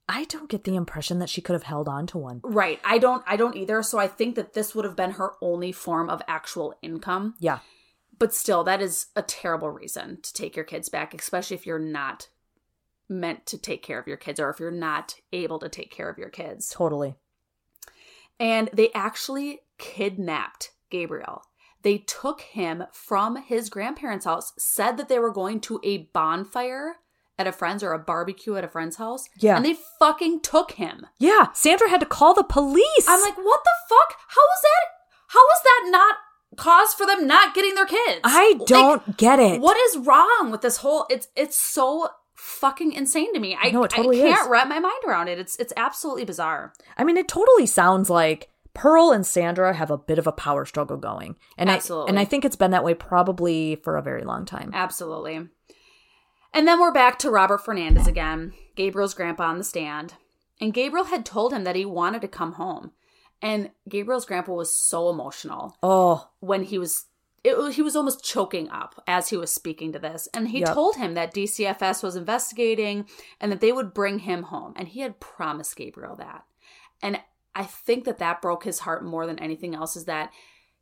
I 0.09 0.23
don't 0.25 0.49
get 0.49 0.63
the 0.63 0.75
impression 0.75 1.19
that 1.19 1.29
she 1.29 1.41
could 1.41 1.53
have 1.53 1.63
held 1.63 1.89
on 1.89 2.07
to 2.07 2.17
one. 2.17 2.39
Right. 2.43 2.79
I 2.83 2.97
don't 2.97 3.23
I 3.27 3.35
don't 3.35 3.57
either. 3.57 3.83
So 3.83 3.97
I 3.97 4.07
think 4.07 4.35
that 4.35 4.53
this 4.53 4.73
would 4.73 4.85
have 4.85 4.95
been 4.95 5.11
her 5.11 5.33
only 5.41 5.71
form 5.71 6.09
of 6.09 6.21
actual 6.27 6.73
income. 6.81 7.35
Yeah. 7.39 7.59
But 8.17 8.33
still, 8.33 8.63
that 8.63 8.81
is 8.81 9.07
a 9.15 9.21
terrible 9.21 9.69
reason 9.69 10.19
to 10.21 10.33
take 10.33 10.55
your 10.55 10.65
kids 10.65 10.89
back, 10.89 11.13
especially 11.13 11.55
if 11.55 11.67
you're 11.67 11.77
not 11.77 12.29
meant 13.09 13.45
to 13.47 13.57
take 13.57 13.83
care 13.83 13.99
of 13.99 14.07
your 14.07 14.17
kids 14.17 14.39
or 14.39 14.49
if 14.49 14.59
you're 14.59 14.71
not 14.71 15.15
able 15.31 15.59
to 15.59 15.69
take 15.69 15.91
care 15.91 16.09
of 16.09 16.17
your 16.17 16.29
kids. 16.29 16.69
Totally. 16.69 17.15
And 18.39 18.69
they 18.73 18.91
actually 18.93 19.61
kidnapped 19.77 20.71
Gabriel. 20.89 21.43
They 21.87 21.99
took 21.99 22.41
him 22.41 22.83
from 22.91 23.37
his 23.37 23.69
grandparents' 23.69 24.25
house, 24.25 24.51
said 24.57 24.97
that 24.97 25.07
they 25.07 25.19
were 25.19 25.31
going 25.31 25.61
to 25.61 25.79
a 25.85 26.09
bonfire 26.11 26.97
at 27.39 27.47
a 27.47 27.53
friend's 27.53 27.81
or 27.81 27.93
a 27.93 27.97
barbecue 27.99 28.57
at 28.57 28.65
a 28.65 28.67
friend's 28.67 28.97
house. 28.97 29.29
Yeah. 29.39 29.55
And 29.55 29.63
they 29.63 29.77
fucking 29.97 30.41
took 30.41 30.71
him. 30.73 31.05
Yeah. 31.17 31.47
Sandra 31.53 31.89
had 31.89 32.01
to 32.01 32.05
call 32.05 32.33
the 32.33 32.43
police. 32.43 33.05
I'm 33.07 33.21
like, 33.21 33.37
what 33.37 33.61
the 33.63 33.71
fuck? 33.87 34.17
How 34.27 34.41
is 34.41 34.61
that? 34.63 34.83
How 35.27 35.39
is 35.39 35.61
that 35.63 35.87
not 35.89 36.15
cause 36.57 36.93
for 36.93 37.05
them 37.05 37.25
not 37.25 37.55
getting 37.55 37.75
their 37.75 37.85
kids? 37.85 38.19
I 38.25 38.59
don't 38.65 39.15
get 39.15 39.39
it. 39.39 39.61
what 39.61 39.77
is 39.77 40.05
wrong 40.05 40.49
with 40.51 40.59
this 40.59 40.75
whole? 40.75 41.05
It's 41.09 41.29
it's 41.37 41.55
so 41.55 42.09
fucking 42.35 42.91
insane 42.91 43.33
to 43.33 43.39
me. 43.39 43.57
I 43.57 43.71
No, 43.71 43.85
it 43.85 43.91
totally 43.91 44.21
I 44.21 44.29
can't 44.29 44.41
is. 44.41 44.47
wrap 44.49 44.67
my 44.67 44.79
mind 44.79 45.03
around 45.07 45.29
it. 45.29 45.39
It's 45.39 45.55
it's 45.55 45.71
absolutely 45.77 46.25
bizarre. 46.25 46.73
I 46.97 47.05
mean, 47.05 47.15
it 47.15 47.29
totally 47.29 47.65
sounds 47.65 48.09
like 48.09 48.49
Pearl 48.77 49.11
and 49.11 49.25
Sandra 49.25 49.73
have 49.73 49.89
a 49.89 49.97
bit 49.97 50.19
of 50.19 50.27
a 50.27 50.31
power 50.31 50.63
struggle 50.65 50.97
going, 50.97 51.35
and 51.57 51.69
Absolutely. 51.69 52.07
I 52.07 52.09
and 52.09 52.19
I 52.19 52.25
think 52.25 52.45
it's 52.45 52.55
been 52.55 52.71
that 52.71 52.83
way 52.83 52.93
probably 52.93 53.75
for 53.77 53.97
a 53.97 54.03
very 54.03 54.23
long 54.23 54.45
time. 54.45 54.69
Absolutely. 54.73 55.47
And 56.53 56.67
then 56.67 56.79
we're 56.79 56.91
back 56.93 57.19
to 57.19 57.31
Robert 57.31 57.59
Fernandez 57.65 58.07
again, 58.07 58.53
Gabriel's 58.75 59.13
grandpa 59.13 59.45
on 59.49 59.57
the 59.57 59.63
stand. 59.63 60.13
And 60.59 60.73
Gabriel 60.73 61.05
had 61.05 61.25
told 61.25 61.53
him 61.53 61.63
that 61.65 61.75
he 61.75 61.85
wanted 61.85 62.21
to 62.21 62.27
come 62.27 62.53
home. 62.53 62.91
And 63.41 63.71
Gabriel's 63.87 64.25
grandpa 64.25 64.53
was 64.53 64.75
so 64.75 65.09
emotional 65.09 65.77
Oh, 65.83 66.29
when 66.39 66.63
he 66.63 66.77
was 66.77 67.05
he 67.43 67.81
was 67.81 67.95
almost 67.95 68.25
choking 68.25 68.69
up 68.69 69.01
as 69.07 69.29
he 69.29 69.37
was 69.37 69.53
speaking 69.53 69.93
to 69.93 69.99
this 69.99 70.27
and 70.33 70.49
he 70.49 70.59
Yep. 70.59 70.73
told 70.73 70.95
him 70.97 71.13
that 71.13 71.33
DCFS 71.33 72.03
was 72.03 72.17
investigating 72.17 73.07
and 73.39 73.51
that 73.51 73.61
they 73.61 73.71
would 73.71 73.93
bring 73.93 74.19
him 74.19 74.43
home 74.43 74.73
and 74.75 74.89
he 74.89 74.99
had 74.99 75.21
promised 75.21 75.75
Gabriel 75.77 76.15
that 76.17 76.43
and 77.01 77.21
I 77.57 77.63
think 77.63 78.05
that 78.05 78.19
that 78.19 78.41
broke 78.41 78.63
his 78.63 78.79
heart 78.79 79.03
more 79.03 79.25
than 79.25 79.39
anything 79.39 79.75
else 79.75 79.95
is 79.95 80.05
that 80.05 80.31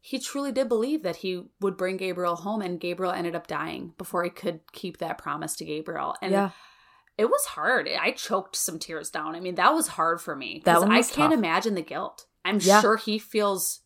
he 0.01 0.19
truly 0.19 0.51
did 0.51 0.69
believe 0.69 1.01
that 1.03 1.15
he 1.17 1.45
would 1.61 1.77
bring 1.77 1.97
Gabriel 1.97 2.35
home 2.35 2.61
and 2.61 2.79
Gabriel 2.79 3.11
ended 3.13 3.35
up 3.35 3.47
dying 3.47 3.93
before 3.97 4.23
he 4.23 4.29
could 4.29 4.59
keep 4.73 4.97
that 4.97 5.17
promise 5.17 5.55
to 5.55 5.65
Gabriel 5.65 6.15
and 6.21 6.31
yeah. 6.31 6.49
it 7.17 7.25
was 7.25 7.45
hard 7.45 7.89
I 7.89 8.11
choked 8.11 8.55
some 8.55 8.77
tears 8.77 9.09
down 9.09 9.33
I 9.35 9.39
mean 9.39 9.55
that 9.55 9.73
was 9.73 9.87
hard 9.87 10.21
for 10.21 10.35
me 10.35 10.61
That 10.65 10.75
'cause 10.75 10.83
one 10.83 10.91
I 10.91 11.01
can't 11.01 11.31
tough. 11.31 11.33
imagine 11.33 11.73
the 11.75 11.81
guilt 11.81 12.27
I'm 12.43 12.59
Yeah. 12.61 12.81
sure 12.81 12.97
he 12.97 13.17
feels 13.17 13.79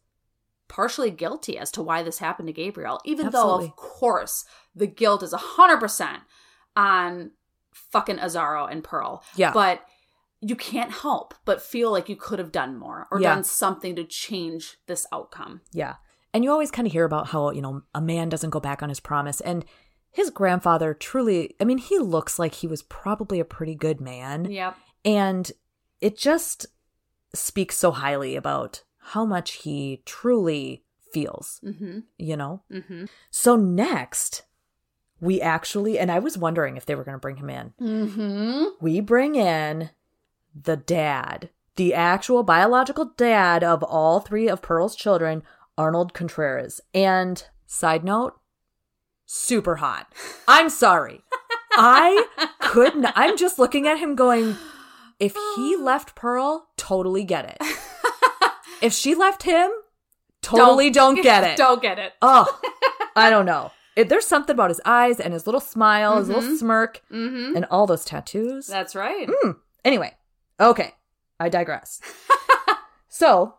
partially 0.67 1.09
guilty 1.11 1.57
as 1.57 1.71
to 1.71 1.81
why 1.81 2.03
this 2.03 2.19
happened 2.19 2.47
to 2.47 2.53
Gabriel, 2.53 2.99
even 3.05 3.31
though, 3.31 3.55
of 3.55 3.75
course, 3.75 4.45
the 4.75 4.85
guilt 4.85 5.23
is 5.23 5.33
100% 5.33 6.19
on 6.75 7.31
fucking 7.73 8.17
Isauro 8.17 8.69
and 8.71 8.83
Pearl. 8.83 9.23
Yeah. 9.35 9.51
But 9.51 9.81
you 10.41 10.55
can't 10.55 10.91
help 10.91 11.33
but 11.45 11.61
feel 11.61 11.91
like 11.91 12.07
you 12.09 12.15
could 12.15 12.39
have 12.39 12.51
done 12.51 12.77
more 12.77 13.07
or 13.11 13.19
Yeah. 13.19 13.35
done 13.35 13.43
something 13.43 13.95
to 13.95 14.03
change 14.05 14.77
this 14.87 15.05
outcome. 15.11 15.61
Yeah. 15.71 15.95
And 16.33 16.43
you 16.43 16.51
always 16.51 16.71
kind 16.71 16.85
of 16.85 16.91
hear 16.93 17.05
about 17.05 17.27
how, 17.27 17.51
you 17.51 17.61
know, 17.61 17.81
a 17.93 18.01
man 18.01 18.29
doesn't 18.29 18.51
go 18.51 18.59
back 18.59 18.81
on 18.83 18.89
his 18.89 18.99
promise. 18.99 19.41
And 19.41 19.65
his 20.11 20.29
grandfather 20.29 20.93
truly, 20.93 21.55
I 21.59 21.65
mean, 21.65 21.77
he 21.77 21.97
looks 21.99 22.39
like 22.39 22.55
he 22.55 22.67
was 22.67 22.83
probably 22.83 23.39
a 23.39 23.45
pretty 23.45 23.75
good 23.75 23.99
man. 23.99 24.45
Yep. 24.45 24.75
And 25.03 25.51
it 26.01 26.17
just 26.17 26.67
speaks 27.33 27.77
so 27.77 27.91
highly 27.91 28.35
about 28.35 28.83
how 28.99 29.25
much 29.25 29.51
he 29.63 30.01
truly 30.05 30.83
feels, 31.11 31.59
Mm-hmm. 31.65 31.99
you 32.17 32.37
know? 32.37 32.61
Mm-hmm. 32.71 33.05
So 33.31 33.55
next, 33.55 34.43
we 35.19 35.41
actually, 35.41 35.97
and 35.99 36.11
I 36.11 36.19
was 36.19 36.37
wondering 36.37 36.77
if 36.77 36.85
they 36.85 36.95
were 36.95 37.03
going 37.03 37.15
to 37.15 37.19
bring 37.19 37.37
him 37.37 37.49
in. 37.49 37.73
Mm-hmm. 37.81 38.63
We 38.79 38.99
bring 39.01 39.35
in 39.35 39.89
the 40.53 40.77
dad, 40.77 41.49
the 41.75 41.93
actual 41.93 42.43
biological 42.43 43.13
dad 43.17 43.63
of 43.63 43.83
all 43.83 44.19
three 44.19 44.47
of 44.49 44.61
Pearl's 44.61 44.95
children, 44.95 45.43
Arnold 45.77 46.13
Contreras. 46.13 46.81
And 46.93 47.43
side 47.65 48.03
note, 48.03 48.33
super 49.25 49.77
hot. 49.77 50.13
I'm 50.47 50.69
sorry. 50.69 51.21
I 51.73 52.25
could 52.59 52.95
not, 52.95 53.13
I'm 53.15 53.37
just 53.37 53.59
looking 53.59 53.87
at 53.87 53.99
him 53.99 54.15
going, 54.15 54.57
if 55.19 55.35
he 55.55 55.75
left 55.79 56.15
Pearl, 56.15 56.67
totally 56.77 57.23
get 57.23 57.45
it. 57.45 57.67
If 58.81 58.93
she 58.93 59.13
left 59.13 59.43
him, 59.43 59.69
totally 60.41 60.89
don't, 60.89 61.21
get 61.21 61.43
it. 61.51 61.57
don't 61.57 61.81
get 61.81 61.99
it. 61.99 62.13
Oh, 62.21 62.59
I 63.15 63.29
don't 63.29 63.45
know. 63.45 63.71
It, 63.95 64.07
there's 64.07 64.25
something 64.25 64.53
about 64.53 64.69
his 64.69 64.79
eyes 64.85 65.19
and 65.19 65.33
his 65.33 65.45
little 65.45 65.59
smile, 65.59 66.17
his 66.17 66.29
little 66.29 66.55
smirk, 66.57 67.01
Mm-hmm. 67.11 67.57
and 67.57 67.65
all 67.65 67.85
those 67.85 68.05
tattoos. 68.05 68.65
That's 68.67 68.95
right. 68.95 69.29
Anyway, 69.83 70.13
okay, 70.59 70.93
I 71.39 71.49
digress. 71.49 72.01
so, 73.07 73.55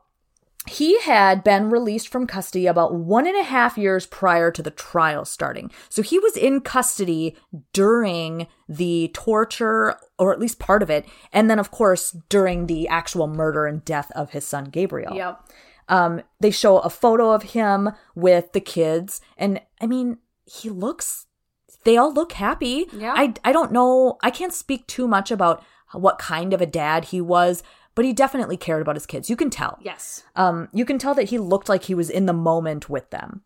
he 0.69 1.01
had 1.01 1.43
been 1.43 1.71
released 1.71 2.09
from 2.09 2.27
custody 2.27 2.67
about 2.67 2.95
one 2.95 3.27
and 3.27 3.37
a 3.37 3.43
half 3.43 3.79
years 3.79 4.07
prior 4.07 4.51
to 4.51 4.63
the 4.63 4.71
trial 4.71 5.25
starting. 5.25 5.71
So 5.89 6.03
he 6.03 6.19
was 6.19 6.37
in 6.37 6.61
custody 6.61 7.37
during 7.73 8.47
the 8.69 9.11
torture, 9.15 9.97
or 10.19 10.33
at 10.33 10.39
least 10.39 10.59
part 10.59 10.83
of 10.83 10.91
it, 10.91 11.07
and 11.33 11.49
then, 11.49 11.59
of 11.59 11.71
course, 11.71 12.15
during 12.29 12.67
the 12.67 12.87
actual 12.89 13.27
murder 13.27 13.67
and 13.67 13.85
death 13.85 14.13
of 14.15 14.31
his 14.31 14.47
son 14.47 14.67
Gabriel. 14.67 15.15
Yep. 15.15 15.43
Um, 15.89 16.23
they 16.41 16.51
show 16.51 16.79
a 16.79 16.91
photo 16.91 17.33
of 17.33 17.43
him 17.43 17.91
with 18.15 18.53
the 18.53 18.61
kids, 18.61 19.21
and 19.37 19.61
I 19.81 19.87
mean, 19.87 20.19
he 20.45 20.69
looks. 20.69 21.27
They 21.85 21.97
all 21.97 22.13
look 22.13 22.33
happy. 22.33 22.87
Yeah. 22.93 23.15
I 23.17 23.35
I 23.45 23.53
don't 23.53 23.73
know. 23.73 24.19
I 24.23 24.31
can't 24.31 24.53
speak 24.53 24.87
too 24.87 25.09
much 25.09 25.31
about 25.31 25.65
what 25.93 26.19
kind 26.19 26.53
of 26.53 26.61
a 26.61 26.67
dad 26.67 27.07
he 27.07 27.21
was, 27.21 27.63
but 27.95 28.05
he 28.05 28.13
definitely 28.13 28.57
cared 28.57 28.83
about 28.83 28.97
his 28.97 29.07
kids. 29.07 29.29
You 29.29 29.37
can 29.37 29.51
tell. 29.51 29.79
Yes. 29.83 30.25
Um, 30.37 30.69
you 30.73 30.85
can 30.85 30.99
tell 30.99 31.15
that 31.15 31.31
he 31.31 31.39
looked 31.39 31.69
like 31.69 31.85
he 31.85 31.95
was 31.95 32.11
in 32.11 32.27
the 32.27 32.33
moment 32.33 32.89
with 32.89 33.11
them. 33.11 33.43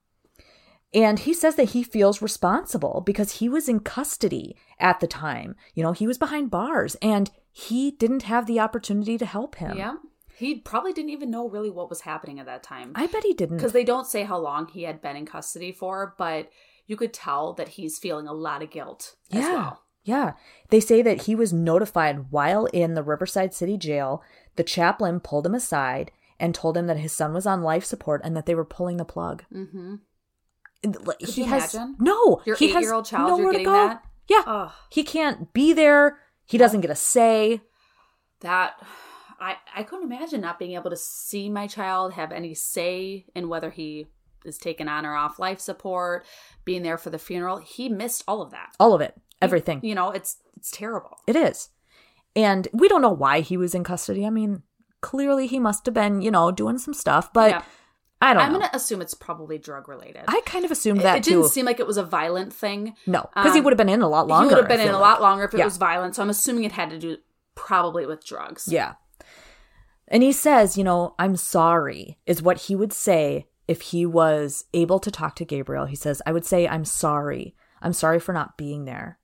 And 0.92 1.18
he 1.18 1.34
says 1.34 1.56
that 1.56 1.70
he 1.70 1.82
feels 1.82 2.22
responsible 2.22 3.02
because 3.04 3.32
he 3.40 3.48
was 3.48 3.68
in 3.68 3.80
custody 3.80 4.54
at 4.78 5.00
the 5.00 5.08
time. 5.08 5.56
You 5.74 5.82
know, 5.82 5.90
he 5.92 6.06
was 6.06 6.18
behind 6.18 6.52
bars 6.52 6.94
and 7.02 7.30
he 7.50 7.90
didn't 7.90 8.22
have 8.24 8.46
the 8.46 8.60
opportunity 8.60 9.18
to 9.18 9.26
help 9.26 9.56
him. 9.56 9.76
Yeah. 9.76 9.94
He 10.36 10.56
probably 10.56 10.92
didn't 10.92 11.10
even 11.10 11.30
know 11.30 11.48
really 11.48 11.70
what 11.70 11.88
was 11.88 12.02
happening 12.02 12.38
at 12.38 12.46
that 12.46 12.62
time. 12.62 12.92
I 12.94 13.06
bet 13.06 13.24
he 13.24 13.34
didn't. 13.34 13.56
Because 13.56 13.72
they 13.72 13.84
don't 13.84 14.06
say 14.06 14.22
how 14.24 14.38
long 14.38 14.68
he 14.68 14.82
had 14.82 15.00
been 15.00 15.16
in 15.16 15.26
custody 15.26 15.72
for, 15.72 16.14
but 16.18 16.48
you 16.86 16.96
could 16.96 17.12
tell 17.12 17.54
that 17.54 17.68
he's 17.70 17.98
feeling 17.98 18.26
a 18.28 18.32
lot 18.32 18.62
of 18.62 18.70
guilt 18.70 19.16
as 19.32 19.42
Yeah. 19.42 19.52
well. 19.54 19.83
Yeah. 20.04 20.34
They 20.68 20.80
say 20.80 21.02
that 21.02 21.22
he 21.22 21.34
was 21.34 21.52
notified 21.52 22.30
while 22.30 22.66
in 22.66 22.94
the 22.94 23.02
Riverside 23.02 23.54
City 23.54 23.76
Jail. 23.78 24.22
The 24.56 24.62
chaplain 24.64 25.20
pulled 25.20 25.46
him 25.46 25.54
aside 25.54 26.10
and 26.38 26.54
told 26.54 26.76
him 26.76 26.86
that 26.86 26.98
his 26.98 27.12
son 27.12 27.32
was 27.32 27.46
on 27.46 27.62
life 27.62 27.84
support 27.84 28.20
and 28.24 28.36
that 28.36 28.46
they 28.46 28.54
were 28.54 28.64
pulling 28.64 28.98
the 28.98 29.04
plug. 29.04 29.44
Mm-hmm. 29.52 29.94
He 31.20 31.42
you 31.42 31.48
has 31.48 31.74
imagine? 31.74 31.96
no. 31.98 32.42
Your 32.44 32.56
he 32.56 32.68
has 32.68 32.76
eight-year-old 32.82 33.06
child, 33.06 33.40
you're 33.40 33.52
to 33.52 33.58
getting 33.58 33.64
go. 33.66 33.72
that? 33.72 34.04
Yeah, 34.28 34.42
Ugh. 34.46 34.72
he 34.90 35.02
can't 35.02 35.52
be 35.52 35.72
there. 35.72 36.18
He 36.44 36.58
doesn't 36.58 36.82
get 36.82 36.90
a 36.90 36.94
say. 36.94 37.62
That 38.40 38.74
I 39.40 39.56
I 39.74 39.82
couldn't 39.82 40.12
imagine 40.12 40.42
not 40.42 40.58
being 40.58 40.72
able 40.74 40.90
to 40.90 40.96
see 40.96 41.48
my 41.48 41.66
child 41.66 42.12
have 42.14 42.32
any 42.32 42.52
say 42.54 43.24
in 43.34 43.48
whether 43.48 43.70
he 43.70 44.06
is 44.44 44.58
taken 44.58 44.88
on 44.88 45.06
or 45.06 45.14
off 45.14 45.38
life 45.38 45.58
support, 45.58 46.26
being 46.66 46.82
there 46.82 46.98
for 46.98 47.08
the 47.08 47.18
funeral. 47.18 47.56
He 47.58 47.88
missed 47.88 48.22
all 48.28 48.42
of 48.42 48.50
that. 48.50 48.74
All 48.78 48.92
of 48.92 49.00
it, 49.00 49.14
everything. 49.42 49.80
You 49.82 49.94
know, 49.94 50.10
it's 50.10 50.36
it's 50.56 50.70
terrible. 50.70 51.18
It 51.26 51.36
is. 51.36 51.68
And 52.36 52.66
we 52.72 52.88
don't 52.88 53.02
know 53.02 53.10
why 53.12 53.40
he 53.40 53.56
was 53.56 53.74
in 53.74 53.84
custody. 53.84 54.26
I 54.26 54.30
mean, 54.30 54.62
clearly 55.00 55.46
he 55.46 55.58
must 55.60 55.86
have 55.86 55.94
been, 55.94 56.20
you 56.22 56.30
know, 56.30 56.50
doing 56.50 56.78
some 56.78 56.94
stuff, 56.94 57.32
but 57.32 57.50
Yeah. 57.50 57.62
I 58.22 58.32
don't 58.32 58.42
I'm 58.42 58.52
know. 58.54 58.58
gonna 58.60 58.70
assume 58.72 59.02
it's 59.02 59.12
probably 59.12 59.58
drug 59.58 59.86
related. 59.88 60.22
I 60.28 60.40
kind 60.46 60.64
of 60.64 60.70
assumed 60.70 61.00
it, 61.00 61.02
that 61.02 61.18
it 61.18 61.22
didn't 61.24 61.42
too. 61.42 61.48
seem 61.48 61.66
like 61.66 61.78
it 61.78 61.86
was 61.86 61.98
a 61.98 62.02
violent 62.02 62.52
thing. 62.54 62.94
no, 63.06 63.28
because 63.34 63.52
he 63.52 63.58
um, 63.58 63.64
would 63.64 63.72
have 63.72 63.78
been 63.78 63.88
in 63.90 64.00
a 64.02 64.08
lot 64.08 64.26
longer. 64.28 64.48
he 64.48 64.54
would 64.54 64.62
have 64.62 64.68
been 64.78 64.88
in 64.88 64.94
a 64.94 64.98
lot 64.98 65.20
longer 65.20 65.44
if 65.44 65.52
it 65.52 65.58
Yeah. 65.58 65.64
was 65.64 65.76
violent. 65.76 66.14
So 66.14 66.22
I'm 66.22 66.30
assuming 66.30 66.64
it 66.64 66.72
had 66.72 66.88
to 66.90 66.98
do 66.98 67.18
probably 67.54 68.06
with 68.06 68.24
drugs. 68.24 68.66
Yeah. 68.70 68.94
And 70.08 70.22
he 70.22 70.32
says, 70.32 70.76
you 70.78 70.84
know, 70.84 71.14
I'm 71.18 71.36
sorry, 71.36 72.18
is 72.26 72.42
what 72.42 72.58
he 72.62 72.76
would 72.76 72.92
say 72.92 73.46
if 73.68 73.80
he 73.80 74.06
was 74.06 74.64
able 74.74 75.00
to 75.00 75.10
talk 75.10 75.34
to 75.36 75.44
Gabriel. 75.44 75.86
He 75.86 75.96
says, 75.96 76.20
I 76.26 76.32
would 76.32 76.44
say, 76.44 76.66
I'm 76.68 76.84
sorry. 76.84 77.54
I'm 77.82 77.92
sorry 77.92 78.20
for 78.20 78.32
not 78.32 78.56
being 78.56 78.84
there. 78.86 79.18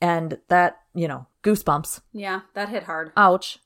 And 0.00 0.38
that, 0.48 0.80
you 0.94 1.08
know, 1.08 1.26
goosebumps. 1.42 2.00
Yeah, 2.12 2.40
that 2.54 2.68
hit 2.68 2.84
hard. 2.84 3.12
Ouch. 3.16 3.58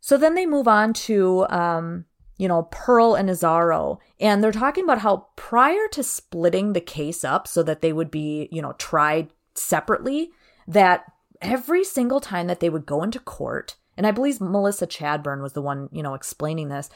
So 0.00 0.16
then 0.16 0.34
they 0.34 0.46
move 0.46 0.66
on 0.66 0.92
to, 0.94 1.46
um, 1.50 2.06
you 2.38 2.48
know, 2.48 2.68
Pearl 2.70 3.14
and 3.14 3.28
Isauro. 3.28 3.98
And 4.18 4.42
they're 4.42 4.50
talking 4.50 4.84
about 4.84 5.00
how 5.00 5.28
prior 5.36 5.86
to 5.92 6.02
splitting 6.02 6.72
the 6.72 6.80
case 6.80 7.22
up 7.22 7.46
so 7.46 7.62
that 7.62 7.82
they 7.82 7.92
would 7.92 8.10
be, 8.10 8.48
you 8.50 8.62
know, 8.62 8.72
tried 8.78 9.28
separately, 9.54 10.30
that 10.66 11.04
every 11.42 11.84
single 11.84 12.20
time 12.20 12.46
that 12.46 12.60
they 12.60 12.70
would 12.70 12.86
go 12.86 13.02
into 13.02 13.18
court, 13.18 13.76
and 13.96 14.06
I 14.06 14.10
believe 14.10 14.40
Melissa 14.40 14.86
Chadburn 14.86 15.42
was 15.42 15.52
the 15.52 15.62
one, 15.62 15.88
you 15.92 16.02
know, 16.02 16.14
explaining 16.14 16.68
this, 16.68 16.88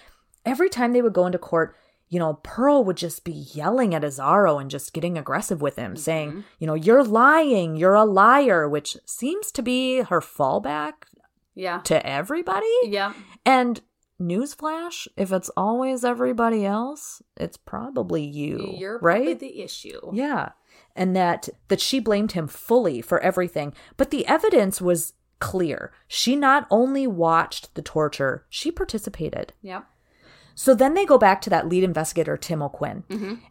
every 0.47 0.71
time 0.71 0.93
they 0.93 1.03
would 1.03 1.13
go 1.13 1.27
into 1.27 1.39
court, 1.39 1.77
you 2.09 2.19
know, 2.19 2.35
Pearl 2.43 2.85
would 2.85 2.97
just 2.97 3.25
be 3.25 3.33
yelling 3.33 3.95
at 3.95 4.03
Isauro 4.03 4.61
and 4.61 4.71
just 4.71 4.93
getting 4.93 5.19
aggressive 5.19 5.61
with 5.61 5.77
him, 5.77 5.97
saying, 5.97 6.31
mm-hmm. 6.31 6.41
you 6.59 6.67
know, 6.67 6.75
you're 6.75 7.03
lying, 7.05 7.77
you're 7.77 7.95
a 7.95 8.05
liar, 8.05 8.69
which 8.69 8.97
seems 9.05 9.51
to 9.53 9.63
be 9.63 10.03
her 10.03 10.21
fallback 10.21 10.93
Yeah. 11.55 11.81
to 11.85 12.07
everybody. 12.07 12.67
Yeah. 12.85 13.15
And 13.45 13.81
newsflash, 14.21 15.07
if 15.17 15.33
it's 15.33 15.51
always 15.57 16.05
everybody 16.05 16.65
else, 16.65 17.23
it's 17.37 17.57
probably 17.57 18.23
you, 18.25 18.75
You're 18.79 18.99
right? 19.01 19.17
probably 19.25 19.35
the 19.35 19.63
issue. 19.63 20.01
yeah. 20.13 20.51
And 20.97 21.17
that 21.17 21.49
that 21.69 21.81
she 21.81 21.99
blamed 21.99 22.33
him 22.33 22.47
fully 22.47 23.01
for 23.01 23.19
everything, 23.21 23.75
but 23.97 24.11
the 24.11 24.25
evidence 24.27 24.81
was 24.81 25.15
clear. 25.41 25.93
She 26.07 26.37
not 26.37 26.67
only 26.71 27.07
watched 27.07 27.75
the 27.75 27.83
torture, 27.83 28.47
she 28.49 28.71
participated. 28.71 29.53
Yep. 29.63 29.85
So 30.57 30.73
then 30.75 30.95
they 30.95 31.05
go 31.05 31.19
back 31.19 31.41
to 31.43 31.51
that 31.51 31.69
lead 31.69 31.83
investigator, 31.83 32.37
Tim 32.37 32.63
O'Quinn, 32.63 33.03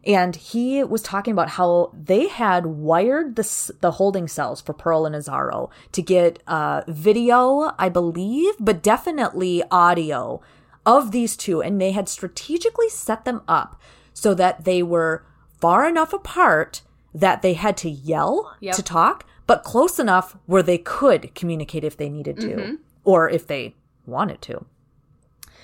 and 0.06 0.36
he 0.36 0.84
was 0.84 1.02
talking 1.02 1.34
about 1.34 1.50
how 1.50 1.92
they 1.94 2.28
had 2.30 2.66
wired 2.66 3.36
the 3.36 3.72
the 3.82 3.92
holding 3.92 4.28
cells 4.28 4.62
for 4.62 4.74
Pearl 4.74 5.06
and 5.06 5.14
Isauro 5.16 5.70
to 5.92 6.02
get 6.02 6.42
uh, 6.48 6.82
video, 6.88 7.72
I 7.78 7.90
believe, 7.90 8.54
but 8.60 8.82
definitely 8.82 9.64
audio 9.70 10.42
of 10.86 11.12
these 11.12 11.36
two, 11.36 11.62
and 11.62 11.80
they 11.80 11.92
had 11.92 12.08
strategically 12.08 12.90
set 12.90 13.26
them 13.26 13.42
up 13.48 13.80
so 14.14 14.34
that 14.34 14.64
they 14.64 14.82
were 14.82 15.26
far 15.60 15.88
enough 15.88 16.14
apart 16.14 16.82
that 17.14 17.42
they 17.42 17.54
had 17.54 17.76
to 17.78 17.90
yell 17.90 18.56
Yep. 18.62 18.76
to 18.76 18.82
talk, 18.84 19.26
but 19.46 19.64
close 19.64 20.00
enough 20.00 20.38
where 20.46 20.64
they 20.64 20.78
could 20.78 21.36
communicate 21.36 21.84
if 21.84 21.96
they 21.98 22.10
needed 22.10 22.40
to, 22.40 22.78
or 23.04 23.30
if 23.30 23.46
they 23.48 23.76
wanted 24.06 24.42
to. 24.44 24.66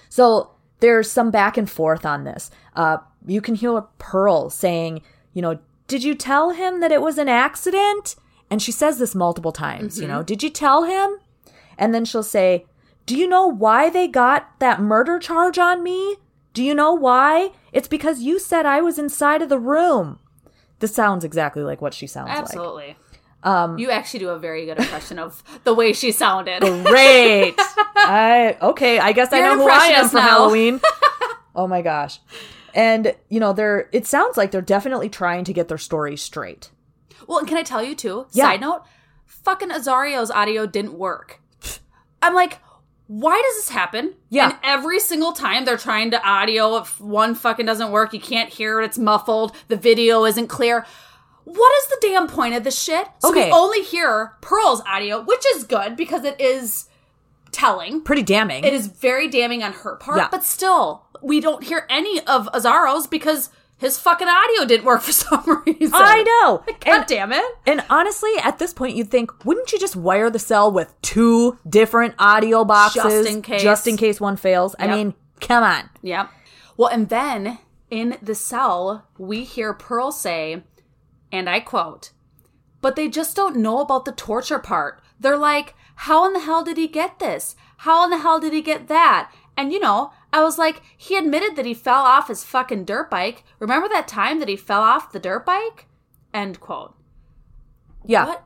So 0.10 0.52
there's 0.80 1.12
some 1.12 1.32
back 1.32 1.58
and 1.58 1.70
forth 1.70 2.06
on 2.06 2.24
this. 2.24 2.50
Uh, 2.76 2.98
you 3.26 3.42
can 3.42 3.56
hear 3.56 3.82
Pearl 3.98 4.50
saying, 4.50 5.02
you 5.34 5.42
know, 5.42 5.60
did 5.88 6.04
you 6.04 6.16
tell 6.16 6.52
him 6.52 6.80
that 6.80 6.92
it 6.92 7.02
was 7.02 7.18
an 7.18 7.30
accident? 7.30 8.16
And 8.50 8.62
she 8.62 8.72
says 8.72 8.98
this 8.98 9.14
multiple 9.14 9.52
times, 9.52 10.00
you 10.00 10.08
know, 10.08 10.24
did 10.24 10.42
you 10.42 10.50
tell 10.50 10.84
him? 10.84 11.18
And 11.78 11.94
then 11.94 12.06
she'll 12.06 12.24
say, 12.24 12.66
do 13.06 13.16
you 13.16 13.28
know 13.28 13.48
why 13.48 13.90
they 13.90 14.08
got 14.08 14.60
that 14.60 14.82
murder 14.82 15.20
charge 15.20 15.58
on 15.58 15.84
me? 15.84 16.18
Do 16.54 16.64
you 16.64 16.74
know 16.74 16.94
why? 16.94 17.52
It's 17.72 17.88
because 17.88 18.22
you 18.22 18.40
said 18.40 18.66
I 18.66 18.82
was 18.82 19.00
inside 19.00 19.42
of 19.42 19.50
the 19.50 19.60
room. 19.60 20.20
This 20.80 20.94
sounds 20.96 21.24
exactly 21.24 21.64
like 21.64 21.82
what 21.82 21.94
she 21.94 22.08
sounds 22.08 22.30
like. 22.30 22.38
Absolutely. 22.38 22.96
Um, 23.44 23.78
you 23.78 23.90
actually 23.90 24.20
do 24.20 24.30
a 24.30 24.40
very 24.40 24.66
good 24.66 24.80
impression 24.80 25.18
of 25.18 25.44
the 25.64 25.74
way 25.74 25.94
she 25.94 26.12
sounded. 26.12 26.62
Great. 26.62 27.56
I 27.58 28.58
okay, 28.62 29.00
I 29.00 29.14
guess 29.14 29.32
I 29.32 29.40
know 29.40 29.56
who 29.56 29.70
I 29.70 29.88
am 29.88 30.10
for 30.10 30.18
now. 30.18 30.22
Halloween. 30.22 30.82
oh 31.56 31.68
my 31.68 31.82
gosh. 31.82 32.20
And 32.74 33.16
you 33.30 33.40
know, 33.40 33.54
they're 33.54 33.90
it 33.92 34.06
sounds 34.06 34.36
like 34.36 34.52
they're 34.52 34.62
definitely 34.62 35.10
trying 35.10 35.46
to 35.46 35.54
get 35.54 35.70
their 35.70 35.78
story 35.78 36.18
straight. 36.18 36.70
Well, 37.28 37.40
and 37.40 37.48
can 37.48 37.58
I 37.58 37.64
tell 37.64 37.84
you 37.84 37.96
too? 37.96 38.28
Yeah. 38.32 38.46
Side 38.46 38.62
note, 38.62 38.84
fucking 39.26 39.72
Isauro's 39.72 40.32
audio 40.32 40.66
didn't 40.66 40.94
work. 40.94 41.42
I'm 42.22 42.34
like, 42.34 42.60
why 43.08 43.42
does 43.42 43.56
this 43.64 43.70
happen? 43.70 44.14
Yeah. 44.30 44.50
And 44.50 44.58
every 44.64 45.00
single 45.00 45.32
time 45.32 45.66
they're 45.66 45.78
trying 45.78 46.12
to 46.12 46.28
audio, 46.28 46.78
if 46.78 47.00
one 47.00 47.36
fucking 47.36 47.66
doesn't 47.66 47.92
work, 47.92 48.14
you 48.14 48.20
can't 48.20 48.52
hear 48.52 48.82
it, 48.82 48.86
it's 48.86 48.98
muffled, 48.98 49.56
the 49.68 49.78
video 49.78 50.26
isn't 50.26 50.48
clear. 50.48 50.86
What 51.52 51.72
is 51.82 51.88
the 51.90 51.98
damn 52.02 52.28
point 52.28 52.54
of 52.56 52.64
this 52.64 52.80
shit? 52.82 53.08
So 53.20 53.30
Okay. 53.30 53.46
we 53.48 53.52
only 53.52 53.82
hear 53.82 54.34
Pearl's 54.42 54.82
audio, 54.88 55.22
which 55.22 55.44
is 55.56 55.64
good 55.64 55.96
because 55.96 56.24
it 56.24 56.40
is 56.40 56.86
telling. 57.52 58.02
Pretty 58.02 58.24
damning. 58.24 58.64
It 58.64 58.74
is 58.74 58.88
very 58.88 59.28
damning 59.28 59.64
on 59.64 59.74
her 59.74 59.96
part, 59.96 60.18
Yeah. 60.18 60.28
but 60.32 60.44
still, 60.44 61.04
we 61.22 61.40
don't 61.40 61.64
hear 61.64 61.86
any 61.90 62.22
of 62.26 62.48
Isauro's 62.56 63.08
because 63.08 63.50
his 63.78 63.98
fucking 63.98 64.28
audio 64.28 64.66
didn't 64.66 64.86
work 64.86 65.02
for 65.08 65.12
some 65.12 65.64
reason. 65.66 65.92
I 65.94 66.24
know. 66.24 66.64
God 66.68 66.78
And, 66.86 67.06
damn 67.08 67.34
it. 67.34 67.44
and 67.66 67.84
honestly, 67.90 68.32
at 68.44 68.60
this 68.60 68.74
point 68.74 68.96
you'd 68.96 69.10
think, 69.10 69.46
wouldn't 69.46 69.72
you 69.72 69.80
just 69.80 69.96
wire 69.96 70.30
the 70.30 70.38
cell 70.40 70.72
with 70.72 70.94
two 71.02 71.58
different 71.68 72.14
audio 72.20 72.64
boxes 72.64 73.04
Just 73.04 73.30
in 73.30 73.42
case. 73.42 73.64
just 73.64 73.88
in 73.88 73.98
case 73.98 74.22
one 74.22 74.36
fails? 74.38 74.76
I 74.78 74.88
mean, 74.88 75.16
come 75.42 75.64
on. 75.64 75.90
Yep. 76.04 76.30
Well, 76.78 76.90
and 76.90 77.10
then 77.10 77.58
in 77.90 78.18
the 78.22 78.36
cell, 78.36 79.08
we 79.18 79.44
hear 79.44 79.74
Pearl 79.74 80.12
say, 80.12 80.62
and 81.32 81.50
I 81.50 81.60
quote, 81.60 82.12
but 82.82 82.96
they 82.96 83.08
just 83.10 83.36
don't 83.36 83.58
know 83.58 83.80
about 83.80 84.06
the 84.06 84.12
torture 84.12 84.60
part. 84.60 85.02
They're 85.20 85.38
like, 85.38 85.76
how 85.96 86.26
in 86.26 86.34
the 86.34 86.40
hell 86.40 86.64
did 86.64 86.78
he 86.78 86.88
get 86.88 87.20
this? 87.20 87.56
How 87.78 88.04
in 88.06 88.10
the 88.10 88.20
hell 88.20 88.40
did 88.40 88.54
he 88.54 88.62
get 88.62 88.88
that? 88.88 89.32
And 89.58 89.74
you 89.74 89.80
know, 89.80 90.12
I 90.32 90.44
was 90.44 90.58
like, 90.58 90.82
he 90.96 91.18
admitted 91.18 91.56
that 91.56 91.66
he 91.66 91.74
fell 91.74 92.04
off 92.04 92.30
his 92.30 92.44
fucking 92.44 92.86
dirt 92.86 93.10
bike. 93.10 93.44
Remember 93.60 93.90
that 93.90 94.08
time 94.08 94.40
that 94.40 94.48
he 94.48 94.56
fell 94.56 94.82
off 94.82 95.12
the 95.12 95.20
dirt 95.20 95.46
bike? 95.46 95.88
End 96.34 96.60
quote. 96.60 96.96
Yeah. 98.06 98.26
What? 98.26 98.44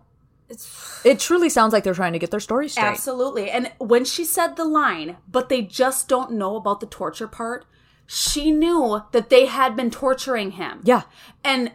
It's 0.49 1.01
It 1.05 1.19
truly 1.19 1.49
sounds 1.49 1.73
like 1.73 1.83
they're 1.83 1.93
trying 1.93 2.13
to 2.13 2.19
get 2.19 2.31
their 2.31 2.39
story 2.39 2.69
straight. 2.69 2.85
Absolutely. 2.85 3.51
And 3.51 3.71
when 3.77 4.05
she 4.05 4.25
said 4.25 4.55
the 4.55 4.65
line, 4.65 5.17
but 5.27 5.49
they 5.49 5.61
just 5.61 6.07
don't 6.07 6.31
know 6.31 6.55
about 6.55 6.79
the 6.79 6.87
torture 6.87 7.27
part, 7.27 7.65
she 8.07 8.51
knew 8.51 9.03
that 9.11 9.29
they 9.29 9.45
had 9.45 9.75
been 9.75 9.91
torturing 9.91 10.51
him. 10.51 10.81
Yeah. 10.83 11.03
And 11.43 11.73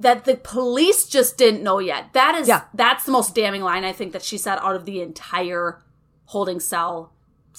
that 0.00 0.24
the 0.24 0.36
police 0.36 1.06
just 1.06 1.36
didn't 1.36 1.62
know 1.62 1.78
yet. 1.78 2.12
That 2.12 2.34
is 2.36 2.48
Yeah. 2.48 2.62
that's 2.74 3.04
the 3.04 3.12
most 3.12 3.34
damning 3.34 3.62
line 3.62 3.84
I 3.84 3.92
think 3.92 4.12
that 4.12 4.22
she 4.22 4.38
said 4.38 4.58
out 4.60 4.76
of 4.76 4.84
the 4.84 5.00
entire 5.00 5.82
holding 6.26 6.60
cell 6.60 7.12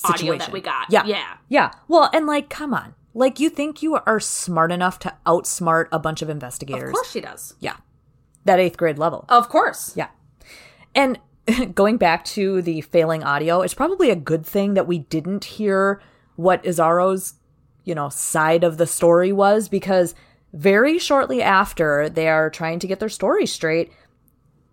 audio 0.06 0.38
that 0.38 0.52
we 0.52 0.62
got. 0.62 0.88
Yeah. 0.90 1.04
Yeah. 1.06 1.38
Yeah. 1.50 1.72
Well, 1.88 2.10
and 2.14 2.26
like, 2.26 2.50
come 2.50 2.74
on. 2.74 2.96
Like, 3.14 3.40
you 3.40 3.50
think 3.50 3.82
you 3.82 3.96
are 4.06 4.20
smart 4.20 4.72
enough 4.72 5.00
to 5.00 5.14
outsmart 5.26 5.88
a 5.92 6.00
bunch 6.00 6.22
of 6.22 6.30
investigators? 6.30 6.90
Of 6.90 6.94
course 6.94 7.12
she 7.12 7.22
does. 7.22 7.56
Yeah. 7.60 7.76
That 8.46 8.60
eighth 8.60 8.78
grade 8.78 8.98
level. 9.00 9.26
Of 9.28 9.50
course. 9.50 9.94
Yeah. 9.98 10.08
And 10.96 11.20
going 11.76 11.98
back 11.98 12.24
to 12.26 12.62
the 12.62 12.82
failing 12.82 13.24
audio, 13.24 13.62
it's 13.62 13.74
probably 13.74 14.10
a 14.12 14.16
good 14.16 14.46
thing 14.46 14.76
that 14.76 14.88
we 14.88 15.00
didn't 15.00 15.44
hear 15.46 16.02
what 16.36 16.66
Isauro's, 16.66 17.34
you 17.84 17.96
know, 17.96 18.08
side 18.10 18.64
of 18.64 18.78
the 18.78 18.88
story 18.88 19.34
was 19.34 19.68
because 19.68 20.16
very 20.54 20.98
shortly 21.00 21.42
after 21.42 22.10
they 22.10 22.28
are 22.28 22.50
trying 22.50 22.80
to 22.80 22.88
get 22.88 23.00
their 23.00 23.10
story 23.10 23.46
straight, 23.46 23.92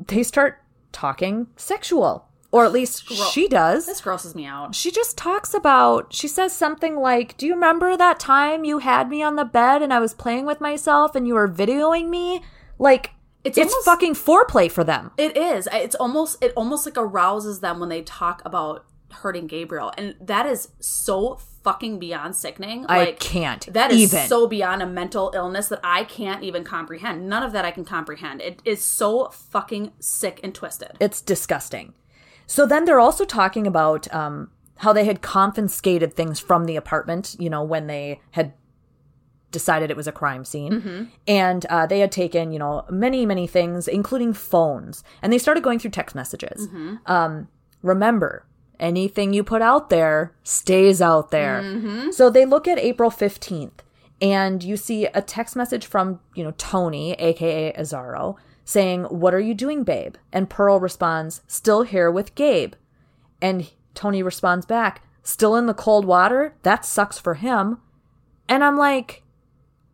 they 0.06 0.22
start 0.22 0.58
talking 0.92 1.48
sexual. 1.56 2.28
Or 2.52 2.64
at 2.64 2.72
least 2.72 3.06
Gross. 3.08 3.32
she 3.32 3.48
does. 3.48 3.84
This 3.86 4.00
grosses 4.00 4.34
me 4.34 4.46
out. 4.46 4.74
She 4.74 4.90
just 4.90 5.18
talks 5.18 5.52
about, 5.52 6.14
she 6.14 6.28
says 6.28 6.54
something 6.54 6.96
like, 6.96 7.36
Do 7.36 7.44
you 7.44 7.52
remember 7.54 7.96
that 7.96 8.18
time 8.20 8.64
you 8.64 8.78
had 8.78 9.10
me 9.10 9.22
on 9.22 9.36
the 9.36 9.44
bed 9.44 9.82
and 9.82 9.92
I 9.92 9.98
was 9.98 10.14
playing 10.14 10.46
with 10.46 10.60
myself 10.60 11.14
and 11.14 11.26
you 11.26 11.34
were 11.34 11.48
videoing 11.48 12.08
me? 12.08 12.42
Like, 12.78 13.10
It's 13.44 13.58
it's, 13.58 13.72
almost- 13.72 13.84
fucking 13.84 14.14
foreplay 14.14 14.70
for 14.70 14.84
them. 14.84 15.10
It 15.18 15.36
is. 15.36 15.68
It's 15.72 15.96
almost 15.96 16.42
it 16.42 16.52
almost 16.56 16.86
like 16.86 16.96
arouses 16.96 17.60
them 17.60 17.78
when 17.80 17.90
they 17.90 18.02
talk 18.02 18.40
about 18.46 18.86
hurting 19.10 19.48
Gabriel. 19.48 19.92
And 19.98 20.14
that 20.20 20.46
is 20.46 20.68
so 20.80 21.38
fucking 21.66 21.98
beyond 21.98 22.36
sickening. 22.36 22.86
I 22.88 22.98
Like 22.98 23.18
can't 23.18 23.66
That 23.72 23.90
is 23.90 23.98
even. 24.14 24.28
so 24.28 24.46
beyond 24.46 24.82
a 24.82 24.86
mental 24.86 25.32
illness 25.34 25.66
that 25.68 25.80
I 25.82 26.04
can't 26.04 26.44
even 26.44 26.62
comprehend. 26.62 27.28
None 27.28 27.42
of 27.42 27.50
that 27.52 27.64
I 27.64 27.72
can 27.72 27.84
comprehend. 27.84 28.40
It 28.40 28.62
is 28.64 28.84
so 28.84 29.30
fucking 29.30 29.90
sick 29.98 30.38
and 30.44 30.54
twisted. 30.54 30.92
It's 31.00 31.20
disgusting. 31.20 31.92
So 32.46 32.66
then 32.66 32.84
they're 32.84 33.00
also 33.00 33.24
talking 33.24 33.66
about 33.66 34.12
um, 34.14 34.52
how 34.76 34.92
they 34.92 35.04
had 35.06 35.22
confiscated 35.22 36.14
things 36.14 36.38
from 36.38 36.66
the 36.66 36.76
apartment, 36.76 37.34
you 37.40 37.50
know, 37.50 37.64
when 37.64 37.88
they 37.88 38.20
had 38.30 38.52
decided 39.50 39.90
it 39.90 39.96
was 39.96 40.06
a 40.06 40.12
crime 40.12 40.44
scene. 40.44 41.10
And 41.26 41.66
uh, 41.66 41.86
they 41.86 41.98
had 41.98 42.12
taken, 42.12 42.52
you 42.52 42.60
know, 42.60 42.84
many, 42.90 43.26
many 43.26 43.48
things, 43.48 43.88
including 43.88 44.34
phones. 44.34 45.02
And 45.20 45.32
they 45.32 45.38
started 45.38 45.64
going 45.64 45.80
through 45.80 45.90
text 45.92 46.14
messages. 46.14 46.68
Um, 47.06 47.48
remember, 47.82 48.45
anything 48.78 49.32
you 49.32 49.42
put 49.44 49.62
out 49.62 49.90
there 49.90 50.32
stays 50.42 51.00
out 51.02 51.30
there. 51.30 51.62
Mm-hmm. 51.62 52.10
So 52.10 52.30
they 52.30 52.44
look 52.44 52.68
at 52.68 52.78
April 52.78 53.10
15th 53.10 53.80
and 54.20 54.62
you 54.62 54.76
see 54.76 55.06
a 55.06 55.22
text 55.22 55.56
message 55.56 55.86
from, 55.86 56.20
you 56.34 56.42
know, 56.42 56.54
Tony, 56.56 57.12
aka 57.14 57.72
Isauro, 57.74 58.36
saying, 58.64 59.04
What 59.04 59.34
are 59.34 59.40
you 59.40 59.54
doing, 59.54 59.84
babe? 59.84 60.16
And 60.32 60.50
Pearl 60.50 60.80
responds, 60.80 61.42
Still 61.46 61.82
here 61.82 62.10
with 62.10 62.34
Gabe. 62.34 62.74
And 63.42 63.70
Tony 63.94 64.22
responds 64.22 64.66
back, 64.66 65.02
Still 65.22 65.56
in 65.56 65.66
the 65.66 65.74
cold 65.74 66.04
water? 66.04 66.54
That 66.62 66.84
sucks 66.84 67.18
for 67.18 67.34
him. 67.34 67.78
And 68.48 68.64
I'm 68.64 68.76
like, 68.76 69.22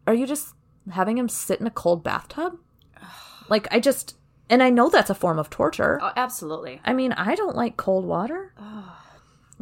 Are 0.07 0.15
you 0.15 0.27
just 0.27 0.55
having 0.91 1.19
him 1.19 1.29
sit 1.29 1.61
in 1.61 1.67
a 1.67 1.71
cold 1.71 2.03
bathtub? 2.03 2.59
Like, 3.49 3.67
I 3.71 3.81
just, 3.81 4.17
and 4.49 4.63
I 4.63 4.71
know 4.71 4.89
that's 4.89 5.11
a 5.11 5.15
form 5.15 5.39
of 5.39 5.51
torture. 5.51 5.99
Oh, 6.01 6.13
absolutely. 6.17 6.81
I 6.85 6.95
mean, 6.95 7.13
I 7.13 7.35
don't 7.35 7.57
like 7.57 7.77
cold 7.77 8.07
water. 8.07 8.55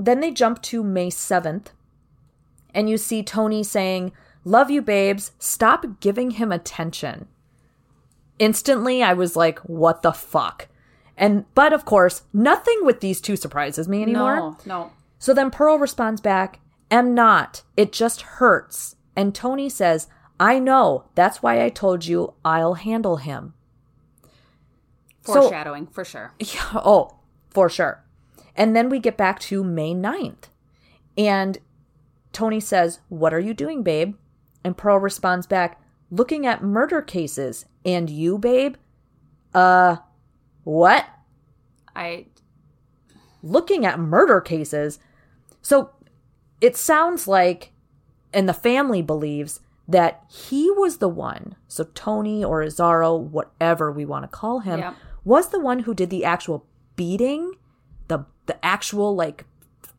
Then 0.01 0.21
they 0.21 0.31
jump 0.31 0.63
to 0.63 0.83
May 0.83 1.11
7th, 1.11 1.67
and 2.75 2.89
you 2.89 2.97
see 2.97 3.23
Tony 3.23 3.63
saying, 3.63 4.13
Love 4.45 4.71
you, 4.71 4.81
babes. 4.81 5.33
Stop 5.39 6.01
giving 6.01 6.31
him 6.33 6.51
attention. 6.51 7.29
Instantly, 8.39 9.03
I 9.03 9.13
was 9.13 9.37
like, 9.37 9.59
What 9.61 10.01
the 10.03 10.13
fuck? 10.13 10.69
And, 11.19 11.45
but 11.55 11.75
of 11.75 11.85
course, 11.85 12.23
nothing 12.33 12.79
with 12.83 13.01
these 13.01 13.21
two 13.21 13.37
surprises 13.37 13.87
me 13.89 14.03
anymore. 14.03 14.37
No, 14.37 14.57
no. 14.65 14.93
So 15.19 15.35
then 15.35 15.51
Pearl 15.51 15.79
responds 15.79 16.23
back, 16.23 16.61
Am 16.91 17.15
not. 17.15 17.63
It 17.77 17.93
just 17.93 18.23
hurts. 18.23 18.97
And 19.15 19.35
Tony 19.35 19.69
says, 19.69 20.09
I 20.41 20.59
know. 20.59 21.05
That's 21.15 21.43
why 21.43 21.63
I 21.63 21.69
told 21.69 22.07
you 22.07 22.33
I'll 22.43 22.75
handle 22.75 23.17
him. 23.19 23.53
So- 25.27 25.43
Foreshadowing 25.43 25.89
for 25.89 26.07
sure. 26.07 26.33
Yeah, 26.41 26.71
oh, 26.75 27.17
for 27.51 27.69
sure. 27.69 28.03
And 28.57 28.75
then 28.75 28.89
we 28.89 28.99
get 28.99 29.17
back 29.17 29.39
to 29.41 29.63
May 29.65 29.95
9th. 29.95 30.45
And 31.17 31.59
Tony 32.33 32.61
says, 32.61 33.01
What 33.09 33.35
are 33.35 33.41
you 33.41 33.55
doing, 33.55 33.83
babe? 33.83 34.17
And 34.65 34.77
Pearl 34.77 34.99
responds 34.99 35.47
back, 35.47 35.81
Looking 36.11 36.47
at 36.47 36.63
murder 36.63 37.03
cases. 37.03 37.67
And 37.85 38.11
you, 38.11 38.39
babe? 38.39 38.77
Uh, 39.55 39.97
what? 40.65 41.07
I 41.95 42.27
Looking 43.43 43.87
at 43.87 43.99
murder 43.99 44.41
cases? 44.41 44.99
So 45.63 45.91
it 46.61 46.77
sounds 46.77 47.27
like, 47.27 47.73
and 48.33 48.49
the 48.49 48.55
family 48.55 49.03
believes, 49.03 49.61
that 49.89 50.23
he 50.31 50.71
was 50.71 50.99
the 50.99 51.09
one, 51.09 51.57
so 51.67 51.83
Tony 51.95 52.45
or 52.45 52.63
Isauro, 52.63 53.19
whatever 53.19 53.91
we 53.91 54.05
want 54.05 54.23
to 54.23 54.29
call 54.29 54.61
him, 54.61 54.79
Yep. 54.79 54.95
was 55.25 55.49
the 55.49 55.59
one 55.59 55.81
who 55.81 55.95
did 55.95 56.11
the 56.11 56.25
actual 56.25 56.65
beating, 56.95 57.55
the 58.51 58.65
actual 58.65 59.15
like 59.15 59.45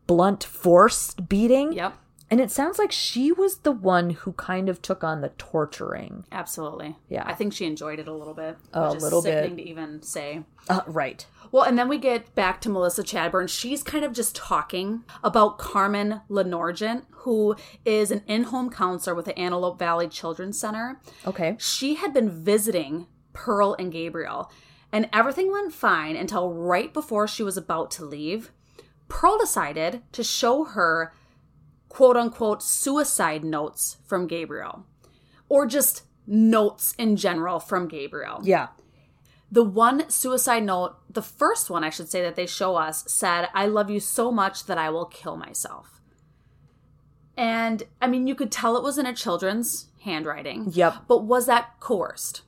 blunt 0.07 0.43
force 0.43 1.13
beating. 1.13 1.71
yep, 1.73 1.93
And 2.29 2.41
it 2.41 2.51
sounds 2.51 2.77
like 2.77 2.91
she 2.91 3.31
was 3.31 3.59
the 3.59 3.71
one 3.71 4.09
who 4.09 4.33
kind 4.33 4.67
of 4.67 4.81
took 4.81 5.03
on 5.03 5.21
the 5.21 5.29
torturing. 5.37 6.25
absolutely. 6.31 6.97
Yeah. 7.07 7.23
I 7.25 7.33
think 7.33 7.53
she 7.53 7.65
enjoyed 7.65 7.99
it 7.99 8.07
a 8.07 8.13
little 8.13 8.33
bit. 8.33 8.57
A 8.73 8.91
little 8.93 9.21
bit. 9.21 9.55
to 9.55 9.61
even 9.61 10.01
say. 10.01 10.43
Uh, 10.67 10.81
right. 10.85 11.25
Well, 11.53 11.63
and 11.63 11.77
then 11.77 11.87
we 11.89 11.97
get 11.97 12.33
back 12.35 12.61
to 12.61 12.69
Melissa 12.69 13.03
Chadburn. 13.03 13.47
She's 13.49 13.83
kind 13.83 14.03
of 14.05 14.13
just 14.13 14.35
talking 14.35 15.03
about 15.23 15.57
Carmen 15.57 16.21
Lenorgent, 16.29 17.03
who 17.23 17.55
is 17.85 18.09
an 18.11 18.23
in 18.27 18.43
home 18.43 18.69
counselor 18.69 19.13
with 19.15 19.25
the 19.25 19.37
Antelope 19.37 19.77
Valley 19.79 20.07
Children's 20.07 20.57
Center. 20.59 20.99
Okay. 21.27 21.55
She 21.59 21.95
had 21.95 22.13
been 22.13 22.29
visiting 22.29 23.07
Pearl 23.33 23.75
and 23.79 23.91
Gabriel, 23.91 24.49
and 24.91 25.09
everything 25.13 25.51
went 25.51 25.73
fine 25.73 26.15
until 26.15 26.53
right 26.53 26.93
before 26.93 27.27
she 27.27 27.43
was 27.43 27.57
about 27.57 27.91
to 27.91 28.05
leave. 28.05 28.51
Pearl 29.07 29.37
decided 29.37 30.01
to 30.11 30.23
show 30.23 30.63
her 30.63 31.13
quote 31.89 32.15
unquote 32.15 32.63
suicide 32.63 33.43
notes 33.43 33.97
from 34.05 34.27
Gabriel, 34.27 34.85
or 35.49 35.65
just 35.65 36.03
notes 36.25 36.95
in 36.97 37.15
general 37.15 37.59
from 37.59 37.87
Gabriel. 37.87 38.39
Yeah. 38.43 38.69
The 39.51 39.63
one 39.63 40.09
suicide 40.09 40.63
note, 40.63 40.95
the 41.09 41.21
first 41.21 41.69
one 41.69 41.83
I 41.83 41.89
should 41.89 42.09
say 42.09 42.21
that 42.21 42.37
they 42.37 42.45
show 42.45 42.77
us, 42.77 43.03
said, 43.11 43.49
I 43.53 43.65
love 43.65 43.89
you 43.89 43.99
so 43.99 44.31
much 44.31 44.65
that 44.67 44.77
I 44.77 44.89
will 44.89 45.05
kill 45.05 45.35
myself. 45.35 45.99
And 47.35 47.83
I 48.01 48.07
mean, 48.07 48.27
you 48.27 48.35
could 48.35 48.51
tell 48.51 48.77
it 48.77 48.83
was 48.83 48.97
in 48.97 49.05
a 49.05 49.13
children's 49.13 49.87
handwriting. 50.03 50.67
Yep. 50.71 51.03
But 51.07 51.25
was 51.25 51.47
that 51.47 51.79
coerced? 51.81 52.43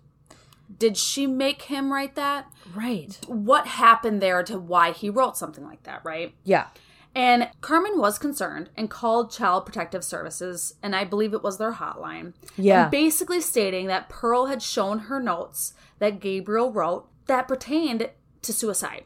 Did 0.77 0.97
she 0.97 1.27
make 1.27 1.63
him 1.63 1.91
write 1.91 2.15
that? 2.15 2.51
Right. 2.73 3.17
What 3.27 3.67
happened 3.67 4.21
there 4.21 4.43
to 4.43 4.57
why 4.57 4.91
he 4.91 5.09
wrote 5.09 5.37
something 5.37 5.63
like 5.63 5.83
that, 5.83 6.03
right? 6.03 6.33
Yeah. 6.43 6.67
And 7.15 7.49
Carmen 7.61 7.99
was 7.99 8.17
concerned 8.17 8.69
and 8.75 8.89
called 8.89 9.31
Child 9.31 9.65
Protective 9.65 10.03
Services, 10.03 10.75
and 10.81 10.95
I 10.95 11.03
believe 11.03 11.33
it 11.33 11.43
was 11.43 11.57
their 11.57 11.73
hotline. 11.73 12.33
Yeah. 12.57 12.83
And 12.83 12.91
basically 12.91 13.39
stating 13.39 13.87
that 13.87 14.09
Pearl 14.09 14.47
had 14.47 14.63
shown 14.63 14.99
her 14.99 15.19
notes 15.19 15.73
that 15.99 16.19
Gabriel 16.19 16.71
wrote 16.71 17.07
that 17.27 17.47
pertained 17.47 18.09
to 18.41 18.53
suicide. 18.53 19.03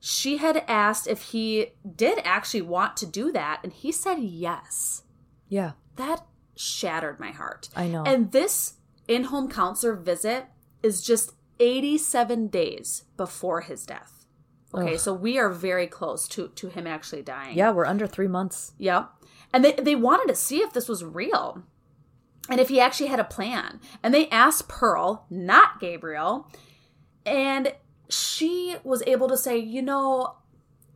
She 0.00 0.36
had 0.36 0.62
asked 0.68 1.06
if 1.06 1.22
he 1.22 1.72
did 1.96 2.20
actually 2.22 2.62
want 2.62 2.96
to 2.98 3.06
do 3.06 3.32
that, 3.32 3.60
and 3.62 3.72
he 3.72 3.92
said 3.92 4.18
yes. 4.18 5.02
Yeah. 5.48 5.72
That 5.96 6.26
shattered 6.54 7.18
my 7.18 7.30
heart. 7.30 7.70
I 7.74 7.88
know. 7.88 8.04
And 8.04 8.30
this 8.30 8.74
in 9.08 9.24
home 9.24 9.50
counselor 9.50 9.94
visit 9.94 10.46
is 10.82 11.02
just 11.02 11.32
87 11.60 12.48
days 12.48 13.04
before 13.16 13.62
his 13.62 13.84
death. 13.84 14.26
Okay, 14.74 14.94
Ugh. 14.94 15.00
so 15.00 15.12
we 15.12 15.38
are 15.38 15.48
very 15.48 15.86
close 15.86 16.28
to, 16.28 16.48
to 16.48 16.68
him 16.68 16.86
actually 16.86 17.22
dying. 17.22 17.56
Yeah, 17.56 17.70
we're 17.70 17.86
under 17.86 18.06
three 18.06 18.28
months. 18.28 18.72
Yep. 18.78 19.10
And 19.52 19.64
they, 19.64 19.72
they 19.72 19.94
wanted 19.94 20.28
to 20.28 20.34
see 20.34 20.58
if 20.58 20.72
this 20.72 20.88
was 20.88 21.04
real 21.04 21.62
and 22.50 22.60
if 22.60 22.68
he 22.68 22.80
actually 22.80 23.08
had 23.08 23.20
a 23.20 23.24
plan. 23.24 23.80
And 24.02 24.12
they 24.12 24.28
asked 24.28 24.68
Pearl, 24.68 25.26
not 25.30 25.80
Gabriel, 25.80 26.50
and 27.24 27.72
she 28.10 28.76
was 28.84 29.02
able 29.06 29.28
to 29.28 29.36
say, 29.36 29.58
you 29.58 29.82
know, 29.82 30.36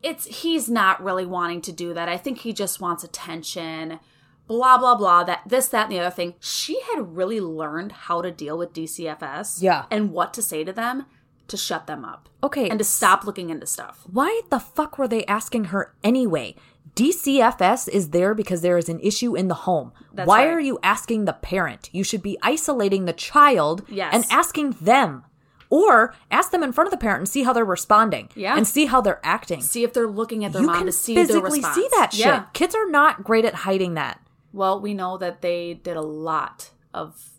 it's 0.03 0.27
he's 0.27 0.69
not 0.69 1.03
really 1.03 1.27
wanting 1.27 1.61
to 1.63 1.73
do 1.73 1.95
that. 1.95 2.09
I 2.09 2.17
think 2.17 2.39
he 2.39 2.53
just 2.53 2.81
wants 2.81 3.05
attention. 3.05 4.01
Blah 4.47 4.79
blah 4.79 4.97
blah. 4.97 5.25
That 5.25 5.43
this, 5.47 5.69
that, 5.69 5.85
and 5.85 5.93
the 5.93 6.01
other 6.01 6.11
thing. 6.15 6.35
She 6.41 6.81
had 6.93 7.17
really 7.17 7.41
learned 7.41 7.93
how 7.93 8.23
to 8.23 8.31
deal 8.31 8.59
with 8.59 8.73
DCFS. 8.73 9.63
Yeah. 9.63 9.87
And 9.91 10.13
what 10.13 10.35
to 10.35 10.43
say 10.43 10.65
to 10.65 10.73
them 10.73 11.07
to 11.49 11.57
shut 11.57 11.87
them 11.87 12.05
up. 12.05 12.29
Okay. 12.43 12.69
And 12.69 12.79
to 12.79 12.85
stop 12.85 13.25
looking 13.25 13.51
into 13.51 13.67
stuff. 13.67 14.05
why 14.11 14.41
the 14.51 14.59
fuck 14.59 14.99
were 14.99 15.09
they 15.09 15.25
asking 15.27 15.65
her 15.67 15.95
anyway? 16.03 16.55
DCFS 16.97 17.89
is 17.89 18.11
there 18.11 18.35
because 18.35 18.61
there 18.61 18.77
is 18.79 18.89
an 18.89 19.01
issue 19.01 19.35
in 19.35 19.49
the 19.49 19.55
home. 19.55 19.93
That's 20.13 20.27
Why 20.29 20.47
right. 20.47 20.53
are 20.55 20.61
you 20.61 20.79
asking 20.83 21.25
the 21.25 21.33
parent? 21.33 21.89
You 21.93 22.05
should 22.05 22.23
be 22.23 22.39
isolating 22.43 23.07
the 23.07 23.13
child 23.13 23.85
Yes. 23.89 24.15
and 24.15 24.25
asking 24.31 24.73
them. 24.81 25.25
Or 25.71 26.15
ask 26.31 26.51
them 26.51 26.63
in 26.63 26.73
front 26.73 26.87
of 26.89 26.91
the 26.91 26.99
parent 26.99 27.21
and 27.21 27.29
see 27.29 27.45
how 27.45 27.55
they're 27.55 27.65
responding. 27.65 28.29
Yeah. 28.35 28.57
And 28.57 28.69
see 28.69 28.85
how 28.87 29.01
they're 29.01 29.21
acting. 29.25 29.63
See 29.63 29.85
if 29.85 29.95
they're 29.95 30.07
looking 30.07 30.45
at 30.45 30.53
their 30.53 30.61
you 30.61 30.67
mom 30.67 30.77
can 30.79 30.87
to 30.87 30.93
see 30.93 31.15
physically 31.15 31.63
see 31.63 31.89
that 31.97 32.13
shit. 32.13 32.27
Yeah. 32.27 32.45
Kids 32.53 32.75
are 32.75 32.91
not 32.91 33.25
great 33.25 33.47
at 33.47 33.55
hiding 33.55 33.95
that. 33.95 34.21
Well, 34.53 34.81
we 34.81 34.95
know 34.95 35.17
that 35.19 35.41
they 35.43 35.75
did 35.75 35.97
a 35.97 36.03
lot 36.03 36.71
of 36.93 37.31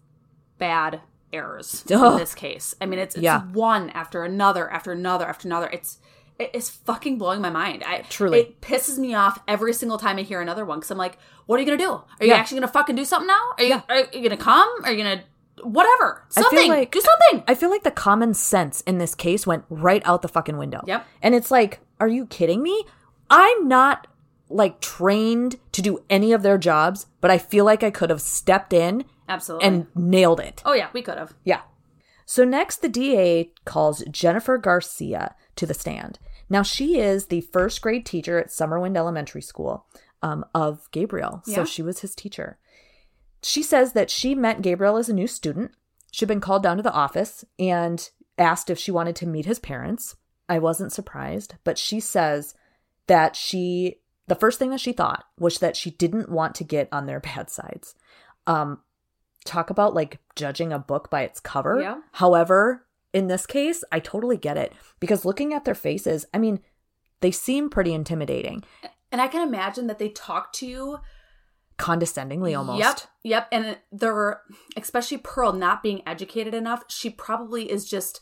bad 0.57 1.01
errors 1.32 1.84
Ugh. 1.91 2.11
in 2.14 2.18
this 2.20 2.36
case. 2.36 2.76
I 2.82 2.86
mean, 2.86 2.99
it's, 2.99 3.16
it's 3.16 3.24
Yeah. 3.24 3.41
one 3.51 3.89
after 3.91 4.24
another 4.24 4.70
after 4.72 4.91
another 4.91 5.28
after 5.28 5.47
another. 5.47 5.70
It's 5.72 5.99
it's 6.39 6.70
fucking 6.70 7.20
blowing 7.20 7.41
my 7.41 7.49
mind. 7.51 7.84
I 7.86 7.99
Truly. 8.09 8.39
it 8.39 8.61
pisses 8.61 8.97
me 8.97 9.14
off 9.14 9.39
every 9.47 9.72
single 9.74 9.99
time 9.99 10.18
I 10.18 10.24
hear 10.24 10.41
another 10.41 10.66
one 10.66 10.80
because 10.80 10.89
I'm 10.89 10.97
like, 10.97 11.18
what 11.45 11.57
are 11.57 11.59
you 11.59 11.66
gonna 11.68 11.78
do? 11.78 11.91
Are 11.91 12.05
you 12.22 12.28
Yeah. 12.30 12.36
actually 12.36 12.57
gonna 12.59 12.72
fucking 12.72 12.95
do 12.95 13.05
something 13.05 13.28
now? 13.28 13.39
Are 13.57 13.64
you 13.64 13.84
are 13.88 14.07
you 14.11 14.24
gonna 14.28 14.38
come? 14.38 14.68
Are 14.84 14.91
you 14.91 14.97
gonna 15.03 15.24
whatever 15.61 16.26
something? 16.30 16.70
like- 16.70 16.91
do 16.91 16.99
something. 17.01 17.43
I 17.47 17.53
feel 17.55 17.70
like 17.70 17.84
the 17.84 17.91
common 17.91 18.34
sense 18.34 18.82
in 18.82 18.97
this 18.97 19.14
case 19.14 19.45
went 19.45 19.64
right 19.70 20.01
out 20.05 20.24
the 20.24 20.28
fucking 20.28 20.57
window. 20.57 20.82
Yep. 20.88 21.05
And 21.22 21.36
it's 21.36 21.51
like, 21.51 21.80
are 21.99 22.07
you 22.07 22.26
kidding 22.26 22.64
me? 22.64 22.84
I'm 23.30 23.68
not 23.68 24.07
like 24.50 24.82
trained 24.82 25.58
to 25.72 25.82
do 25.82 26.04
any 26.10 26.34
of 26.34 26.44
their 26.44 26.58
jobs, 26.58 27.08
but 27.22 27.32
I 27.32 27.38
feel 27.38 27.66
like 27.66 27.84
I 27.84 27.91
could 27.91 28.10
have 28.10 28.22
stepped 28.22 28.74
in 28.74 29.06
Absolutely. 29.28 29.68
and 29.68 29.88
nailed 29.96 30.39
it. 30.39 30.62
oh 30.66 30.74
yeah, 30.74 30.89
we 30.94 31.02
could 31.02 31.18
have. 31.18 31.34
Yeah. 31.44 31.62
So 32.26 32.46
next, 32.46 32.82
the 32.82 32.89
DA 32.89 33.52
calls 33.66 34.04
Jennifer 34.10 34.58
Garcia 34.58 35.36
to 35.56 35.66
the 35.66 35.74
stand. 35.74 36.20
Now, 36.50 36.62
she 36.64 37.00
is 37.00 37.28
the 37.28 37.41
first 37.41 37.82
grade 37.82 38.06
teacher 38.06 38.39
at 38.39 38.48
Summerwind 38.50 38.96
Elementary 38.96 39.41
School 39.41 39.86
um, 40.22 40.46
of 40.54 40.89
Gabriel. 40.91 41.44
Yeah. 41.46 41.56
So 41.56 41.66
she 41.66 41.82
was 41.82 42.00
his 42.00 42.16
teacher. 42.16 42.60
She 43.41 43.62
says 43.62 43.94
that 43.94 44.10
she 44.10 44.36
met 44.36 44.62
Gabriel 44.62 44.98
as 44.98 45.10
a 45.10 45.14
new 45.14 45.28
student. 45.28 45.72
She'd 46.12 46.28
been 46.28 46.39
called 46.39 46.64
down 46.64 46.78
to 46.78 46.84
the 46.84 46.94
office 46.94 47.44
and 47.60 48.10
asked 48.38 48.70
if 48.70 48.80
she 48.80 48.91
wanted 48.91 49.16
to 49.18 49.28
meet 49.28 49.46
his 49.46 49.60
parents. 49.60 50.16
I 50.48 50.60
wasn't 50.60 50.94
surprised, 50.94 51.56
but 51.64 51.78
she 51.78 52.00
says 52.00 52.54
that 53.08 53.36
she, 53.36 53.98
the 54.28 54.36
first 54.36 54.59
thing 54.59 54.69
that 54.69 54.80
she 54.80 54.93
thought 54.93 55.26
was 55.38 55.59
that 55.59 55.76
she 55.76 55.91
didn't 55.91 56.30
want 56.30 56.55
to 56.55 56.63
get 56.63 56.88
on 56.91 57.05
their 57.05 57.19
bad 57.36 57.49
sides. 57.49 57.95
Um, 58.47 58.80
talk 59.45 59.69
about 59.69 59.93
like 59.93 60.19
judging 60.36 60.71
a 60.71 60.80
book 60.80 61.09
by 61.09 61.21
its 61.24 61.39
cover. 61.39 61.82
Yeah. 61.82 61.99
However, 62.13 62.86
in 63.13 63.28
this 63.28 63.45
case, 63.45 63.84
I 63.91 63.99
totally 63.99 64.38
get 64.38 64.57
it 64.57 64.74
because 64.99 65.26
looking 65.26 65.53
at 65.53 65.65
their 65.65 65.76
faces, 65.76 66.26
I 66.34 66.38
mean, 66.39 66.59
they 67.21 67.32
seem 67.32 67.69
pretty 67.69 67.93
intimidating, 67.93 68.63
And 69.11 69.21
I 69.21 69.28
can 69.28 69.47
imagine 69.47 69.88
that 69.88 69.97
they 69.99 70.09
talk 70.09 70.51
to 70.53 70.67
you 70.67 70.97
condescendingly 71.78 72.53
almost. 72.53 72.80
Yep, 72.80 72.99
yep. 73.24 73.47
And 73.51 73.78
they're 73.91 74.41
especially 74.76 75.17
Pearl 75.19 75.53
not 75.53 75.84
being 75.84 76.01
educated 76.05 76.53
enough. 76.53 76.84
She 76.88 77.09
probably 77.09 77.71
is 77.71 77.88
just 77.89 78.21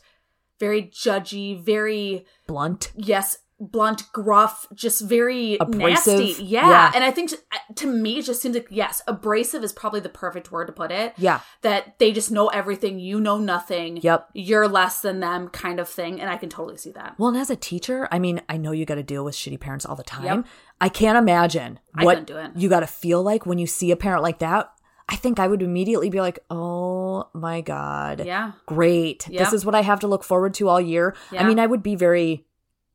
very 0.60 0.82
judgy, 0.84 1.60
very 1.60 2.24
Blunt. 2.46 2.92
yes, 2.94 3.38
blunt, 3.70 4.10
gruff, 4.12 4.66
just 4.74 5.02
very 5.02 5.56
Abrasive. 5.60 6.18
nasty. 6.18 6.44
Yeah. 6.44 6.68
Yeah. 6.68 6.92
and 6.94 7.04
I 7.04 7.10
think 7.10 7.32
uh, 7.32 7.58
to 7.76 7.86
me 7.86 8.18
it 8.18 8.22
just 8.22 8.42
seems 8.42 8.56
like 8.56 8.66
yes, 8.70 9.02
abrasive 9.06 9.62
is 9.62 9.72
probably 9.72 10.00
the 10.00 10.08
perfect 10.08 10.50
word 10.50 10.66
to 10.66 10.72
put 10.72 10.90
it. 10.90 11.14
Yeah. 11.16 11.40
That 11.62 11.98
they 11.98 12.12
just 12.12 12.30
know 12.30 12.48
everything, 12.48 12.98
you 12.98 13.20
know 13.20 13.38
nothing. 13.38 13.98
Yep. 14.02 14.30
You're 14.34 14.68
less 14.68 15.00
than 15.00 15.20
them, 15.20 15.48
kind 15.48 15.78
of 15.78 15.88
thing, 15.88 16.20
and 16.20 16.28
I 16.28 16.36
can 16.36 16.48
totally 16.48 16.76
see 16.76 16.90
that. 16.92 17.14
Well, 17.18 17.28
and 17.28 17.38
as 17.38 17.50
a 17.50 17.56
teacher, 17.56 18.08
I 18.10 18.18
mean, 18.18 18.42
I 18.48 18.56
know 18.56 18.72
you 18.72 18.84
got 18.84 18.96
to 18.96 19.02
deal 19.02 19.24
with 19.24 19.34
shitty 19.34 19.60
parents 19.60 19.86
all 19.86 19.96
the 19.96 20.02
time. 20.02 20.24
Yep. 20.24 20.46
I 20.80 20.88
can't 20.88 21.16
imagine 21.16 21.78
what 22.00 22.26
do 22.26 22.36
it. 22.38 22.50
you 22.56 22.68
got 22.68 22.80
to 22.80 22.86
feel 22.88 23.22
like 23.22 23.46
when 23.46 23.58
you 23.58 23.66
see 23.66 23.90
a 23.92 23.96
parent 23.96 24.22
like 24.22 24.40
that. 24.40 24.72
I 25.08 25.16
think 25.16 25.38
I 25.38 25.46
would 25.46 25.62
immediately 25.62 26.08
be 26.10 26.20
like, 26.20 26.38
"Oh 26.48 27.28
my 27.34 27.60
god, 27.60 28.24
Yeah, 28.24 28.52
great! 28.66 29.28
Yep. 29.28 29.38
This 29.44 29.52
is 29.52 29.66
what 29.66 29.74
I 29.74 29.82
have 29.82 30.00
to 30.00 30.06
look 30.06 30.24
forward 30.24 30.54
to 30.54 30.68
all 30.68 30.80
year." 30.80 31.14
I 31.36 31.44
mean, 31.44 31.58
I 31.58 31.66
would 31.66 31.82
be 31.82 31.96
very 31.96 32.46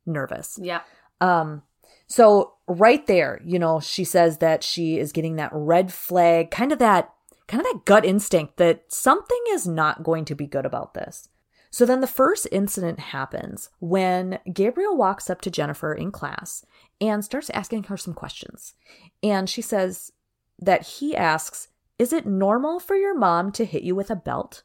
nervous. 0.08 0.58
yeah, 0.60 0.80
Um, 1.20 1.62
so 2.06 2.54
right 2.66 3.06
there, 3.06 3.40
you 3.44 3.58
know, 3.58 3.80
she 3.80 4.04
says 4.04 4.38
that 4.38 4.64
she 4.64 4.98
is 4.98 5.12
getting 5.12 5.36
that 5.36 5.50
red 5.52 5.92
flag, 5.92 6.50
kind 6.50 6.72
of 6.72 6.78
that, 6.78 7.12
kind 7.46 7.60
of 7.60 7.66
that 7.72 7.84
gut 7.84 8.04
instinct 8.04 8.56
that 8.56 8.84
something 8.88 9.40
is 9.50 9.66
not 9.66 10.02
going 10.02 10.24
to 10.24 10.34
be 10.34 10.46
good 10.46 10.66
about 10.66 10.94
this. 10.94 11.28
So 11.70 11.84
then 11.84 12.00
the 12.00 12.06
first 12.06 12.48
incident 12.50 12.98
happens 12.98 13.68
when 13.78 14.38
Gabriel 14.52 14.96
walks 14.96 15.28
up 15.28 15.40
to 15.42 15.50
Jennifer 15.50 15.92
in 15.92 16.10
class 16.10 16.64
and 17.00 17.24
starts 17.24 17.50
asking 17.50 17.84
her 17.84 17.96
some 17.96 18.14
questions. 18.14 18.74
And 19.22 19.48
she 19.50 19.60
says 19.60 20.12
that 20.58 20.82
he 20.82 21.14
asks, 21.14 21.68
Is 21.98 22.12
it 22.12 22.26
normal 22.26 22.80
for 22.80 22.96
your 22.96 23.16
mom 23.16 23.52
to 23.52 23.66
hit 23.66 23.82
you 23.82 23.94
with 23.94 24.10
a 24.10 24.16
belt? 24.16 24.62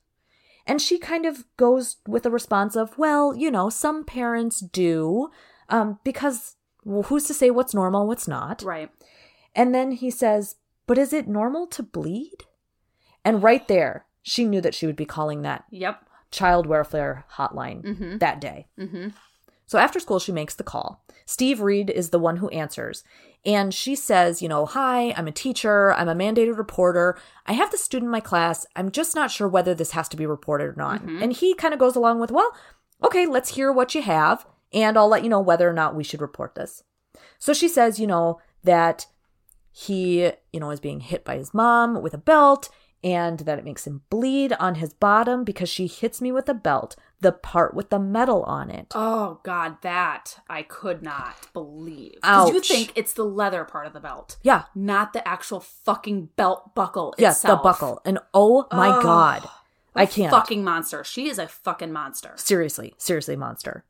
And 0.65 0.81
she 0.81 0.97
kind 0.97 1.25
of 1.25 1.45
goes 1.57 1.97
with 2.07 2.25
a 2.25 2.31
response 2.31 2.75
of, 2.75 2.97
Well, 2.97 3.35
you 3.35 3.51
know, 3.51 3.69
some 3.69 4.03
parents 4.05 4.59
do, 4.61 5.29
um, 5.69 5.99
because 6.03 6.55
well, 6.85 7.03
who's 7.03 7.25
to 7.25 7.33
say 7.33 7.49
what's 7.49 7.73
normal, 7.73 8.07
what's 8.07 8.27
not? 8.27 8.61
right. 8.63 8.89
And 9.55 9.73
then 9.75 9.91
he 9.91 10.09
says, 10.09 10.55
But 10.87 10.97
is 10.97 11.13
it 11.13 11.27
normal 11.27 11.67
to 11.67 11.83
bleed? 11.83 12.45
And 13.25 13.41
right 13.43 13.67
there, 13.67 14.05
she 14.21 14.45
knew 14.45 14.61
that 14.61 14.73
she 14.73 14.85
would 14.85 14.95
be 14.95 15.05
calling 15.05 15.41
that 15.43 15.65
Yep. 15.69 16.07
child 16.31 16.65
welfare 16.65 17.25
hotline 17.35 17.83
Mhm. 17.83 18.19
that 18.19 18.39
day. 18.41 18.67
Mm-hmm. 18.79 19.09
So 19.73 19.79
after 19.79 19.99
school, 19.99 20.19
she 20.19 20.31
makes 20.31 20.53
the 20.53 20.63
call. 20.63 21.03
Steve 21.25 21.59
Reed 21.59 21.89
is 21.89 22.11
the 22.11 22.19
one 22.19 22.37
who 22.37 22.49
answers. 22.49 23.03
And 23.43 23.73
she 23.73 23.95
says, 23.95 24.39
you 24.39 24.47
know, 24.47 24.67
hi, 24.67 25.15
I'm 25.17 25.27
a 25.27 25.31
teacher. 25.31 25.91
I'm 25.95 26.07
a 26.07 26.13
mandated 26.13 26.59
reporter. 26.59 27.17
I 27.47 27.53
have 27.53 27.71
the 27.71 27.77
student 27.79 28.09
in 28.09 28.11
my 28.11 28.19
class. 28.19 28.67
I'm 28.75 28.91
just 28.91 29.15
not 29.15 29.31
sure 29.31 29.47
whether 29.47 29.73
this 29.73 29.89
has 29.93 30.07
to 30.09 30.15
be 30.15 30.27
reported 30.27 30.65
or 30.65 30.75
not. 30.77 31.01
Mm-hmm. 31.01 31.23
And 31.23 31.33
he 31.33 31.55
kind 31.55 31.73
of 31.73 31.79
goes 31.79 31.95
along 31.95 32.19
with, 32.19 32.29
well, 32.29 32.55
okay, 33.03 33.25
let's 33.25 33.55
hear 33.55 33.71
what 33.71 33.95
you 33.95 34.03
have. 34.03 34.45
And 34.71 34.95
I'll 34.95 35.07
let 35.07 35.23
you 35.23 35.29
know 35.29 35.39
whether 35.39 35.67
or 35.67 35.73
not 35.73 35.95
we 35.95 36.03
should 36.03 36.21
report 36.21 36.53
this. 36.53 36.83
So 37.39 37.51
she 37.51 37.67
says, 37.67 37.99
you 37.99 38.05
know, 38.05 38.39
that 38.63 39.07
he, 39.71 40.29
you 40.51 40.59
know, 40.59 40.69
is 40.69 40.79
being 40.79 40.99
hit 40.99 41.25
by 41.25 41.37
his 41.37 41.51
mom 41.51 42.03
with 42.03 42.13
a 42.13 42.19
belt 42.19 42.69
and 43.03 43.39
that 43.39 43.59
it 43.59 43.65
makes 43.65 43.85
him 43.85 44.01
bleed 44.09 44.53
on 44.53 44.75
his 44.75 44.93
bottom 44.93 45.43
because 45.43 45.69
she 45.69 45.87
hits 45.87 46.21
me 46.21 46.31
with 46.31 46.47
a 46.47 46.53
belt, 46.53 46.95
the 47.19 47.31
part 47.31 47.73
with 47.73 47.89
the 47.89 47.99
metal 47.99 48.43
on 48.43 48.69
it. 48.69 48.87
Oh 48.95 49.39
God, 49.43 49.81
that 49.81 50.39
I 50.49 50.63
could 50.63 51.03
not 51.03 51.35
believe. 51.53 52.15
Because 52.15 52.49
you 52.49 52.61
think 52.61 52.91
it's 52.95 53.13
the 53.13 53.25
leather 53.25 53.63
part 53.65 53.87
of 53.87 53.93
the 53.93 53.99
belt, 53.99 54.37
Yeah, 54.43 54.63
not 54.73 55.13
the 55.13 55.27
actual 55.27 55.59
fucking 55.59 56.29
belt 56.35 56.73
buckle 56.75 57.13
yes, 57.17 57.41
the 57.41 57.55
buckle. 57.55 58.01
And 58.05 58.19
oh 58.33 58.67
my 58.71 58.89
Ugh. 58.89 59.03
god, 59.03 59.49
I 59.95 60.05
can't. 60.05 60.31
Fucking 60.31 60.63
monster. 60.63 61.03
She 61.03 61.27
is 61.27 61.37
a 61.39 61.47
fucking 61.47 61.91
monster. 61.91 62.33
Seriously, 62.37 62.93
seriously, 62.97 63.35
monster. 63.35 63.83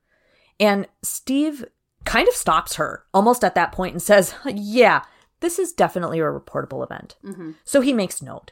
And 0.59 0.87
Steve 1.01 1.65
kind 2.05 2.27
of 2.27 2.33
stops 2.33 2.75
her 2.75 3.05
almost 3.13 3.43
at 3.43 3.55
that 3.55 3.71
point 3.71 3.93
and 3.93 4.01
says, 4.01 4.35
Yeah, 4.45 5.03
this 5.39 5.59
is 5.59 5.71
definitely 5.73 6.19
a 6.19 6.23
reportable 6.23 6.83
event. 6.83 7.15
hmm 7.23 7.51
So 7.63 7.81
he 7.81 7.93
makes 7.93 8.21
note. 8.21 8.51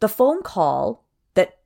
The 0.00 0.08
phone 0.08 0.42
call 0.42 1.04
that 1.34 1.58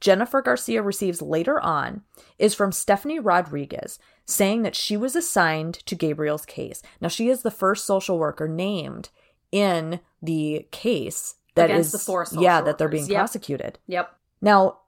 Jennifer 0.00 0.40
Garcia 0.42 0.82
receives 0.82 1.20
later 1.20 1.60
on 1.60 2.02
is 2.38 2.54
from 2.54 2.72
Stephanie 2.72 3.18
Rodriguez 3.18 3.98
saying 4.24 4.62
that 4.62 4.76
she 4.76 4.96
was 4.96 5.16
assigned 5.16 5.74
to 5.86 5.94
Gabriel's 5.94 6.46
case. 6.46 6.82
Now, 7.00 7.08
she 7.08 7.28
is 7.28 7.42
the 7.42 7.50
first 7.50 7.84
social 7.84 8.18
worker 8.18 8.46
named 8.48 9.08
in 9.50 10.00
the 10.22 10.66
case 10.70 11.36
that 11.56 11.70
is 11.70 11.88
Against 11.88 11.92
the 11.92 11.98
four 11.98 12.26
yeah, 12.38 12.60
that 12.60 12.78
they're 12.78 12.88
being 12.88 13.06
Yep. 13.06 13.18
prosecuted. 13.18 13.78
Yep. 13.88 14.14
Now, 14.40 14.78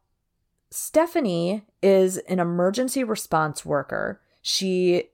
Stephanie 0.70 1.66
is 1.82 2.18
an 2.18 2.38
emergency 2.38 3.04
response 3.04 3.64
worker. 3.64 4.20
She 4.40 5.10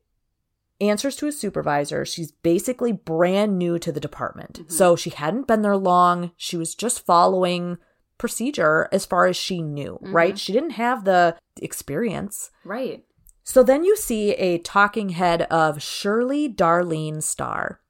answers 0.81 1.17
to 1.17 1.27
a 1.27 1.33
supervisor. 1.33 2.05
She's 2.05 2.31
basically 2.31 2.93
brand 2.93 3.59
new 3.59 3.79
to 3.79 3.91
the 3.91 4.01
department. 4.01 4.61
Mhm. 4.61 4.73
So 4.73 4.97
she 4.97 5.11
hadn't 5.11 5.47
been 5.47 5.63
there 5.63 5.77
long. 5.77 6.33
She 6.37 6.57
was 6.57 6.75
just 6.75 7.05
following 7.05 7.79
procedure 8.17 8.89
as 8.93 9.07
far 9.07 9.27
as 9.27 9.37
she 9.37 9.63
knew, 9.63 9.99
right? 10.03 10.39
She 10.39 10.53
didn't 10.53 10.71
have 10.71 11.05
the 11.05 11.37
experience. 11.61 12.51
Right. 12.65 13.05
So 13.45 13.63
then 13.63 13.85
you 13.85 13.97
see 13.97 14.33
a 14.33 14.59
talking 14.59 15.11
head 15.11 15.43
of 15.43 15.83
Shirley 15.83 16.53
Darlene 16.53 17.23
Starr. 17.23 17.81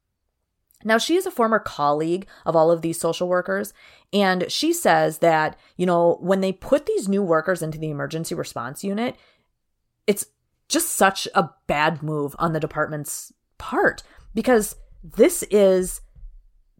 Now, 0.84 0.98
she 0.98 1.16
is 1.16 1.26
a 1.26 1.32
former 1.32 1.58
colleague 1.58 2.28
of 2.46 2.54
all 2.54 2.70
of 2.70 2.82
these 2.82 3.00
social 3.00 3.26
workers, 3.26 3.72
and 4.12 4.50
she 4.50 4.72
says 4.72 5.18
that, 5.18 5.58
you 5.76 5.86
know, 5.86 6.18
when 6.20 6.40
they 6.40 6.52
put 6.52 6.86
these 6.86 7.08
new 7.08 7.22
workers 7.22 7.62
into 7.62 7.78
the 7.78 7.90
emergency 7.90 8.34
response 8.36 8.84
unit, 8.84 9.16
it's 10.06 10.26
just 10.68 10.90
such 10.94 11.26
a 11.34 11.50
bad 11.66 12.02
move 12.02 12.34
on 12.38 12.52
the 12.52 12.60
department's 12.60 13.32
part 13.58 14.02
because 14.34 14.76
this 15.02 15.42
is 15.50 16.00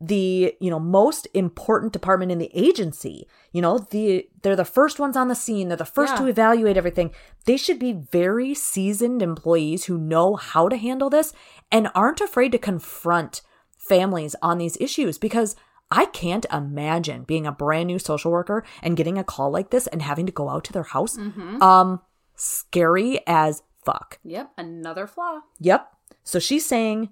the 0.01 0.55
you 0.61 0.71
know 0.71 0.79
most 0.79 1.27
important 1.35 1.93
department 1.93 2.31
in 2.31 2.39
the 2.39 2.51
agency 2.55 3.27
you 3.51 3.61
know 3.61 3.79
the 3.91 4.29
they're 4.43 4.55
the 4.55 4.65
first 4.65 5.01
ones 5.01 5.17
on 5.17 5.27
the 5.27 5.35
scene 5.35 5.67
they're 5.67 5.77
the 5.77 5.85
first 5.85 6.13
Yeah. 6.13 6.19
to 6.21 6.27
evaluate 6.29 6.77
everything 6.77 7.11
they 7.47 7.57
should 7.57 7.81
be 7.81 7.93
very 7.95 8.55
seasoned 8.55 9.23
employees 9.23 9.87
who 9.87 9.99
know 9.99 10.37
how 10.37 10.69
to 10.69 10.77
handle 10.77 11.11
this 11.11 11.33
and 11.73 11.89
aren't 11.97 12.21
afraid 12.21 12.53
to 12.53 12.59
confront 12.59 13.43
families 13.77 14.37
on 14.41 14.59
these 14.59 14.77
issues 14.81 15.19
because 15.19 15.57
I 15.91 16.05
can't 16.05 16.45
imagine 16.53 17.23
being 17.25 17.47
a 17.47 17.51
brand 17.53 17.87
new 17.89 17.99
social 17.99 18.31
worker 18.31 18.63
and 18.83 18.97
getting 18.97 19.17
a 19.19 19.25
call 19.25 19.51
like 19.51 19.71
this 19.71 19.87
and 19.89 20.03
having 20.03 20.27
to 20.27 20.33
go 20.33 20.49
out 20.51 20.63
to 20.65 20.73
their 20.73 20.83
house. 20.85 21.17
Um 21.61 22.03
scary 22.37 23.19
as 23.27 23.63
fuck. 23.93 24.19
Yep, 24.25 24.53
another 24.57 25.07
flaw. 25.07 25.41
Yep. 25.61 25.91
So 26.25 26.39
she's 26.39 26.67
saying 26.67 27.11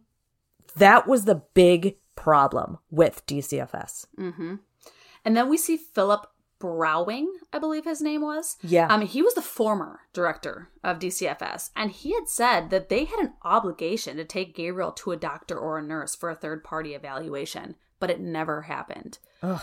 that 0.76 1.06
was 1.06 1.24
the 1.24 1.42
big 1.54 1.96
problem 2.14 2.78
with 2.90 3.24
DCFS. 3.26 4.06
And 5.24 5.36
then 5.36 5.48
we 5.48 5.56
see 5.56 5.76
Philip 5.76 6.26
Browning, 6.58 7.30
I 7.52 7.58
believe 7.58 7.84
his 7.84 8.00
name 8.00 8.22
was. 8.22 8.56
Yeah. 8.62 8.86
Um, 8.88 9.02
he 9.02 9.22
was 9.22 9.34
the 9.34 9.42
former 9.42 10.00
director 10.12 10.70
of 10.82 10.98
DCFS, 10.98 11.70
and 11.76 11.90
he 11.90 12.14
had 12.14 12.28
said 12.28 12.70
that 12.70 12.88
they 12.88 13.04
had 13.04 13.18
an 13.18 13.34
obligation 13.42 14.16
to 14.16 14.24
take 14.24 14.54
Gabriel 14.54 14.92
to 14.92 15.12
a 15.12 15.16
doctor 15.16 15.58
or 15.58 15.78
a 15.78 15.82
nurse 15.82 16.14
for 16.14 16.30
a 16.30 16.34
third 16.34 16.64
party 16.64 16.94
evaluation, 16.94 17.76
but 18.00 18.10
it 18.10 18.20
never 18.20 18.62
happened. 18.62 19.18
Ugh. 19.42 19.60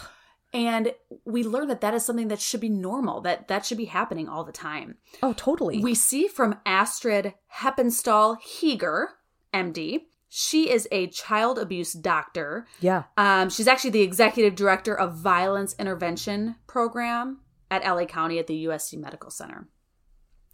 And 0.53 0.93
we 1.25 1.43
learned 1.43 1.71
that 1.71 1.81
that 1.81 1.95
is 1.95 2.05
something 2.05 2.27
that 2.27 2.39
should 2.39 2.61
be 2.61 2.69
normal, 2.69 3.21
that 3.21 3.47
that 3.47 3.65
should 3.65 3.77
be 3.77 3.85
happening 3.85 4.29
all 4.29 4.43
the 4.43 4.51
time. 4.51 4.97
Oh, 5.23 5.33
totally. 5.33 5.79
We 5.79 5.95
see 5.95 6.27
from 6.27 6.59
Astrid 6.65 7.33
Heppenstall 7.59 8.37
Heger, 8.39 9.09
MD. 9.53 10.01
She 10.29 10.69
is 10.69 10.87
a 10.91 11.07
child 11.07 11.59
abuse 11.59 11.93
doctor. 11.93 12.65
yeah. 12.79 13.03
Um, 13.17 13.49
she's 13.49 13.67
actually 13.67 13.91
the 13.91 14.01
executive 14.01 14.55
director 14.55 14.97
of 14.97 15.15
Violence 15.15 15.75
Intervention 15.77 16.55
Program 16.65 17.39
at 17.69 17.83
LA 17.83 18.05
County 18.05 18.39
at 18.39 18.47
the 18.47 18.65
USC 18.65 18.99
Medical 18.99 19.29
Center. 19.29 19.67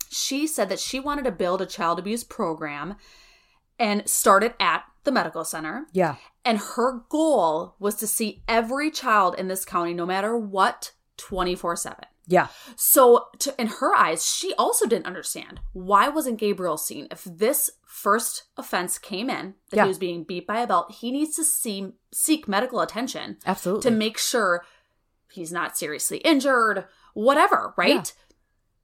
She 0.09 0.47
said 0.47 0.69
that 0.69 0.79
she 0.79 0.99
wanted 0.99 1.25
to 1.25 1.31
build 1.31 1.61
a 1.61 1.65
child 1.65 1.99
abuse 1.99 2.23
program 2.23 2.95
and 3.77 4.09
start 4.09 4.43
it 4.43 4.55
at 4.59 4.83
the 5.03 5.11
medical 5.11 5.45
center. 5.45 5.87
Yeah. 5.93 6.15
And 6.49 6.57
her 6.57 7.03
goal 7.09 7.75
was 7.77 7.93
to 7.97 8.07
see 8.07 8.41
every 8.47 8.89
child 8.89 9.35
in 9.37 9.49
this 9.49 9.65
county, 9.65 9.93
no 9.93 10.03
matter 10.03 10.35
what, 10.35 10.93
24 11.17 11.75
7. 11.75 11.97
Yeah. 12.25 12.47
So, 12.75 13.27
to, 13.39 13.53
in 13.61 13.67
her 13.67 13.95
eyes, 13.95 14.25
she 14.25 14.55
also 14.55 14.87
didn't 14.87 15.05
understand 15.05 15.59
why 15.73 16.09
wasn't 16.09 16.39
Gabriel 16.39 16.77
seen. 16.77 17.07
If 17.11 17.23
this 17.23 17.69
first 17.85 18.45
offense 18.57 18.97
came 18.97 19.29
in 19.29 19.53
that 19.69 19.77
Yeah. 19.77 19.83
he 19.83 19.89
was 19.89 19.99
being 19.99 20.23
beat 20.23 20.47
by 20.47 20.61
a 20.61 20.65
belt, 20.67 20.91
he 20.91 21.11
needs 21.11 21.35
to 21.35 21.43
see, 21.43 21.91
seek 22.11 22.47
medical 22.47 22.79
attention 22.81 23.37
Absolutely. 23.45 23.83
to 23.83 23.95
make 23.95 24.17
sure 24.17 24.65
he's 25.31 25.51
not 25.51 25.77
seriously 25.77 26.17
injured, 26.19 26.85
whatever. 27.13 27.75
Right? 27.77 28.11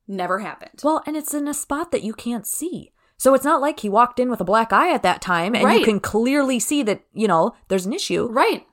Never 0.07 0.37
happened. 0.39 0.81
Well, 0.83 1.01
and 1.07 1.17
it's 1.17 1.33
in 1.33 1.47
a 1.47 1.53
spot 1.55 1.91
that 1.91 2.03
you 2.03 2.13
can't 2.13 2.45
see. 2.45 2.91
So 3.17 3.33
it's 3.33 3.45
not 3.45 3.61
like 3.61 3.79
he 3.79 3.89
walked 3.89 4.19
in 4.19 4.29
with 4.29 4.41
a 4.41 4.45
black 4.45 4.73
eye 4.73 4.93
at 4.93 5.03
that 5.03 5.21
time 5.21 5.55
and 5.55 5.63
Right. 5.65 5.79
you 5.79 5.85
can 5.85 5.99
clearly 5.99 6.59
see 6.59 6.83
that, 6.83 7.01
you 7.13 7.27
know, 7.27 7.55
there's 7.69 7.85
an 7.85 7.93
issue. 7.93 8.27
right? 8.29 8.65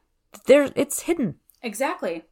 There 0.47 0.71
it's 0.75 1.03
hidden. 1.03 1.37
Exactly. 1.63 2.25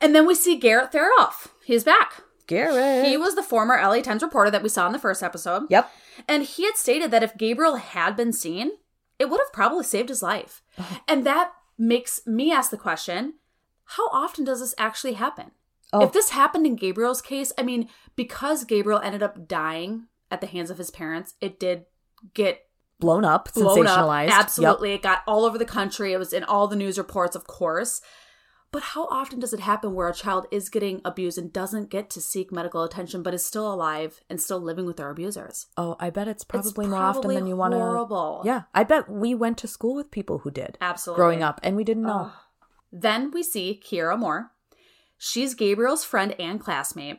And 0.00 0.14
then 0.14 0.26
we 0.26 0.34
see 0.34 0.56
Garrett 0.56 0.92
Therolf. 0.92 1.48
He's 1.64 1.84
back. 1.84 2.22
Garrett. 2.46 3.06
He 3.06 3.16
was 3.16 3.34
the 3.34 3.42
former 3.42 3.76
LA 3.80 4.00
Times 4.00 4.22
reporter 4.22 4.50
that 4.50 4.62
we 4.62 4.68
saw 4.68 4.86
in 4.86 4.92
the 4.92 4.98
first 4.98 5.22
episode. 5.22 5.64
Yep. 5.70 5.90
And 6.28 6.42
he 6.42 6.64
had 6.64 6.76
stated 6.76 7.10
that 7.10 7.22
if 7.22 7.36
Gabriel 7.38 7.76
had 7.76 8.16
been 8.16 8.32
seen, 8.32 8.72
it 9.18 9.30
would 9.30 9.40
have 9.40 9.52
probably 9.52 9.84
saved 9.84 10.08
his 10.08 10.22
life. 10.22 10.62
And 11.08 11.24
that 11.24 11.52
makes 11.78 12.26
me 12.26 12.52
ask 12.52 12.70
the 12.70 12.76
question 12.76 13.34
how 13.84 14.08
often 14.08 14.44
does 14.44 14.60
this 14.60 14.74
actually 14.78 15.14
happen? 15.14 15.50
Oh. 15.92 16.04
If 16.04 16.12
this 16.12 16.30
happened 16.30 16.66
in 16.66 16.76
Gabriel's 16.76 17.20
case, 17.22 17.52
I 17.58 17.62
mean, 17.62 17.88
because 18.16 18.64
Gabriel 18.64 19.00
ended 19.00 19.22
up 19.22 19.46
dying 19.46 20.06
at 20.32 20.40
the 20.40 20.46
hands 20.48 20.70
of 20.70 20.78
his 20.78 20.90
parents, 20.90 21.34
it 21.40 21.60
did 21.60 21.84
get 22.34 22.62
Blown 22.98 23.24
up, 23.24 23.52
blown 23.54 23.86
up. 23.86 23.98
sensationalized. 23.98 24.28
Yep. 24.28 24.38
Absolutely. 24.38 24.92
It 24.92 25.02
got 25.02 25.20
all 25.26 25.44
over 25.44 25.58
the 25.58 25.64
country. 25.64 26.12
It 26.12 26.18
was 26.18 26.32
in 26.32 26.44
all 26.44 26.68
the 26.68 26.76
news 26.76 26.98
reports, 26.98 27.34
of 27.36 27.46
course. 27.46 28.00
But 28.70 28.82
how 28.82 29.06
often 29.08 29.38
does 29.40 29.52
it 29.52 29.60
happen 29.60 29.92
where 29.92 30.08
a 30.08 30.14
child 30.14 30.46
is 30.50 30.70
getting 30.70 31.02
abused 31.04 31.36
and 31.36 31.52
doesn't 31.52 31.90
get 31.90 32.08
to 32.10 32.20
seek 32.22 32.50
medical 32.50 32.82
attention, 32.84 33.22
but 33.22 33.34
is 33.34 33.44
still 33.44 33.70
alive 33.70 34.20
and 34.30 34.40
still 34.40 34.60
living 34.60 34.86
with 34.86 34.96
their 34.96 35.10
abusers? 35.10 35.66
Oh, 35.76 35.96
I 36.00 36.08
bet 36.10 36.26
it's 36.28 36.42
probably 36.44 36.86
It's 36.86 36.90
more 36.90 36.98
often 37.02 37.34
than 37.34 37.46
you 37.46 37.54
want 37.56 37.72
to. 37.72 37.78
horrible. 37.78 38.40
Yeah, 38.46 38.62
I 38.72 38.84
bet 38.84 39.10
we 39.10 39.34
went 39.34 39.58
to 39.58 39.68
school 39.68 39.94
with 39.94 40.10
people 40.10 40.38
who 40.38 40.50
did 40.50 40.78
Absolutely. 40.80 41.18
growing 41.20 41.42
up, 41.42 41.60
and 41.62 41.76
we 41.76 41.84
didn't 41.84 42.04
know. 42.04 42.30
Then 42.90 43.30
we 43.30 43.42
see 43.42 43.78
Kiera 43.84 44.18
Moore. 44.18 44.52
She's 45.18 45.54
Gabriel's 45.54 46.04
friend 46.04 46.34
and 46.38 46.58
classmate. 46.60 47.18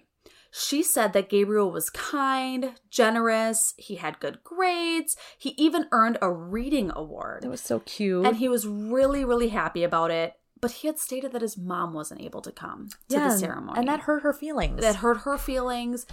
She 0.55 0.83
said 0.83 1.13
that 1.13 1.29
Gabriel 1.29 1.71
was 1.71 1.89
kind, 1.89 2.73
generous, 2.91 3.73
he 3.75 3.95
had 3.95 4.19
good 4.19 4.43
grades, 4.43 5.17
he 5.35 5.55
even 5.57 5.87
earned 5.91 6.19
a 6.21 6.31
reading 6.31 6.91
award. 6.95 7.41
That 7.41 7.49
was 7.49 7.59
so 7.59 7.79
cute. 7.79 8.23
And 8.23 8.37
he 8.37 8.47
was 8.47 8.67
really, 8.67 9.25
really 9.25 9.49
happy 9.49 9.83
about 9.83 10.11
it. 10.11 10.35
But 10.61 10.69
he 10.69 10.87
had 10.87 10.99
stated 10.99 11.31
that 11.31 11.41
his 11.41 11.57
mom 11.57 11.91
wasn't 11.91 12.21
able 12.21 12.41
to 12.43 12.51
come 12.51 12.89
to 13.09 13.15
yeah, 13.17 13.29
the 13.29 13.37
ceremony. 13.39 13.79
and 13.79 13.87
that 13.87 14.01
hurt 14.01 14.21
her 14.21 14.31
feelings. 14.31 14.79
that 14.81 14.97
hurt 14.97 15.21
her 15.21 15.39
feelings. 15.39 16.05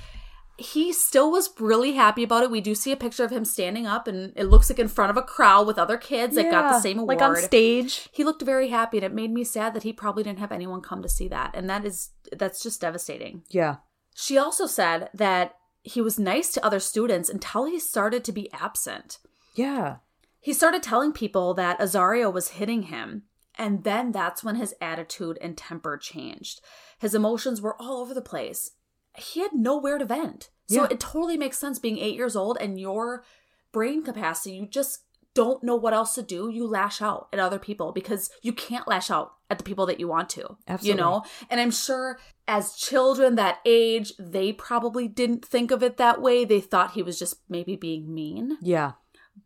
He 0.56 0.90
still 0.94 1.30
was 1.30 1.50
really 1.60 1.92
happy 1.92 2.22
about 2.22 2.42
it. 2.42 2.50
We 2.50 2.62
do 2.62 2.74
see 2.74 2.92
a 2.92 2.96
picture 2.96 3.24
of 3.24 3.30
him 3.30 3.44
standing 3.44 3.86
up, 3.86 4.08
and 4.08 4.32
it 4.36 4.44
looks 4.44 4.70
like 4.70 4.78
in 4.78 4.88
front 4.88 5.10
of 5.10 5.18
a 5.18 5.22
crowd 5.22 5.66
with 5.66 5.78
other 5.78 5.98
kids 5.98 6.34
that 6.36 6.50
got 6.50 6.72
the 6.72 6.80
same 6.80 6.98
award. 6.98 7.18
like 7.18 7.28
on 7.28 7.36
stage. 7.36 8.08
He 8.10 8.24
looked 8.24 8.40
very 8.40 8.68
happy, 8.68 8.96
and 8.96 9.04
it 9.04 9.12
made 9.12 9.32
me 9.32 9.44
sad 9.44 9.74
that 9.74 9.82
he 9.82 9.92
probably 9.92 10.22
didn't 10.22 10.38
have 10.38 10.50
anyone 10.50 10.80
come 10.80 11.02
to 11.02 11.10
see 11.10 11.28
that. 11.28 11.50
And 11.52 11.68
that 11.68 11.84
is 11.84 12.10
that's 12.32 12.62
just 12.62 12.80
devastating. 12.80 13.42
Yeah. 13.50 13.76
She 14.20 14.36
also 14.36 14.66
said 14.66 15.08
that 15.14 15.56
he 15.82 16.02
was 16.02 16.18
nice 16.18 16.52
to 16.52 16.64
other 16.64 16.78
students 16.78 17.30
until 17.30 17.64
he 17.64 17.78
started 17.80 18.22
to 18.24 18.32
be 18.32 18.52
absent. 18.52 19.18
Yeah. 19.54 19.96
He 20.40 20.52
started 20.52 20.82
telling 20.82 21.12
people 21.12 21.54
that 21.54 21.78
Isauro 21.80 22.30
was 22.32 22.48
hitting 22.50 22.84
him, 22.84 23.22
and 23.56 23.82
then 23.84 24.12
that's 24.12 24.44
when 24.44 24.56
his 24.56 24.74
attitude 24.80 25.38
and 25.40 25.56
temper 25.56 25.96
changed. 25.96 26.60
His 26.98 27.14
emotions 27.14 27.62
were 27.62 27.80
all 27.80 28.02
over 28.02 28.12
the 28.12 28.20
place. 28.20 28.72
He 29.16 29.40
had 29.40 29.54
nowhere 29.54 29.96
to 29.96 30.04
vent. 30.04 30.50
So 30.68 30.82
Yeah. 30.82 30.88
it 30.90 31.00
totally 31.00 31.38
makes 31.38 31.58
sense 31.58 31.78
being 31.78 31.98
eight 31.98 32.14
years 32.14 32.36
old 32.36 32.58
and 32.60 32.78
your 32.78 33.24
brain 33.72 34.02
capacity, 34.02 34.54
you 34.56 34.66
just 34.66 35.00
don't 35.32 35.62
know 35.62 35.76
what 35.76 35.94
else 35.94 36.14
to 36.14 36.22
do. 36.22 36.48
You 36.50 36.66
lash 36.66 37.00
out 37.00 37.28
at 37.32 37.38
other 37.38 37.58
people 37.58 37.92
because 37.92 38.30
you 38.42 38.52
can't 38.52 38.88
lash 38.88 39.10
out 39.10 39.32
at 39.48 39.58
the 39.58 39.64
people 39.64 39.86
that 39.86 40.00
you 40.00 40.08
want 40.08 40.28
to. 40.30 40.56
Absolutely. 40.66 40.88
You 40.90 40.96
know? 40.96 41.22
And 41.48 41.60
I'm 41.60 41.70
sure 41.70 42.18
as 42.50 42.74
children 42.74 43.36
that 43.36 43.60
age, 43.64 44.12
they 44.18 44.52
probably 44.52 45.06
didn't 45.06 45.44
think 45.44 45.70
of 45.70 45.84
it 45.84 45.98
that 45.98 46.20
way. 46.20 46.44
They 46.44 46.60
thought 46.60 46.94
he 46.94 47.02
was 47.02 47.16
just 47.16 47.36
maybe 47.48 47.76
being 47.76 48.12
mean. 48.12 48.58
Yeah. 48.60 48.92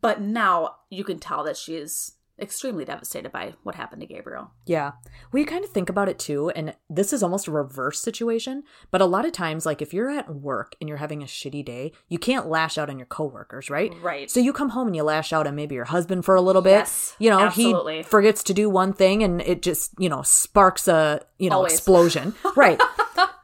But 0.01 0.21
now 0.21 0.77
you 0.89 1.03
can 1.03 1.19
tell 1.19 1.43
that 1.43 1.55
she 1.55 1.75
is 1.75 2.13
extremely 2.39 2.83
devastated 2.85 3.31
by 3.31 3.53
what 3.63 3.75
happened 3.75 4.01
to 4.01 4.07
Gabriel. 4.07 4.51
Yeah. 4.65 4.91
We 5.31 5.45
kind 5.45 5.63
of 5.63 5.69
think 5.69 5.89
about 5.89 6.09
it 6.09 6.19
too, 6.19 6.49
and 6.49 6.75
this 6.89 7.13
is 7.13 7.23
almost 7.23 7.47
a 7.47 7.51
reverse 7.51 7.99
situation. 7.99 8.63
But 8.91 9.01
a 9.01 9.05
lot 9.05 9.25
of 9.25 9.31
times, 9.31 9.65
like 9.65 9.81
if 9.81 9.93
you're 9.93 10.09
at 10.09 10.33
work 10.33 10.75
and 10.81 10.87
you're 10.89 10.97
having 10.97 11.21
a 11.23 11.25
shitty 11.25 11.63
day, 11.63 11.93
you 12.09 12.19
can't 12.19 12.47
lash 12.47 12.77
out 12.77 12.89
on 12.89 12.97
your 12.99 13.05
coworkers, 13.05 13.69
right? 13.69 13.93
Right. 14.01 14.29
So 14.29 14.39
you 14.39 14.51
come 14.53 14.69
home 14.69 14.87
and 14.87 14.95
you 14.95 15.03
lash 15.03 15.31
out 15.31 15.47
on 15.47 15.55
maybe 15.55 15.75
your 15.75 15.85
husband 15.85 16.25
for 16.25 16.35
a 16.35 16.41
little 16.41 16.61
bit. 16.61 16.71
Yes, 16.71 17.15
you 17.19 17.29
know, 17.29 17.39
absolutely. 17.39 17.97
he 17.97 18.03
forgets 18.03 18.43
to 18.43 18.53
do 18.53 18.69
one 18.69 18.93
thing 18.93 19.23
and 19.23 19.41
it 19.41 19.61
just, 19.61 19.91
you 19.97 20.09
know, 20.09 20.21
sparks 20.21 20.87
a, 20.87 21.21
you 21.39 21.49
know, 21.49 21.57
Always. 21.57 21.73
explosion. 21.73 22.35
right. 22.55 22.79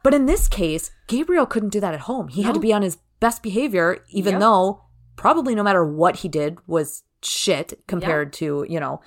But 0.02 0.14
in 0.14 0.26
this 0.26 0.48
case, 0.48 0.90
Gabriel 1.06 1.46
couldn't 1.46 1.70
do 1.70 1.80
that 1.80 1.94
at 1.94 2.00
home. 2.00 2.28
He 2.28 2.42
had 2.42 2.54
to 2.54 2.60
be 2.60 2.72
on 2.72 2.82
his 2.82 2.98
best 3.20 3.42
behavior, 3.42 4.04
even 4.10 4.32
Yep. 4.34 4.40
though 4.40 4.82
probably 5.16 5.54
no 5.54 5.62
matter 5.62 5.84
what 5.86 6.16
he 6.16 6.28
did 6.28 6.58
was 6.66 7.04
shit 7.24 7.80
compared 7.86 8.32
to, 8.34 8.66
you 8.68 8.80
know, 8.80 9.00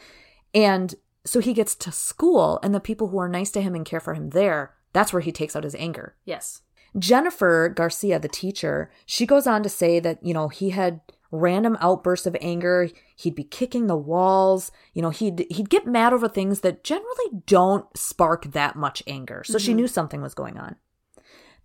and 0.54 0.96
so 1.26 1.40
he 1.40 1.54
gets 1.54 1.76
to 1.76 1.92
school 1.92 2.60
and 2.64 2.74
the 2.74 2.80
people 2.80 3.08
who 3.08 3.18
are 3.18 3.30
nice 3.30 3.52
to 3.52 3.62
him 3.62 3.76
and 3.76 3.86
care 3.86 4.00
for 4.00 4.14
him 4.14 4.30
there, 4.30 4.74
that's 4.94 5.12
where 5.12 5.22
he 5.22 5.32
takes 5.32 5.56
out 5.56 5.64
his 5.64 5.76
anger. 5.76 6.16
Yes. 6.24 6.62
Jennifer 6.98 7.68
Garcia, 7.68 8.20
the 8.20 8.30
teacher, 8.30 8.90
she 9.06 9.26
goes 9.26 9.48
on 9.48 9.64
to 9.64 9.70
say 9.70 10.00
that, 10.00 10.24
you 10.24 10.34
know, 10.34 10.48
he 10.48 10.70
had 10.70 11.02
random 11.32 11.78
outbursts 11.82 12.26
of 12.26 12.38
anger. 12.40 12.90
He'd 13.16 13.36
be 13.36 13.44
kicking 13.44 13.88
the 13.88 13.98
walls. 13.98 14.72
You 14.94 15.02
know, 15.02 15.10
he'd 15.10 15.46
he'd 15.50 15.70
get 15.70 15.88
mad 15.88 16.14
over 16.14 16.28
things 16.28 16.62
that 16.62 16.84
generally 16.84 17.42
don't 17.46 17.86
spark 17.98 18.52
that 18.52 18.76
much 18.76 19.04
anger. 19.08 19.44
So 19.44 19.58
she 19.58 19.72
mm-hmm. 19.72 19.78
knew 19.78 19.88
something 19.88 20.22
was 20.22 20.34
going 20.34 20.58
on. 20.58 20.78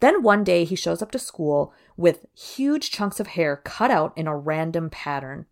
Then 0.00 0.22
one 0.22 0.44
day 0.44 0.64
he 0.64 0.76
shows 0.76 1.02
up 1.02 1.10
to 1.12 1.18
school 1.18 1.72
with 1.96 2.26
huge 2.34 2.90
chunks 2.90 3.20
of 3.20 3.28
hair 3.28 3.60
cut 3.64 3.90
out 3.90 4.16
in 4.16 4.26
a 4.26 4.36
random 4.36 4.90
pattern. 4.90 5.46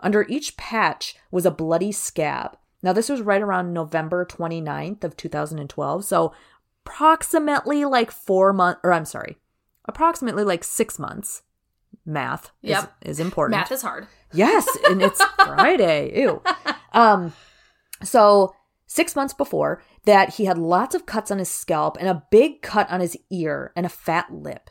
Under 0.00 0.26
each 0.28 0.56
patch 0.56 1.16
was 1.30 1.46
a 1.46 1.50
bloody 1.50 1.92
scab. 1.92 2.56
Now 2.82 2.92
this 2.92 3.08
was 3.08 3.20
right 3.20 3.42
around 3.42 3.72
November 3.72 4.24
29th 4.24 5.04
of 5.04 5.16
2012. 5.16 6.04
So 6.04 6.32
approximately 6.84 7.84
like 7.84 8.10
4 8.10 8.52
months 8.52 8.80
or 8.82 8.92
I'm 8.92 9.04
sorry. 9.04 9.36
Approximately 9.86 10.44
like 10.44 10.64
6 10.64 10.98
months. 10.98 11.42
Math 12.06 12.50
is, 12.62 12.78
is 13.02 13.20
important. 13.20 13.58
Math 13.58 13.72
is 13.72 13.82
hard. 13.82 14.06
Yes, 14.32 14.66
and 14.88 15.02
it's 15.02 15.22
Friday. 15.36 16.20
Ew. 16.20 16.42
Um, 16.92 17.32
so 18.02 18.54
six 18.86 19.14
months 19.14 19.34
before 19.34 19.82
that 20.04 20.34
he 20.34 20.46
had 20.46 20.58
lots 20.58 20.94
of 20.94 21.06
cuts 21.06 21.30
on 21.30 21.38
his 21.38 21.50
scalp 21.50 21.96
and 21.98 22.08
a 22.08 22.24
big 22.30 22.62
cut 22.62 22.90
on 22.90 23.00
his 23.00 23.16
ear 23.30 23.72
and 23.76 23.86
a 23.86 23.90
fat 23.90 24.32
lip. 24.32 24.70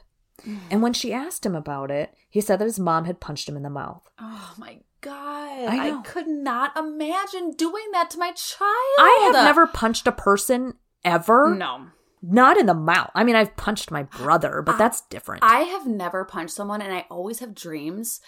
And 0.71 0.81
when 0.81 0.93
she 0.93 1.11
asked 1.11 1.45
him 1.45 1.53
about 1.55 1.91
it, 1.91 2.13
he 2.29 2.39
said 2.39 2.59
that 2.59 2.65
his 2.65 2.79
mom 2.79 3.05
had 3.05 3.19
punched 3.19 3.47
him 3.49 3.57
in 3.57 3.63
the 3.63 3.69
mouth. 3.69 4.09
Oh 4.19 4.53
my 4.57 4.79
god. 5.01 5.65
I 5.67 5.97
I, 5.97 6.01
could 6.01 6.27
not 6.27 6.77
imagine 6.77 7.51
doing 7.51 7.85
that 7.93 8.09
to 8.11 8.19
my 8.19 8.31
child. 8.31 8.69
I 8.99 9.31
have 9.31 9.43
never 9.45 9.67
punched 9.67 10.07
a 10.07 10.11
person 10.11 10.75
ever. 11.03 11.55
No. 11.55 11.87
Not 12.21 12.57
in 12.57 12.65
the 12.65 12.73
mouth. 12.73 13.11
I 13.15 13.23
mean, 13.23 13.35
I've 13.35 13.55
punched 13.55 13.91
my 13.91 14.03
brother, 14.03 14.61
but 14.61 14.77
that's 14.77 15.01
different. 15.01 15.43
I 15.43 15.61
have 15.61 15.87
never 15.87 16.25
punched 16.25 16.53
someone 16.53 16.81
and 16.81 16.93
I 16.93 17.05
always 17.09 17.39
have 17.39 17.55
dreams 17.55 18.19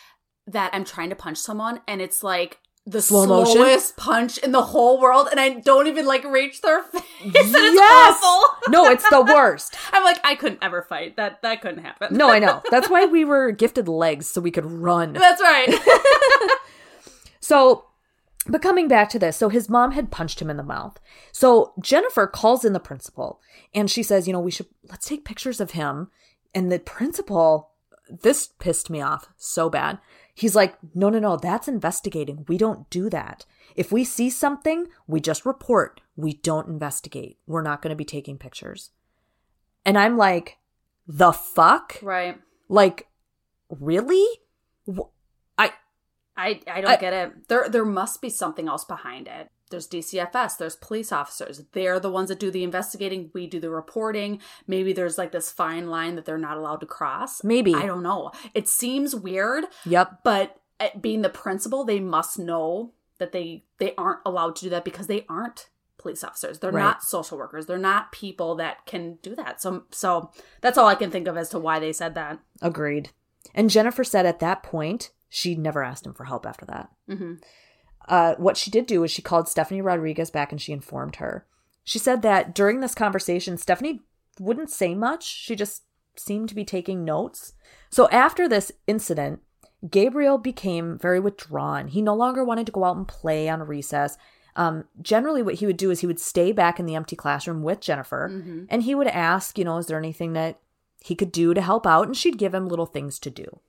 that 0.48 0.74
I'm 0.74 0.86
trying 0.86 1.10
to 1.10 1.16
punch 1.16 1.38
someone 1.38 1.82
and 1.88 2.02
it's 2.02 2.24
like 2.24 2.60
the 2.86 3.02
Slow 3.02 3.28
motion? 3.28 3.58
slowest 3.58 3.96
punch 3.96 4.38
in 4.40 4.52
the 4.52 4.64
whole 4.64 5.00
world 5.00 5.28
and 5.30 5.40
I 5.40 5.50
don't 5.60 5.86
even 5.88 6.06
like 6.08 6.24
reach 6.24 6.62
their 6.62 6.82
face 6.84 7.04
it's 7.22 7.52
Yes! 7.54 8.20
awful. 8.24 8.72
no, 8.72 8.86
it's 8.90 9.08
the 9.10 9.22
worst. 9.22 9.76
I'm 9.94 10.04
like, 10.04 10.20
I 10.24 10.34
couldn't 10.36 10.60
ever 10.64 10.82
fight. 10.82 11.16
That 11.18 11.42
that 11.44 11.62
couldn't 11.62 11.84
happen. 11.84 12.16
No, 12.18 12.30
I 12.30 12.40
know. 12.40 12.62
That's 12.72 12.90
why 12.90 13.06
we 13.06 13.24
were 13.24 13.52
gifted 13.52 13.88
legs 13.88 14.28
so 14.28 14.42
we 14.42 14.52
could 14.52 14.66
run. 14.66 15.14
That's 15.14 15.42
right. 15.42 15.78
So, 17.40 17.86
but 18.48 18.62
coming 18.62 18.88
back 18.88 19.10
to 19.10 19.20
this, 19.20 19.38
so 19.38 19.50
his 19.50 19.70
mom 19.70 19.92
had 19.92 20.12
punched 20.12 20.42
him 20.42 20.50
in 20.50 20.58
the 20.58 20.64
mouth. 20.64 21.00
So 21.32 21.74
Jennifer 21.80 22.28
calls 22.28 22.64
in 22.66 22.74
the 22.74 22.80
principal 22.80 23.40
and 23.74 23.90
she 23.90 24.04
says, 24.04 24.28
you 24.28 24.34
know, 24.34 24.40
we 24.40 24.52
should, 24.52 24.68
let's 24.90 25.08
take 25.08 25.26
pictures 25.26 25.60
of 25.60 25.72
him. 25.72 26.10
And 26.54 26.72
the 26.72 26.80
principal, 26.80 27.72
this 28.10 28.48
pissed 28.60 28.90
me 28.90 29.02
off 29.02 29.28
so 29.38 29.70
bad. 29.70 30.00
He's 30.34 30.56
like, 30.56 30.76
no, 30.96 31.10
no, 31.10 31.20
no, 31.20 31.38
that's 31.38 31.68
investigating. 31.68 32.46
We 32.48 32.58
don't 32.58 32.90
do 32.90 33.10
that. 33.10 33.46
If 33.76 33.92
we 33.92 34.04
see 34.04 34.30
something, 34.30 34.88
we 35.08 35.20
just 35.20 35.46
report. 35.46 36.02
We 36.16 36.34
don't 36.34 36.68
investigate. 36.68 37.38
We're 37.48 37.62
not 37.62 37.82
going 37.82 37.90
to 37.92 37.96
be 37.96 38.06
taking 38.06 38.38
pictures. 38.38 38.92
And 39.86 39.98
I'm 39.98 40.18
like, 40.18 40.58
the 41.08 41.32
fuck? 41.32 41.98
right. 42.02 42.40
Like, 42.70 43.08
really? 43.70 44.26
I, 45.58 45.72
I 46.38 46.62
I 46.68 46.82
don't 46.82 46.92
I- 46.92 46.96
get 46.98 47.14
it. 47.14 47.48
There 47.50 47.68
there 47.70 47.86
must 47.86 48.22
be 48.22 48.30
something 48.30 48.68
else 48.68 48.86
behind 48.86 49.28
it. 49.28 49.50
There's 49.72 49.88
DCFS, 49.88 50.58
there's 50.58 50.76
police 50.76 51.12
officers. 51.12 51.64
They're 51.72 52.00
the 52.00 52.12
ones 52.12 52.30
that 52.30 52.40
do 52.40 52.52
the 52.52 52.64
investigating, 52.64 53.32
we 53.34 53.48
do 53.48 53.60
the 53.60 53.70
reporting. 53.72 54.40
Maybe 54.68 54.94
there's 54.94 55.18
like 55.18 55.32
this 55.32 55.52
fine 55.52 55.90
line 55.90 56.16
that 56.16 56.26
they're 56.26 56.38
not 56.38 56.58
allowed 56.58 56.82
to 56.82 56.86
cross. 56.86 57.44
maybe. 57.44 57.74
I 57.74 57.86
don't 57.86 58.04
know. 58.04 58.32
It 58.54 58.68
seems 58.68 59.16
weird, 59.16 59.66
Yep. 59.86 60.20
but 60.24 60.58
uh, 60.80 60.90
being 61.00 61.22
the 61.24 61.30
principal, 61.30 61.84
they 61.84 62.00
must 62.00 62.38
know 62.38 62.92
that 63.18 63.32
they 63.32 63.64
they 63.78 63.94
aren't 63.96 64.20
allowed 64.26 64.56
to 64.58 64.66
do 64.66 64.70
that 64.72 64.84
because 64.86 65.08
they 65.08 65.26
aren't 65.30 65.70
police 65.98 66.24
officers. 66.24 66.58
They're 66.60 66.72
Right. 66.72 66.82
not 66.82 67.04
social 67.04 67.38
workers. 67.38 67.68
They're 67.68 67.78
not 67.78 68.12
people 68.12 68.56
that 68.56 68.86
can 68.88 69.20
do 69.22 69.36
that. 69.36 69.62
So 69.62 69.84
so 69.92 70.32
that's 70.62 70.78
all 70.78 70.88
I 70.88 70.96
can 70.96 71.12
think 71.12 71.28
of 71.28 71.38
as 71.38 71.50
to 71.50 71.60
why 71.60 71.80
they 71.80 71.94
said 71.94 72.16
that. 72.16 72.40
Agreed. 72.62 73.12
And 73.54 73.70
Jennifer 73.70 74.04
said 74.04 74.26
at 74.26 74.40
that 74.40 74.64
point, 74.64 75.12
she 75.30 75.54
never 75.56 75.84
asked 75.84 76.06
him 76.06 76.14
for 76.14 76.24
help 76.26 76.46
after 76.48 76.66
that. 76.66 76.90
hmm 77.08 77.34
Uh, 78.12 78.36
what 78.36 78.58
she 78.58 78.70
did 78.70 78.86
do 78.86 79.06
is 79.06 79.10
she 79.10 79.22
called 79.22 79.48
Stephanie 79.48 79.82
Rodriguez 79.82 80.30
back 80.30 80.52
and 80.52 80.62
she 80.62 80.74
informed 80.74 81.16
her. 81.16 81.48
She 81.86 81.98
said 81.98 82.22
that 82.24 82.54
during 82.54 82.82
this 82.82 82.94
conversation, 82.94 83.58
Stephanie 83.58 84.02
wouldn't 84.38 84.70
say 84.70 84.94
much. 84.94 85.24
She 85.24 85.56
just 85.56 85.84
seemed 86.18 86.50
to 86.50 86.56
be 86.56 86.66
taking 86.66 87.06
notes. 87.06 87.54
So 87.90 88.10
after 88.10 88.50
this 88.50 88.70
incident, 88.86 89.40
Gabriel 89.90 90.38
became 90.38 91.00
very 91.00 91.22
withdrawn. 91.22 91.88
He 91.88 92.02
no 92.02 92.14
longer 92.14 92.44
wanted 92.44 92.66
to 92.66 92.74
go 92.74 92.84
out 92.84 92.98
and 92.98 93.08
play 93.08 93.48
on 93.48 93.64
recess. 93.64 94.18
Um, 94.58 94.84
generally, 95.02 95.42
what 95.42 95.56
he 95.56 95.66
would 95.66 95.78
do 95.78 95.90
is 95.90 96.02
he 96.02 96.08
would 96.08 96.20
stay 96.20 96.52
back 96.52 96.82
in 96.82 96.86
the 96.86 96.96
empty 96.96 97.16
classroom 97.16 97.64
with 97.64 97.80
Jennifer 97.80 98.28
hmm 98.28 98.66
and 98.68 98.84
he 98.84 98.94
would 98.94 99.08
ask, 99.08 99.58
you 99.58 99.64
know, 99.64 99.78
is 99.78 99.88
there 99.88 99.98
anything 99.98 100.34
that 100.34 100.60
he 101.00 101.16
could 101.16 101.32
do 101.32 101.54
to 101.54 101.62
help 101.62 101.88
out? 101.88 102.08
And 102.08 102.18
she'd 102.18 102.38
give 102.38 102.54
him 102.54 102.68
little 102.68 102.86
things 102.86 103.20
to 103.20 103.30
do. 103.30 103.62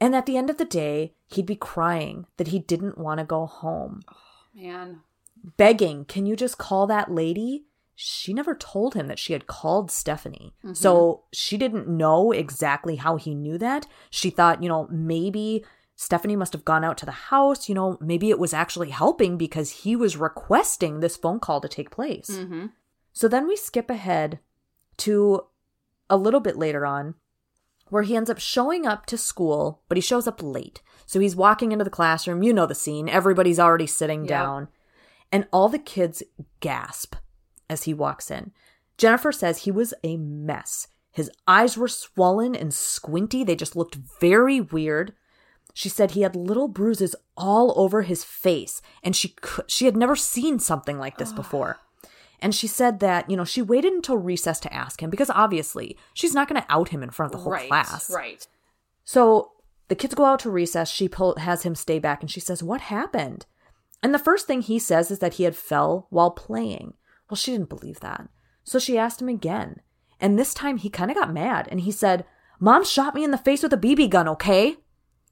And 0.00 0.14
at 0.14 0.26
the 0.26 0.36
end 0.36 0.48
of 0.50 0.58
the 0.58 0.64
day, 0.64 1.14
he'd 1.26 1.46
be 1.46 1.56
crying 1.56 2.26
that 2.36 2.48
he 2.48 2.58
didn't 2.58 2.98
want 2.98 3.18
to 3.18 3.24
go 3.24 3.46
home, 3.46 4.00
Oh, 4.08 4.14
Man. 4.54 5.00
begging, 5.56 6.04
Can 6.04 6.24
you 6.26 6.36
just 6.36 6.58
call 6.58 6.86
that 6.86 7.10
lady? 7.10 7.64
She 8.00 8.32
never 8.32 8.54
told 8.54 8.94
him 8.94 9.08
that 9.08 9.18
she 9.18 9.32
had 9.32 9.48
called 9.48 9.90
Stephanie. 9.90 10.54
So 10.72 11.24
she 11.32 11.56
didn't 11.56 11.88
know 11.88 12.30
exactly 12.30 12.94
how 12.96 13.16
he 13.16 13.34
knew 13.34 13.58
that. 13.58 13.88
She 14.08 14.30
thought, 14.30 14.62
you 14.62 14.68
know, 14.68 14.86
maybe 14.88 15.64
Stephanie 15.96 16.36
must 16.36 16.52
have 16.52 16.64
gone 16.64 16.84
out 16.84 16.96
to 16.98 17.06
the 17.06 17.10
house. 17.10 17.68
You 17.68 17.74
know, 17.74 17.98
maybe 18.00 18.30
it 18.30 18.38
was 18.38 18.54
actually 18.54 18.90
helping 18.90 19.36
because 19.36 19.70
he 19.82 19.96
was 19.96 20.16
requesting 20.16 21.00
this 21.00 21.16
phone 21.16 21.40
call 21.40 21.60
to 21.60 21.68
take 21.68 21.90
place. 21.90 22.28
hmm 22.28 22.66
So 23.12 23.26
then 23.26 23.48
we 23.48 23.56
skip 23.56 23.90
ahead 23.90 24.38
to 24.98 25.46
a 26.08 26.16
little 26.16 26.40
bit 26.40 26.56
later 26.56 26.86
on 26.86 27.16
where 27.90 28.02
he 28.02 28.16
ends 28.16 28.30
up 28.30 28.38
showing 28.38 28.86
up 28.86 29.06
to 29.06 29.18
school, 29.18 29.82
but 29.88 29.96
he 29.96 30.02
shows 30.02 30.26
up 30.26 30.42
late. 30.42 30.82
So 31.06 31.20
he's 31.20 31.36
walking 31.36 31.72
into 31.72 31.84
the 31.84 31.90
classroom. 31.90 32.42
You 32.42 32.52
know 32.52 32.66
the 32.66 32.74
scene. 32.74 33.08
Everybody's 33.08 33.58
already 33.60 33.86
sitting 33.86 34.20
Yep. 34.22 34.28
down. 34.28 34.68
And 35.32 35.46
all 35.52 35.68
the 35.68 35.78
kids 35.78 36.22
gasp 36.60 37.14
as 37.68 37.84
he 37.84 37.94
walks 37.94 38.30
in. 38.30 38.52
Jennifer 38.96 39.32
says 39.32 39.58
he 39.58 39.70
was 39.70 39.94
a 40.02 40.16
mess. 40.16 40.88
His 41.12 41.30
eyes 41.46 41.76
were 41.76 41.88
swollen 41.88 42.54
and 42.54 42.72
squinty. 42.72 43.44
They 43.44 43.56
just 43.56 43.76
looked 43.76 43.96
very 44.20 44.60
weird. 44.60 45.14
She 45.74 45.88
said 45.88 46.10
he 46.12 46.22
had 46.22 46.34
little 46.34 46.68
bruises 46.68 47.14
all 47.36 47.72
over 47.76 48.02
his 48.02 48.24
face, 48.24 48.82
and 49.02 49.14
she 49.14 49.28
cou- 49.40 49.62
she 49.68 49.84
had 49.84 49.96
never 49.96 50.16
seen 50.16 50.58
something 50.58 50.98
like 50.98 51.18
this 51.18 51.32
before. 51.32 51.78
And 52.40 52.54
she 52.54 52.66
said 52.66 53.00
that, 53.00 53.28
you 53.28 53.36
know, 53.36 53.44
she 53.44 53.62
waited 53.62 53.92
until 53.92 54.16
recess 54.16 54.60
to 54.60 54.72
ask 54.72 55.02
him 55.02 55.10
because 55.10 55.30
obviously 55.30 55.96
she's 56.14 56.34
not 56.34 56.48
going 56.48 56.60
to 56.60 56.72
out 56.72 56.90
him 56.90 57.02
in 57.02 57.10
front 57.10 57.32
of 57.32 57.38
the 57.38 57.42
whole 57.42 57.52
right. 57.52 57.68
class. 57.68 58.10
Right. 58.10 58.46
So 59.04 59.52
the 59.88 59.96
kids 59.96 60.14
go 60.14 60.24
out 60.24 60.40
to 60.40 60.50
recess. 60.50 60.90
She 60.90 61.08
pull, 61.08 61.36
has 61.36 61.64
him 61.64 61.74
stay 61.74 61.98
back 61.98 62.22
and 62.22 62.30
she 62.30 62.40
says, 62.40 62.62
What 62.62 62.82
happened? 62.82 63.46
And 64.02 64.14
the 64.14 64.18
first 64.18 64.46
thing 64.46 64.62
he 64.62 64.78
says 64.78 65.10
is 65.10 65.18
that 65.18 65.34
he 65.34 65.44
had 65.44 65.56
fell 65.56 66.06
while 66.10 66.30
playing. 66.30 66.94
Well, 67.28 67.36
she 67.36 67.52
didn't 67.52 67.68
believe 67.68 68.00
that. 68.00 68.28
So 68.62 68.78
she 68.78 68.96
asked 68.96 69.20
him 69.20 69.28
again. 69.28 69.80
And 70.20 70.38
this 70.38 70.54
time 70.54 70.78
he 70.78 70.90
kind 70.90 71.10
of 71.10 71.16
got 71.16 71.32
mad 71.32 71.68
and 71.70 71.80
he 71.80 71.90
said, 71.90 72.24
Mom 72.60 72.84
shot 72.84 73.14
me 73.14 73.24
in 73.24 73.30
the 73.30 73.38
face 73.38 73.62
with 73.62 73.72
a 73.72 73.76
BB 73.76 74.10
gun, 74.10 74.28
okay? 74.28 74.76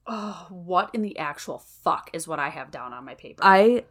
Oh, 0.07 0.47
what 0.51 0.91
in 0.95 1.03
the 1.03 1.19
actual 1.19 1.59
fuck 1.59 2.11
is 2.13 2.29
what 2.29 2.39
I 2.39 2.51
have 2.51 2.71
down 2.71 2.93
on 2.93 3.05
my 3.05 3.15
paper? 3.15 3.43
I 3.45 3.85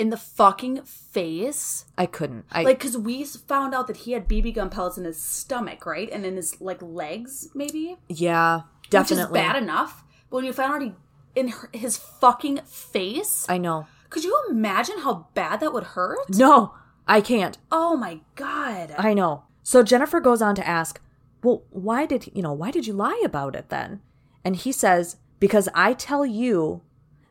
in 0.00 0.08
the 0.08 0.16
fucking 0.16 0.82
face? 0.82 1.84
I 1.98 2.06
couldn't. 2.06 2.46
I 2.50 2.62
like, 2.62 2.78
because 2.78 2.96
we 2.96 3.22
found 3.24 3.74
out 3.74 3.86
that 3.86 3.98
he 3.98 4.12
had 4.12 4.26
BB 4.26 4.54
gun 4.54 4.70
pellets 4.70 4.96
in 4.96 5.04
his 5.04 5.20
stomach, 5.20 5.84
right? 5.84 6.08
And 6.10 6.24
in 6.24 6.36
his, 6.36 6.58
like, 6.60 6.80
legs, 6.80 7.48
maybe? 7.54 7.98
yeah, 8.08 8.62
definitely. 8.88 9.24
Which 9.24 9.42
is 9.42 9.46
bad 9.46 9.62
enough. 9.62 10.02
But 10.30 10.36
when 10.36 10.44
you 10.46 10.54
found 10.54 10.72
out 10.74 10.82
he, 10.82 10.94
in 11.34 11.48
her, 11.48 11.68
his 11.74 11.98
fucking 11.98 12.62
face, 12.64 13.44
I 13.48 13.58
know. 13.58 13.86
could 14.08 14.24
you 14.24 14.36
imagine 14.48 15.00
how 15.00 15.28
bad 15.34 15.60
that 15.60 15.72
would 15.74 15.84
hurt? 15.84 16.34
No, 16.34 16.74
I 17.06 17.20
can't. 17.20 17.58
Oh 17.70 17.94
my 17.96 18.20
god. 18.36 18.94
I 18.96 19.12
know. 19.12 19.44
So 19.62 19.82
Jennifer 19.82 20.20
goes 20.20 20.40
on 20.40 20.54
to 20.54 20.66
ask, 20.66 21.00
"Well, 21.42 21.62
why 21.70 22.06
did 22.06 22.30
you 22.34 22.42
know? 22.42 22.52
Why 22.52 22.70
did 22.70 22.86
you 22.86 22.94
lie 22.94 23.20
about 23.24 23.54
it 23.54 23.68
then?" 23.68 24.00
And 24.44 24.56
he 24.56 24.72
says, 24.72 25.16
"Because 25.38 25.68
I 25.74 25.92
tell 25.92 26.24
you, 26.24 26.80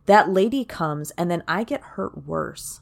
that 0.10 0.30
lady 0.30 0.66
comes, 0.66 1.12
and 1.12 1.32
then 1.32 1.44
I 1.48 1.64
get 1.64 1.82
hurt 1.96 2.26
worse." 2.26 2.82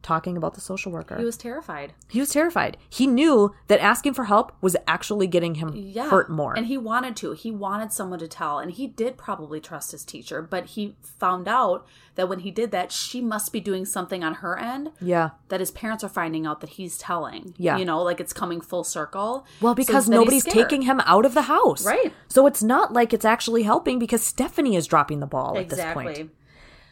Talking 0.00 0.36
about 0.36 0.54
the 0.54 0.60
social 0.60 0.92
worker, 0.92 1.18
he 1.18 1.24
was 1.24 1.36
terrified. 1.36 1.92
he 2.08 2.20
was 2.20 2.30
terrified. 2.30 2.76
He 2.88 3.06
knew 3.06 3.54
that 3.66 3.80
asking 3.80 4.14
for 4.14 4.24
help 4.24 4.52
was 4.60 4.76
actually 4.86 5.26
getting 5.26 5.56
him 5.56 5.72
Yeah. 5.74 6.08
hurt 6.08 6.30
more. 6.30 6.56
And 6.56 6.66
he 6.66 6.78
wanted 6.78 7.16
to. 7.16 7.32
He 7.32 7.50
wanted 7.50 7.92
someone 7.92 8.20
to 8.20 8.28
tell. 8.28 8.58
And 8.58 8.70
he 8.70 8.86
did 8.86 9.18
probably 9.18 9.60
trust 9.60 9.90
his 9.90 10.04
teacher, 10.04 10.40
but 10.40 10.66
he 10.66 10.94
found 11.02 11.48
out 11.48 11.84
that 12.14 12.28
when 12.28 12.40
he 12.40 12.50
did 12.50 12.70
that, 12.70 12.92
she 12.92 13.20
must 13.20 13.52
be 13.52 13.60
doing 13.60 13.84
something 13.84 14.22
on 14.22 14.34
her 14.34 14.58
end 14.58 14.92
yeah. 15.00 15.30
that 15.48 15.60
his 15.60 15.72
parents 15.72 16.04
are 16.04 16.08
finding 16.08 16.46
out 16.46 16.60
that 16.60 16.70
he's 16.70 16.96
telling. 16.96 17.54
Yeah. 17.58 17.76
You 17.76 17.84
know, 17.84 18.00
like 18.02 18.20
it's 18.20 18.32
coming 18.32 18.60
full 18.60 18.84
circle. 18.84 19.46
Well, 19.60 19.74
because 19.74 20.04
he's 20.04 20.10
nobody's 20.10 20.44
taking 20.44 20.82
him 20.82 21.00
out 21.06 21.26
of 21.26 21.34
the 21.34 21.42
house. 21.42 21.84
Right. 21.84 22.12
So 22.28 22.46
it's 22.46 22.62
not 22.62 22.92
like 22.92 23.12
it's 23.12 23.24
actually 23.24 23.64
helping 23.64 23.98
because 23.98 24.22
Stephanie 24.22 24.76
is 24.76 24.86
dropping 24.86 25.20
the 25.20 25.26
ball 25.26 25.58
at 25.58 25.68
this 25.68 25.84
point. 25.92 26.30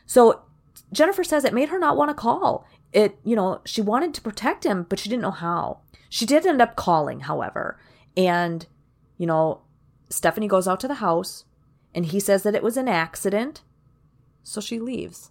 So 0.06 0.42
Jennifer 0.92 1.24
says 1.24 1.44
it 1.44 1.52
made 1.52 1.68
her 1.70 1.78
not 1.78 1.96
want 1.96 2.10
to 2.10 2.14
call. 2.14 2.66
It, 2.92 3.18
you 3.24 3.36
know, 3.36 3.60
she 3.64 3.80
wanted 3.82 4.14
to 4.14 4.20
protect 4.22 4.64
him, 4.64 4.86
but 4.88 4.98
she 4.98 5.08
didn't 5.08 5.22
know 5.22 5.30
how. 5.30 5.80
She 6.08 6.24
did 6.24 6.46
end 6.46 6.62
up 6.62 6.76
calling, 6.76 7.20
however. 7.20 7.78
And, 8.16 8.66
you 9.18 9.26
know, 9.26 9.62
Stephanie 10.08 10.48
goes 10.48 10.66
out 10.68 10.80
to 10.80 10.88
the 10.88 10.94
house 10.94 11.44
and 11.94 12.06
he 12.06 12.20
says 12.20 12.42
that 12.44 12.54
it 12.54 12.62
was 12.62 12.76
an 12.76 12.88
accident. 12.88 13.62
So 14.42 14.60
she 14.60 14.78
leaves. 14.78 15.30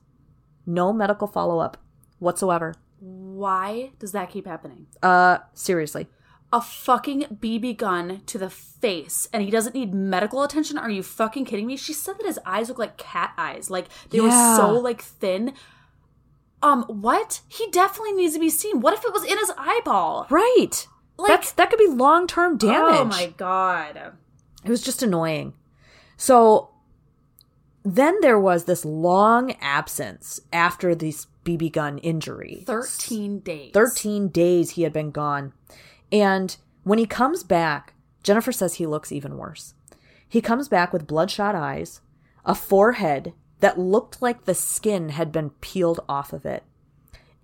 No 0.66 0.92
medical 0.92 1.28
follow 1.28 1.60
up 1.60 1.78
whatsoever. 2.20 2.76
Why 3.00 3.92
does 4.00 4.12
that 4.12 4.30
keep 4.30 4.46
happening? 4.46 4.88
Uh, 5.02 5.40
seriously. 5.54 6.08
A 6.54 6.62
fucking 6.62 7.38
BB 7.40 7.78
gun 7.78 8.22
to 8.28 8.38
the 8.38 8.50
face, 8.50 9.28
and 9.34 9.44
he 9.44 9.50
doesn't 9.50 9.76
need 9.76 9.94
medical 9.94 10.44
attention? 10.44 10.78
Are 10.78 10.90
you 10.90 11.04
fucking 11.04 11.46
kidding 11.46 11.68
me? 11.68 11.76
She 11.76 11.92
said 11.92 12.18
that 12.18 12.26
his 12.26 12.40
eyes 12.46 12.70
look 12.70 12.78
like 12.78 12.98
cat 12.98 13.34
eyes. 13.38 13.70
Like 13.70 13.88
they 14.10 14.20
Yeah. 14.20 14.24
were 14.26 14.56
so 14.56 14.72
like 14.80 15.02
thin. 15.02 15.54
Um, 16.66 16.84
what? 16.88 17.42
He 17.48 17.70
definitely 17.72 18.14
needs 18.14 18.34
to 18.34 18.40
be 18.40 18.50
seen. 18.50 18.82
What 18.82 18.94
if 18.94 19.06
it 19.06 19.14
was 19.14 19.24
in 19.24 19.38
his 19.38 19.52
eyeball? 19.58 20.28
Right. 20.30 20.88
Like- 21.18 21.30
That's 21.30 21.52
that 21.54 21.70
could 21.70 21.80
be 21.80 21.88
long 21.88 22.28
term 22.28 22.58
damage. 22.58 22.96
Oh 23.00 23.06
my 23.06 23.28
god. 23.38 24.14
It 24.64 24.70
was 24.70 24.82
just 24.82 25.04
annoying. 25.04 25.54
So 26.18 26.70
then 27.84 28.20
there 28.22 28.40
was 28.40 28.66
this 28.66 28.84
long 28.84 29.52
absence 29.62 30.42
after 30.52 30.96
this 30.96 31.28
BB 31.46 31.72
gun 31.72 32.00
injury. 32.00 32.64
13 32.66 33.40
days. 33.40 33.72
13 33.74 34.30
days 34.30 34.72
he 34.72 34.82
had 34.82 34.92
been 34.94 35.12
gone. 35.12 35.54
And 36.12 36.58
when 36.84 36.98
he 36.98 37.06
comes 37.06 37.44
back, 37.44 37.94
Jennifer 38.24 38.52
says 38.52 38.76
he 38.76 38.88
looks 38.88 39.12
even 39.12 39.38
worse. 39.38 39.76
He 40.28 40.42
comes 40.42 40.68
back 40.68 40.92
with 40.92 41.06
bloodshot 41.08 41.54
eyes, 41.54 42.02
a 42.44 42.56
forehead 42.56 43.34
that 43.60 43.80
looked 43.80 44.22
like 44.22 44.46
the 44.46 44.56
skin 44.56 45.10
had 45.10 45.32
been 45.32 45.50
peeled 45.50 46.02
off 46.08 46.34
of 46.34 46.46
it. 46.46 46.64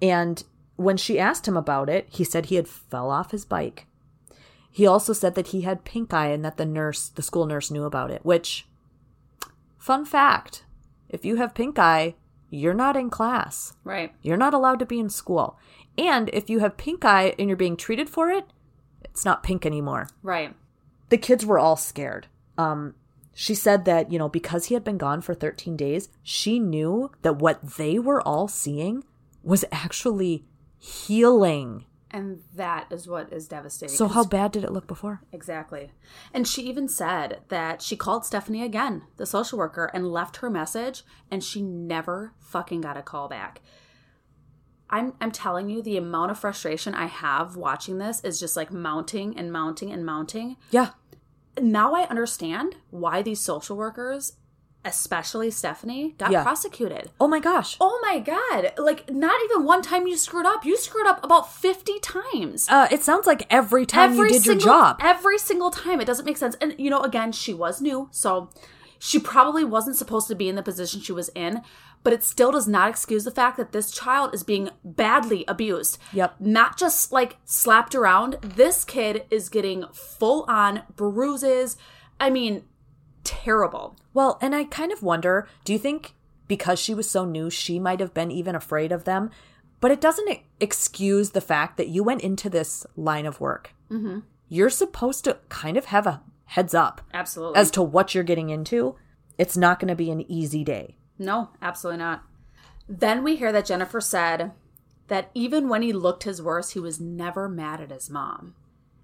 And 0.01 0.43
when 0.76 0.97
she 0.97 1.20
asked 1.20 1.47
him 1.47 1.57
about 1.57 1.89
it, 1.89 2.07
he 2.09 2.24
said 2.24 2.47
he 2.47 2.55
had 2.55 2.68
fell 2.68 3.09
off 3.09 3.32
his 3.32 3.45
bike. 3.45 3.88
He 4.72 4.88
also 4.88 5.14
said 5.14 5.36
that 5.36 5.47
he 5.47 5.62
had 5.62 5.84
pink 5.84 6.14
eye 6.14 6.28
and 6.28 6.43
that 6.45 6.57
the 6.57 6.66
nurse, 6.66 7.09
the 7.09 7.22
school 7.22 7.45
nurse 7.45 7.70
knew 7.70 7.84
about 7.84 8.09
it, 8.09 8.26
which 8.26 8.66
fun 9.78 10.05
fact, 10.05 10.64
if 11.09 11.26
you 11.26 11.36
have 11.36 11.53
pink 11.53 11.78
eye, 11.78 12.16
you're 12.49 12.74
not 12.74 12.95
in 12.95 13.09
class. 13.09 13.74
Right. 13.84 14.14
You're 14.22 14.38
not 14.38 14.53
allowed 14.53 14.80
to 14.80 14.86
be 14.86 14.99
in 14.99 15.09
school. 15.09 15.57
And 15.97 16.30
if 16.34 16.49
you 16.49 16.59
have 16.59 16.78
pink 16.78 17.03
eye 17.03 17.36
and 17.38 17.49
you're 17.49 17.57
being 17.57 17.78
treated 17.78 18.09
for 18.09 18.30
it, 18.30 18.45
it's 19.03 19.26
not 19.26 19.43
pink 19.43 19.66
anymore. 19.66 20.07
Right. 20.24 20.55
The 21.09 21.18
kids 21.18 21.45
were 21.45 21.59
all 21.59 21.76
scared. 21.76 22.28
Um, 22.57 22.95
she 23.34 23.55
said 23.55 23.86
that, 23.86 24.11
you 24.11 24.19
know, 24.19 24.29
because 24.29 24.65
he 24.65 24.73
had 24.73 24.84
been 24.84 24.97
gone 24.97 25.21
for 25.21 25.34
13 25.34 25.77
days, 25.77 26.09
she 26.21 26.59
knew 26.59 27.11
that 27.21 27.38
what 27.38 27.77
they 27.77 27.97
were 27.97 28.21
all 28.21 28.47
seeing 28.47 29.03
was 29.43 29.65
actually 29.71 30.45
healing. 30.77 31.86
And 32.13 32.41
that 32.55 32.88
is 32.91 33.07
what 33.07 33.32
is 33.32 33.47
devastating. 33.47 33.95
So, 33.95 34.09
how 34.09 34.25
bad 34.25 34.51
did 34.51 34.65
it 34.65 34.73
look 34.73 34.86
before? 34.86 35.21
Exactly. 35.32 35.91
And 36.34 36.45
she 36.45 36.63
even 36.63 36.89
said 36.89 37.39
that 37.47 37.82
she 37.82 37.95
called 37.95 38.25
Stephanie 38.25 38.63
again, 38.63 39.03
the 39.15 39.25
social 39.25 39.57
worker, 39.57 39.89
and 39.93 40.11
left 40.11 40.38
her 40.38 40.49
message, 40.49 41.03
and 41.29 41.41
she 41.41 41.61
never 41.61 42.34
fucking 42.38 42.82
got 42.82 42.97
a 42.97 43.01
call 43.01 43.29
back. 43.29 43.61
I'm 44.89 45.13
I'm 45.21 45.32
telling 45.32 45.69
you, 45.69 45.82
the 45.82 45.95
amount 45.95 46.32
of 46.32 46.39
frustration 46.39 46.93
I 46.93 47.05
have 47.05 47.55
watching 47.55 47.97
this 47.97 48.21
is 48.25 48.41
just 48.41 48.57
like 48.57 48.71
mounting 48.71 49.38
and 49.38 49.49
mounting 49.51 49.89
and 49.89 50.05
mounting. 50.05 50.57
Yeah. 50.69 50.89
Now 51.60 51.93
I 51.95 52.04
understand 52.04 52.76
why 52.91 53.22
these 53.22 53.39
social 53.39 53.76
workers, 53.76 54.34
especially 54.86 55.52
Stephanie, 55.52 56.16
got 56.18 56.32
Yeah. 56.32 56.43
prosecuted. 56.43 57.12
Oh 57.20 57.28
my 57.28 57.39
gosh. 57.39 57.78
Oh 57.80 57.99
my 58.02 58.20
god. 58.20 58.74
Like 58.78 59.10
not 59.12 59.39
even 59.45 59.64
one 59.66 59.82
time 59.82 60.08
you 60.08 60.18
screwed 60.18 60.45
up. 60.45 60.66
You 60.66 60.78
screwed 60.78 61.08
up 61.08 61.24
about 61.24 61.52
50 61.54 61.99
times 61.99 62.68
Uh, 62.70 62.88
it 62.89 63.04
sounds 63.04 63.28
like 63.28 63.45
every 63.49 63.86
time 63.86 64.14
you 64.16 64.24
did 64.28 64.45
your 64.45 64.54
single, 64.60 64.66
job. 64.66 64.97
Every 65.02 65.38
single 65.38 65.72
time. 65.72 66.02
It 66.02 66.06
doesn't 66.06 66.26
make 66.26 66.38
sense. 66.38 66.56
And, 66.62 66.76
you 66.78 66.89
know, 66.89 67.02
again, 67.02 67.32
she 67.32 67.54
was 67.54 67.82
new. 67.82 68.08
So 68.12 68.49
she 68.97 69.20
probably 69.20 69.64
wasn't 69.64 69.97
supposed 69.97 70.28
to 70.30 70.36
be 70.36 70.47
in 70.49 70.56
the 70.56 70.64
position 70.64 71.02
she 71.02 71.12
was 71.12 71.30
in. 71.36 71.62
But 72.04 72.14
it 72.14 72.24
still 72.24 72.52
does 72.52 72.68
not 72.68 72.89
excuse 72.89 73.26
the 73.26 73.32
fact 73.32 73.58
that 73.58 73.72
this 73.72 73.91
child 73.91 74.34
is 74.34 74.43
being 74.43 74.70
badly 74.84 75.45
abused. 75.47 75.99
Yep. 76.14 76.36
Not 76.39 76.78
just 76.78 77.12
like 77.12 77.38
slapped 77.45 77.93
around. 77.93 78.38
This 78.41 78.84
kid 78.84 79.26
is 79.30 79.49
getting 79.49 79.86
full 79.93 80.45
on 80.47 80.84
bruises. 80.95 81.78
I 82.20 82.30
mean, 82.30 82.64
terrible. 83.24 83.95
Well, 84.14 84.39
and 84.41 84.56
I 84.56 84.64
kind 84.64 84.91
of 84.91 85.04
wonder 85.04 85.47
do 85.64 85.74
you 85.74 85.80
think 85.80 86.16
because 86.47 86.80
she 86.80 86.93
was 86.93 87.10
so 87.10 87.24
new, 87.24 87.49
she 87.49 87.80
might 87.80 87.99
have 87.99 88.14
been 88.14 88.32
even 88.32 88.56
afraid 88.56 88.91
of 88.91 89.04
them? 89.04 89.30
But 89.80 89.91
it 89.91 90.02
doesn't 90.02 90.39
excuse 90.60 91.32
the 91.32 91.41
fact 91.41 91.78
that 91.78 91.88
you 91.88 92.04
went 92.04 92.22
into 92.22 92.49
this 92.49 92.86
line 92.95 93.26
of 93.26 93.39
work. 93.39 93.74
Mm-hmm. 93.89 94.20
You're 94.47 94.70
supposed 94.70 95.24
to 95.24 95.38
kind 95.49 95.78
of 95.78 95.86
have 95.86 96.06
a 96.06 96.22
heads 96.45 96.74
up 96.74 97.02
Absolutely. 97.14 97.60
as 97.60 97.72
to 97.72 97.82
what 97.82 98.14
you're 98.14 98.24
getting 98.24 98.49
into. 98.49 98.95
It's 99.38 99.58
not 99.58 99.80
going 99.80 99.88
to 99.88 99.95
be 99.95 100.12
an 100.12 100.30
easy 100.30 100.64
day. 100.64 100.97
No, 101.22 101.49
absolutely 101.61 101.99
not. 101.99 102.24
Then 102.89 103.24
we 103.24 103.36
hear 103.36 103.51
that 103.51 103.65
Jennifer 103.65 104.01
said 104.01 104.51
that 105.07 105.30
even 105.34 105.69
when 105.69 105.82
he 105.82 105.93
looked 105.93 106.24
his 106.24 106.41
worst, 106.41 106.74
he 106.74 106.80
was 106.80 106.99
never 106.99 107.47
mad 107.47 107.80
at 107.80 107.91
his 107.91 108.09
mom. 108.09 108.55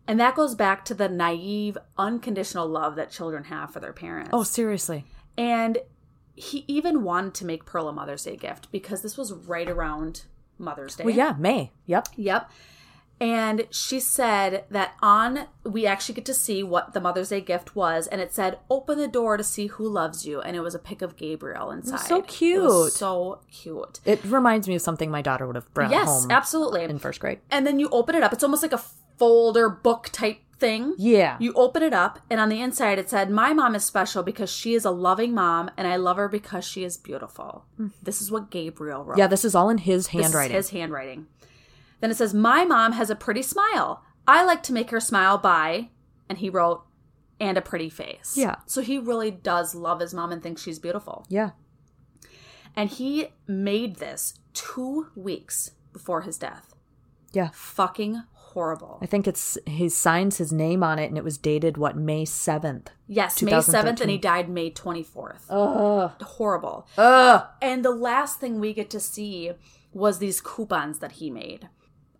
And 0.07 0.20
that 0.20 0.36
goes 0.36 0.55
back 0.55 0.84
to 0.86 0.93
the 0.93 1.09
naive, 1.09 1.78
unconditional 1.97 2.68
love 2.68 2.95
that 2.95 3.11
children 3.11 3.45
have 3.45 3.72
for 3.72 3.80
their 3.80 3.93
parents. 3.93 4.32
Oh, 4.34 4.43
seriously. 4.43 5.05
and 5.38 5.78
he 6.39 6.63
even 6.68 7.01
wanted 7.01 7.34
to 7.34 7.45
make 7.45 7.65
Pearl 7.65 7.88
a 7.88 7.91
Mother's 7.91 8.24
Day 8.24 8.36
gift 8.36 8.72
because 8.72 9.01
this 9.01 9.18
was 9.18 9.34
right 9.34 9.68
around 9.68 10.26
Mother's 10.59 10.95
Day. 10.95 11.03
Well, 11.03 11.15
yeah, 11.15 11.34
May. 11.38 11.72
Yep. 11.88 12.09
Yep. 12.15 12.51
And 13.20 13.68
she 13.72 13.99
said 13.99 14.65
that 14.70 14.93
on, 15.01 15.47
we 15.63 15.88
actually 15.88 16.15
get 16.15 16.26
to 16.26 16.34
see 16.36 16.61
what 16.61 16.93
the 16.93 17.01
Mother's 17.01 17.30
Day 17.30 17.41
gift 17.41 17.76
was. 17.76 18.05
And 18.07 18.22
it 18.22 18.32
said, 18.34 18.59
open 18.70 18.99
the 18.99 19.07
door 19.07 19.38
to 19.38 19.43
see 19.43 19.68
who 19.68 19.88
loves 19.89 20.26
you. 20.26 20.39
And 20.39 20.55
it 20.55 20.59
was 20.61 20.76
a 20.76 20.80
pic 20.80 21.01
of 21.01 21.15
Gabriel 21.18 21.72
inside. 21.72 22.01
so 22.01 22.22
cute. 22.22 22.93
so 22.93 23.39
cute. 23.51 23.99
It 24.05 24.24
reminds 24.24 24.68
me 24.68 24.76
of 24.76 24.82
something 24.84 25.09
my 25.09 25.24
daughter 25.24 25.47
would 25.47 25.55
have 25.55 25.74
brought 25.74 25.89
Yes, 25.89 26.07
home 26.07 26.30
Yes, 26.30 26.36
absolutely. 26.38 26.84
in 26.84 26.99
first 26.99 27.20
grade. 27.20 27.39
and 27.49 27.65
then 27.65 27.80
you 27.80 27.89
open 27.89 28.13
it 28.15 28.22
up. 28.24 28.34
It's 28.34 28.43
almost 28.43 28.61
like 28.61 28.74
a 28.74 28.82
folder 29.18 29.68
book 29.70 30.09
type 30.11 30.38
thing. 30.59 30.93
Yeah. 30.97 31.38
You 31.39 31.53
open 31.53 31.84
it 31.84 31.93
up, 31.93 32.20
and 32.32 32.39
on 32.39 32.49
the 32.49 32.61
inside 32.61 32.97
it 32.99 33.09
said, 33.09 33.30
My 33.30 33.53
mom 33.53 33.76
is 33.76 33.84
special 33.86 34.24
because 34.24 34.51
she 34.51 34.74
is 34.74 34.86
a 34.86 34.91
loving 34.91 35.34
mom, 35.34 35.70
and 35.78 35.88
I 35.88 35.95
love 35.97 36.18
her 36.18 36.28
because 36.28 36.65
she 36.65 36.84
is 36.84 36.97
beautiful. 36.97 37.65
Mm-hmm. 37.80 37.88
This 38.01 38.22
is 38.22 38.32
what 38.32 38.49
Gabriel 38.51 39.03
wrote. 39.03 39.18
yeah, 39.20 39.28
this 39.28 39.45
is 39.45 39.53
all 39.55 39.70
in 39.70 39.78
his 39.80 40.07
This 40.07 40.15
is 40.15 40.22
handwriting. 40.24 40.55
his 40.57 40.70
handwriting. 40.72 41.28
Then 42.00 42.12
it 42.12 42.18
says, 42.18 42.34
My 42.34 42.66
mom 42.66 42.93
has 42.93 43.10
a 43.10 43.16
pretty 43.16 43.41
smile. 43.41 44.04
I 44.28 44.43
like 44.43 44.62
to 44.64 44.74
make 44.74 44.89
her 44.91 45.00
smile 45.00 45.38
by, 45.38 45.89
and 46.30 46.38
he 46.38 46.50
wrote, 46.50 46.84
and 47.39 47.58
a 47.58 47.62
pretty 47.62 47.89
face. 47.89 48.34
Yeah. 48.36 48.56
So 48.66 48.82
he 48.82 48.98
really 48.98 49.32
does 49.32 49.76
love 49.76 50.00
his 50.00 50.14
mom 50.14 50.32
and 50.32 50.41
thinks 50.41 50.62
she's 50.62 50.80
beautiful. 50.80 51.26
yeah. 51.30 51.52
And 52.76 52.91
he 52.91 53.30
made 53.48 53.95
this 53.95 54.36
two 54.54 55.08
weeks 55.16 55.72
before 55.93 56.22
his 56.22 56.38
death. 56.38 56.76
Yeah. 57.34 57.50
Fucking 57.52 58.22
horrible. 58.34 59.00
I 59.02 59.08
think 59.08 59.28
it's 59.28 59.58
he 59.66 59.89
signs 59.89 60.38
his 60.38 60.52
name 60.52 60.84
on 60.84 61.00
it 61.00 61.08
and 61.08 61.18
it 61.18 61.24
was 61.24 61.39
dated 61.39 61.78
what 61.78 61.98
May 61.98 62.24
7th. 62.24 62.88
Yes, 63.08 63.41
May 63.41 63.52
7th, 63.54 64.00
and 64.02 64.12
he 64.12 64.18
died 64.20 64.48
May 64.48 64.70
24th. 64.70 65.45
Ugh. 65.50 66.12
Horrible. 66.22 66.88
Ugh. 67.00 67.48
And 67.64 67.84
the 67.84 67.91
last 67.91 68.39
thing 68.39 68.60
we 68.60 68.74
get 68.74 68.91
to 68.91 69.00
see 69.00 69.54
was 69.91 70.20
these 70.20 70.39
coupons 70.39 71.00
that 71.00 71.14
he 71.14 71.32
made 71.32 71.70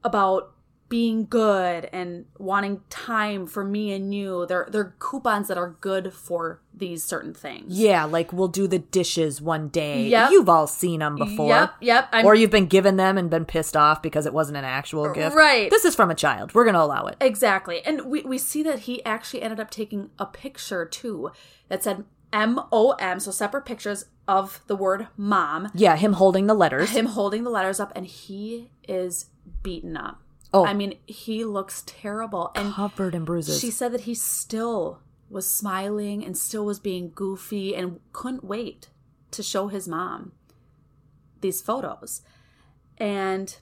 about 0.08 0.54
being 0.90 1.26
good 1.26 1.90
and 1.92 2.24
wanting 2.38 2.80
time 2.90 3.46
for 3.46 3.62
me 3.66 3.92
and 3.92 4.14
you. 4.16 4.46
They're 4.48 4.70
they're 4.72 4.96
coupons 5.00 5.50
that 5.50 5.58
are 5.58 5.76
good 5.82 6.14
for 6.14 6.62
these 6.74 7.04
certain 7.04 7.34
things. 7.34 7.78
Yeah, 7.78 8.06
like 8.06 8.32
we'll 8.32 8.48
do 8.48 8.68
the 8.68 8.80
dishes 8.80 9.42
one 9.42 9.68
day. 9.68 10.08
Yep. 10.08 10.32
You've 10.32 10.48
all 10.48 10.66
seen 10.66 11.02
them 11.02 11.18
before. 11.18 11.50
Yep, 11.50 11.74
yep. 11.82 12.10
I'm, 12.14 12.26
Or 12.26 12.36
you've 12.36 12.52
been 12.52 12.68
given 12.68 12.96
them 12.96 13.18
and 13.18 13.30
been 13.30 13.44
pissed 13.44 13.76
off 13.76 14.02
because 14.02 14.26
it 14.26 14.34
wasn't 14.34 14.58
an 14.60 14.64
actual 14.64 15.06
uh, 15.10 15.12
gift. 15.12 15.36
Right. 15.36 15.70
This 15.70 15.84
is 15.84 15.94
from 15.94 16.10
a 16.10 16.16
child. 16.16 16.54
We're 16.54 16.64
going 16.64 16.76
to 16.76 16.82
allow 16.82 17.08
it. 17.08 17.18
exactly. 17.20 17.82
And 17.86 18.06
we, 18.06 18.22
we 18.22 18.38
see 18.38 18.64
that 18.64 18.80
he 18.80 19.04
actually 19.04 19.42
ended 19.42 19.60
up 19.60 19.70
taking 19.70 20.12
a 20.18 20.26
picture 20.26 20.86
too 20.86 21.32
that 21.68 21.84
said 21.84 22.06
M 22.32 22.62
O 22.72 22.92
M, 22.92 23.20
so 23.20 23.32
separate 23.32 23.66
pictures 23.66 24.06
of 24.26 24.62
the 24.68 24.76
word 24.76 25.08
mom, 25.18 25.70
Yeah, 25.74 25.96
him 25.98 26.14
holding 26.14 26.48
the 26.48 26.54
letters. 26.54 26.92
him 26.92 27.08
holding 27.08 27.44
the 27.44 27.50
letters 27.50 27.80
up, 27.82 27.92
and 27.96 28.06
he 28.06 28.70
is 28.88 29.26
beaten 29.68 29.98
up. 29.98 30.22
Oh. 30.54 30.66
I 30.66 30.74
mean, 30.74 30.98
he 31.06 31.44
looks 31.44 31.84
terrible. 31.86 32.52
And 32.56 32.74
covered 32.74 33.14
in 33.14 33.26
bruises. 33.26 33.60
She 33.60 33.70
said 33.70 33.92
that 33.92 34.02
he 34.02 34.16
still 34.16 35.02
was 35.30 35.52
smiling 35.52 36.24
and 36.24 36.38
still 36.38 36.66
was 36.66 36.80
being 36.80 37.12
goofy 37.14 37.76
and 37.76 38.00
couldn't 38.14 38.46
wait 38.46 38.88
to 39.32 39.44
show 39.44 39.68
his 39.68 39.86
mom 39.86 40.32
these 41.42 41.62
photos. 41.62 42.22
And 42.98 43.58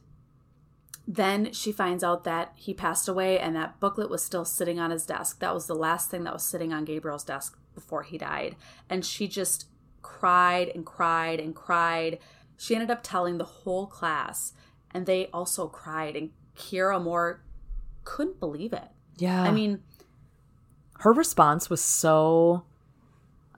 then 1.08 1.54
she 1.54 1.72
finds 1.72 2.04
out 2.04 2.24
that 2.24 2.54
he 2.54 2.76
passed 2.76 3.08
away 3.08 3.40
and 3.40 3.56
that 3.56 3.80
booklet 3.80 4.12
was 4.12 4.24
still 4.24 4.46
sitting 4.46 4.80
on 4.80 4.92
his 4.92 5.08
desk. 5.08 5.40
That 5.40 5.56
was 5.56 5.66
the 5.66 5.74
last 5.74 6.12
thing 6.12 6.24
that 6.26 6.34
was 6.34 6.44
sitting 6.44 6.72
on 6.72 6.86
Gabriel's 6.86 7.24
desk 7.24 7.58
before 7.74 8.04
he 8.04 8.20
died. 8.20 8.56
And 8.92 9.04
she 9.04 9.28
just 9.28 9.66
cried 10.04 10.72
and 10.76 10.86
cried 10.86 11.40
and 11.40 11.56
cried. 11.56 12.20
She 12.58 12.76
ended 12.76 12.92
up 12.92 13.02
telling 13.02 13.40
the 13.40 13.44
whole 13.44 13.88
class, 13.88 14.54
and 14.96 15.06
they 15.06 15.28
also 15.28 15.68
cried. 15.68 16.16
And 16.16 16.32
Kira 16.56 17.04
Moore 17.04 17.42
couldn't 18.06 18.40
believe 18.40 18.72
it. 18.74 18.88
yeah. 19.18 19.44
I 19.44 19.52
mean, 19.52 19.82
her 21.00 21.12
response 21.12 21.70
was 21.70 21.82
so, 21.82 22.64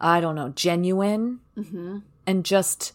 I 0.02 0.20
don't 0.20 0.36
know, 0.36 0.50
genuine 0.50 1.40
mm-hmm. 1.56 2.00
and 2.26 2.44
just 2.44 2.94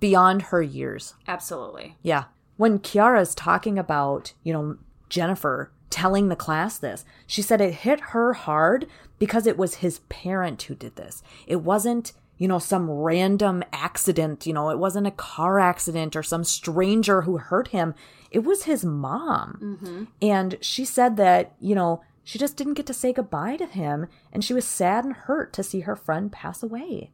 beyond 0.00 0.42
her 0.42 0.62
years. 0.62 1.14
absolutely. 1.28 1.96
Yeah. 2.02 2.24
When 2.56 2.78
Kiara's 2.78 3.34
talking 3.34 3.78
about, 3.78 4.32
you 4.42 4.52
know, 4.52 4.76
Jennifer 5.08 5.70
telling 5.88 6.28
the 6.28 6.36
class 6.36 6.78
this, 6.78 7.04
she 7.26 7.42
said 7.42 7.60
it 7.60 7.74
hit 7.74 8.00
her 8.00 8.32
hard 8.32 8.86
because 9.18 9.46
it 9.46 9.56
was 9.56 9.76
his 9.76 10.00
parent 10.08 10.62
who 10.62 10.74
did 10.74 10.96
this. 10.96 11.22
It 11.46 11.56
wasn't, 11.56 12.12
you 12.40 12.48
know, 12.48 12.58
some 12.58 12.90
random 12.90 13.62
accident. 13.70 14.46
You 14.46 14.54
know, 14.54 14.70
it 14.70 14.78
wasn't 14.78 15.06
a 15.06 15.10
car 15.10 15.60
accident 15.60 16.16
or 16.16 16.22
some 16.22 16.42
stranger 16.42 17.20
who 17.22 17.36
hurt 17.36 17.68
him. 17.68 17.94
It 18.30 18.44
was 18.44 18.62
his 18.64 18.82
mom. 18.82 19.58
Mm-hmm. 19.62 20.04
And 20.22 20.56
she 20.62 20.86
said 20.86 21.18
that, 21.18 21.54
you 21.60 21.74
know, 21.74 22.00
she 22.24 22.38
just 22.38 22.56
didn't 22.56 22.74
get 22.74 22.86
to 22.86 22.94
say 22.94 23.12
goodbye 23.12 23.56
to 23.58 23.66
him. 23.66 24.06
And 24.32 24.42
she 24.42 24.54
was 24.54 24.64
sad 24.64 25.04
and 25.04 25.12
hurt 25.12 25.52
to 25.52 25.62
see 25.62 25.80
her 25.80 25.94
friend 25.94 26.32
pass 26.32 26.62
away. 26.62 27.10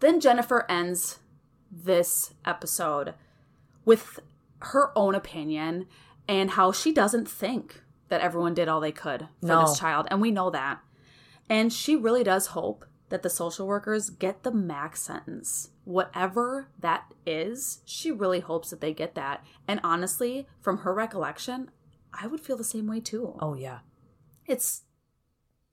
Then 0.00 0.18
Jennifer 0.18 0.64
ends 0.66 1.18
this 1.70 2.32
episode 2.46 3.12
with 3.84 4.18
her 4.60 4.96
own 4.96 5.14
opinion 5.14 5.86
and 6.26 6.52
how 6.52 6.72
she 6.72 6.90
doesn't 6.90 7.28
think 7.28 7.82
that 8.08 8.22
everyone 8.22 8.54
did 8.54 8.66
all 8.68 8.80
they 8.80 8.92
could 8.92 9.28
for 9.42 9.46
No. 9.46 9.66
this 9.66 9.78
child. 9.78 10.06
And 10.10 10.22
we 10.22 10.30
know 10.30 10.48
that. 10.48 10.80
And 11.50 11.70
she 11.70 11.96
really 11.96 12.24
does 12.24 12.46
hope 12.48 12.86
that 13.08 13.22
the 13.22 13.30
social 13.30 13.66
workers 13.66 14.10
get 14.10 14.42
the 14.42 14.52
max 14.52 15.02
sentence. 15.02 15.70
Whatever 15.84 16.68
that 16.78 17.12
is, 17.26 17.80
she 17.84 18.10
really 18.10 18.40
hopes 18.40 18.70
that 18.70 18.80
they 18.80 18.92
get 18.92 19.14
that. 19.14 19.44
And 19.66 19.80
honestly, 19.82 20.46
from 20.60 20.78
her 20.78 20.94
recollection, 20.94 21.70
I 22.12 22.26
would 22.26 22.40
feel 22.40 22.56
the 22.56 22.64
same 22.64 22.86
way 22.86 23.00
too. 23.00 23.36
Oh, 23.40 23.54
yeah. 23.54 23.78
It's 24.46 24.82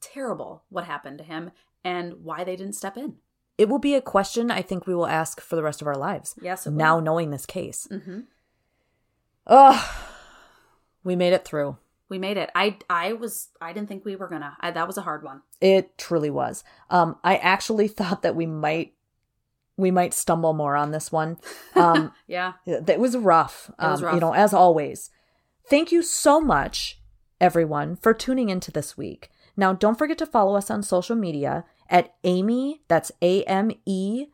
terrible 0.01 0.63
what 0.69 0.85
happened 0.85 1.17
to 1.17 1.23
him 1.23 1.51
and 1.83 2.23
why 2.23 2.43
they 2.43 2.55
didn't 2.55 2.73
step 2.73 2.97
in. 2.97 3.15
It 3.57 3.69
will 3.69 3.79
be 3.79 3.95
a 3.95 4.01
question 4.01 4.51
I 4.51 4.61
think 4.61 4.85
we 4.85 4.95
will 4.95 5.07
ask 5.07 5.39
for 5.39 5.55
the 5.55 5.63
rest 5.63 5.81
of 5.81 5.87
our 5.87 5.97
lives. 5.97 6.35
Yes. 6.41 6.65
Now 6.65 6.99
knowing 6.99 7.31
this 7.31 7.45
case. 7.45 7.87
Mm-hmm. 7.89 8.21
Ugh. 9.47 9.95
We 11.03 11.15
made 11.15 11.33
it 11.33 11.45
through. 11.45 11.77
We 12.15 12.19
made 12.19 12.37
it. 12.37 12.49
I 12.55 12.77
I 12.89 13.11
was 13.11 13.49
I 13.59 13.73
didn't 13.73 13.89
think 13.89 14.05
we 14.05 14.15
were 14.15 14.29
gonna. 14.29 14.55
I, 14.61 14.71
that 14.71 14.87
was 14.87 14.97
a 14.97 15.01
hard 15.01 15.21
one. 15.21 15.41
It 15.59 15.97
truly 15.97 16.29
was. 16.29 16.63
Um, 16.89 17.17
I 17.25 17.35
actually 17.35 17.87
thought 17.99 18.21
that 18.21 18.37
we 18.37 18.45
might 18.45 18.93
we 19.75 19.91
might 19.91 20.13
stumble 20.13 20.53
more 20.53 20.77
on 20.77 20.91
this 20.91 21.11
one. 21.11 21.35
Um, 21.75 22.13
Yeah. 22.27 22.53
it 22.65 23.01
was 23.01 23.17
rough. 23.17 23.69
It 23.77 23.83
was 23.83 23.99
um, 23.99 24.05
rough. 24.05 24.13
You 24.13 24.21
know, 24.21 24.33
as 24.33 24.53
always. 24.53 25.09
Thank 25.69 25.91
you 25.91 26.01
so 26.01 26.39
much, 26.39 27.01
everyone, 27.41 27.97
for 27.97 28.13
tuning 28.13 28.47
into 28.47 28.71
this 28.71 28.95
week. 28.95 29.29
Now, 29.57 29.73
don't 29.73 29.97
forget 29.97 30.17
to 30.19 30.25
follow 30.25 30.55
us 30.55 30.71
on 30.71 30.83
social 30.83 31.17
media 31.17 31.65
at 31.89 32.15
Ame. 32.23 32.75
That's 32.87 33.11
A 33.21 33.43
M 33.43 33.71
E 33.85 34.27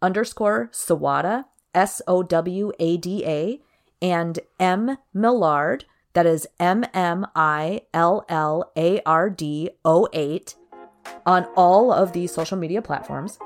underscore 0.00 0.70
Sawada 0.72 1.44
S 1.72 2.02
O 2.08 2.24
W 2.24 2.72
A 2.80 2.96
D 2.96 3.24
A 3.24 3.60
and 4.04 4.40
M 4.58 4.96
Millard. 5.14 5.84
That 6.14 6.26
is 6.26 6.46
M 6.60 6.84
M 6.92 7.26
I 7.34 7.82
L 7.94 8.24
L 8.28 8.70
A 8.76 9.00
R 9.06 9.30
D 9.30 9.70
O 9.84 10.08
8 10.12 10.54
on 11.26 11.46
all 11.56 11.92
of 11.92 12.12
these 12.12 12.32
social 12.32 12.58
media 12.58 12.82
platforms. 12.82 13.38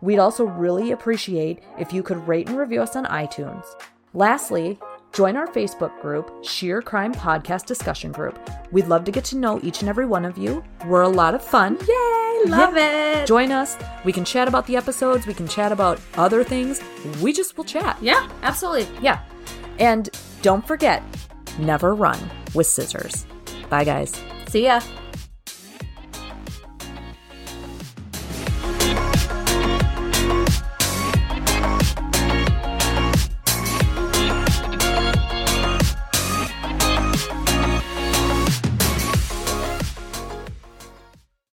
We'd 0.00 0.18
also 0.18 0.44
really 0.44 0.90
appreciate 0.90 1.62
if 1.78 1.92
you 1.92 2.02
could 2.02 2.26
rate 2.28 2.48
and 2.48 2.58
review 2.58 2.82
us 2.82 2.96
on 2.96 3.06
iTunes. 3.06 3.64
Lastly, 4.12 4.78
join 5.12 5.36
our 5.36 5.46
Facebook 5.46 5.98
group, 6.02 6.44
Sheer 6.44 6.82
Crime 6.82 7.14
Podcast 7.14 7.66
Discussion 7.66 8.12
Group. 8.12 8.38
We'd 8.70 8.88
love 8.88 9.04
to 9.04 9.12
get 9.12 9.24
to 9.26 9.36
know 9.38 9.60
each 9.62 9.80
and 9.80 9.88
every 9.88 10.06
one 10.06 10.24
of 10.24 10.36
you. 10.36 10.62
We're 10.86 11.02
a 11.02 11.08
lot 11.08 11.34
of 11.34 11.42
fun. 11.42 11.78
Yay! 11.88 12.50
Love 12.50 12.76
it. 12.76 13.26
Join 13.26 13.52
us. 13.52 13.76
We 14.04 14.12
can 14.12 14.24
chat 14.24 14.48
about 14.48 14.66
the 14.66 14.76
episodes, 14.76 15.26
we 15.26 15.34
can 15.34 15.48
chat 15.48 15.72
about 15.72 16.00
other 16.14 16.42
things. 16.44 16.80
We 17.22 17.32
just 17.32 17.56
will 17.56 17.64
chat. 17.64 17.98
Yeah, 18.02 18.28
absolutely. 18.42 18.88
Yeah. 19.00 19.20
And 19.78 20.08
don't 20.42 20.66
forget, 20.66 21.02
never 21.60 21.94
run 21.94 22.18
with 22.54 22.66
scissors. 22.66 23.26
Bye, 23.68 23.84
guys. 23.84 24.12
See 24.48 24.64
ya. 24.64 24.80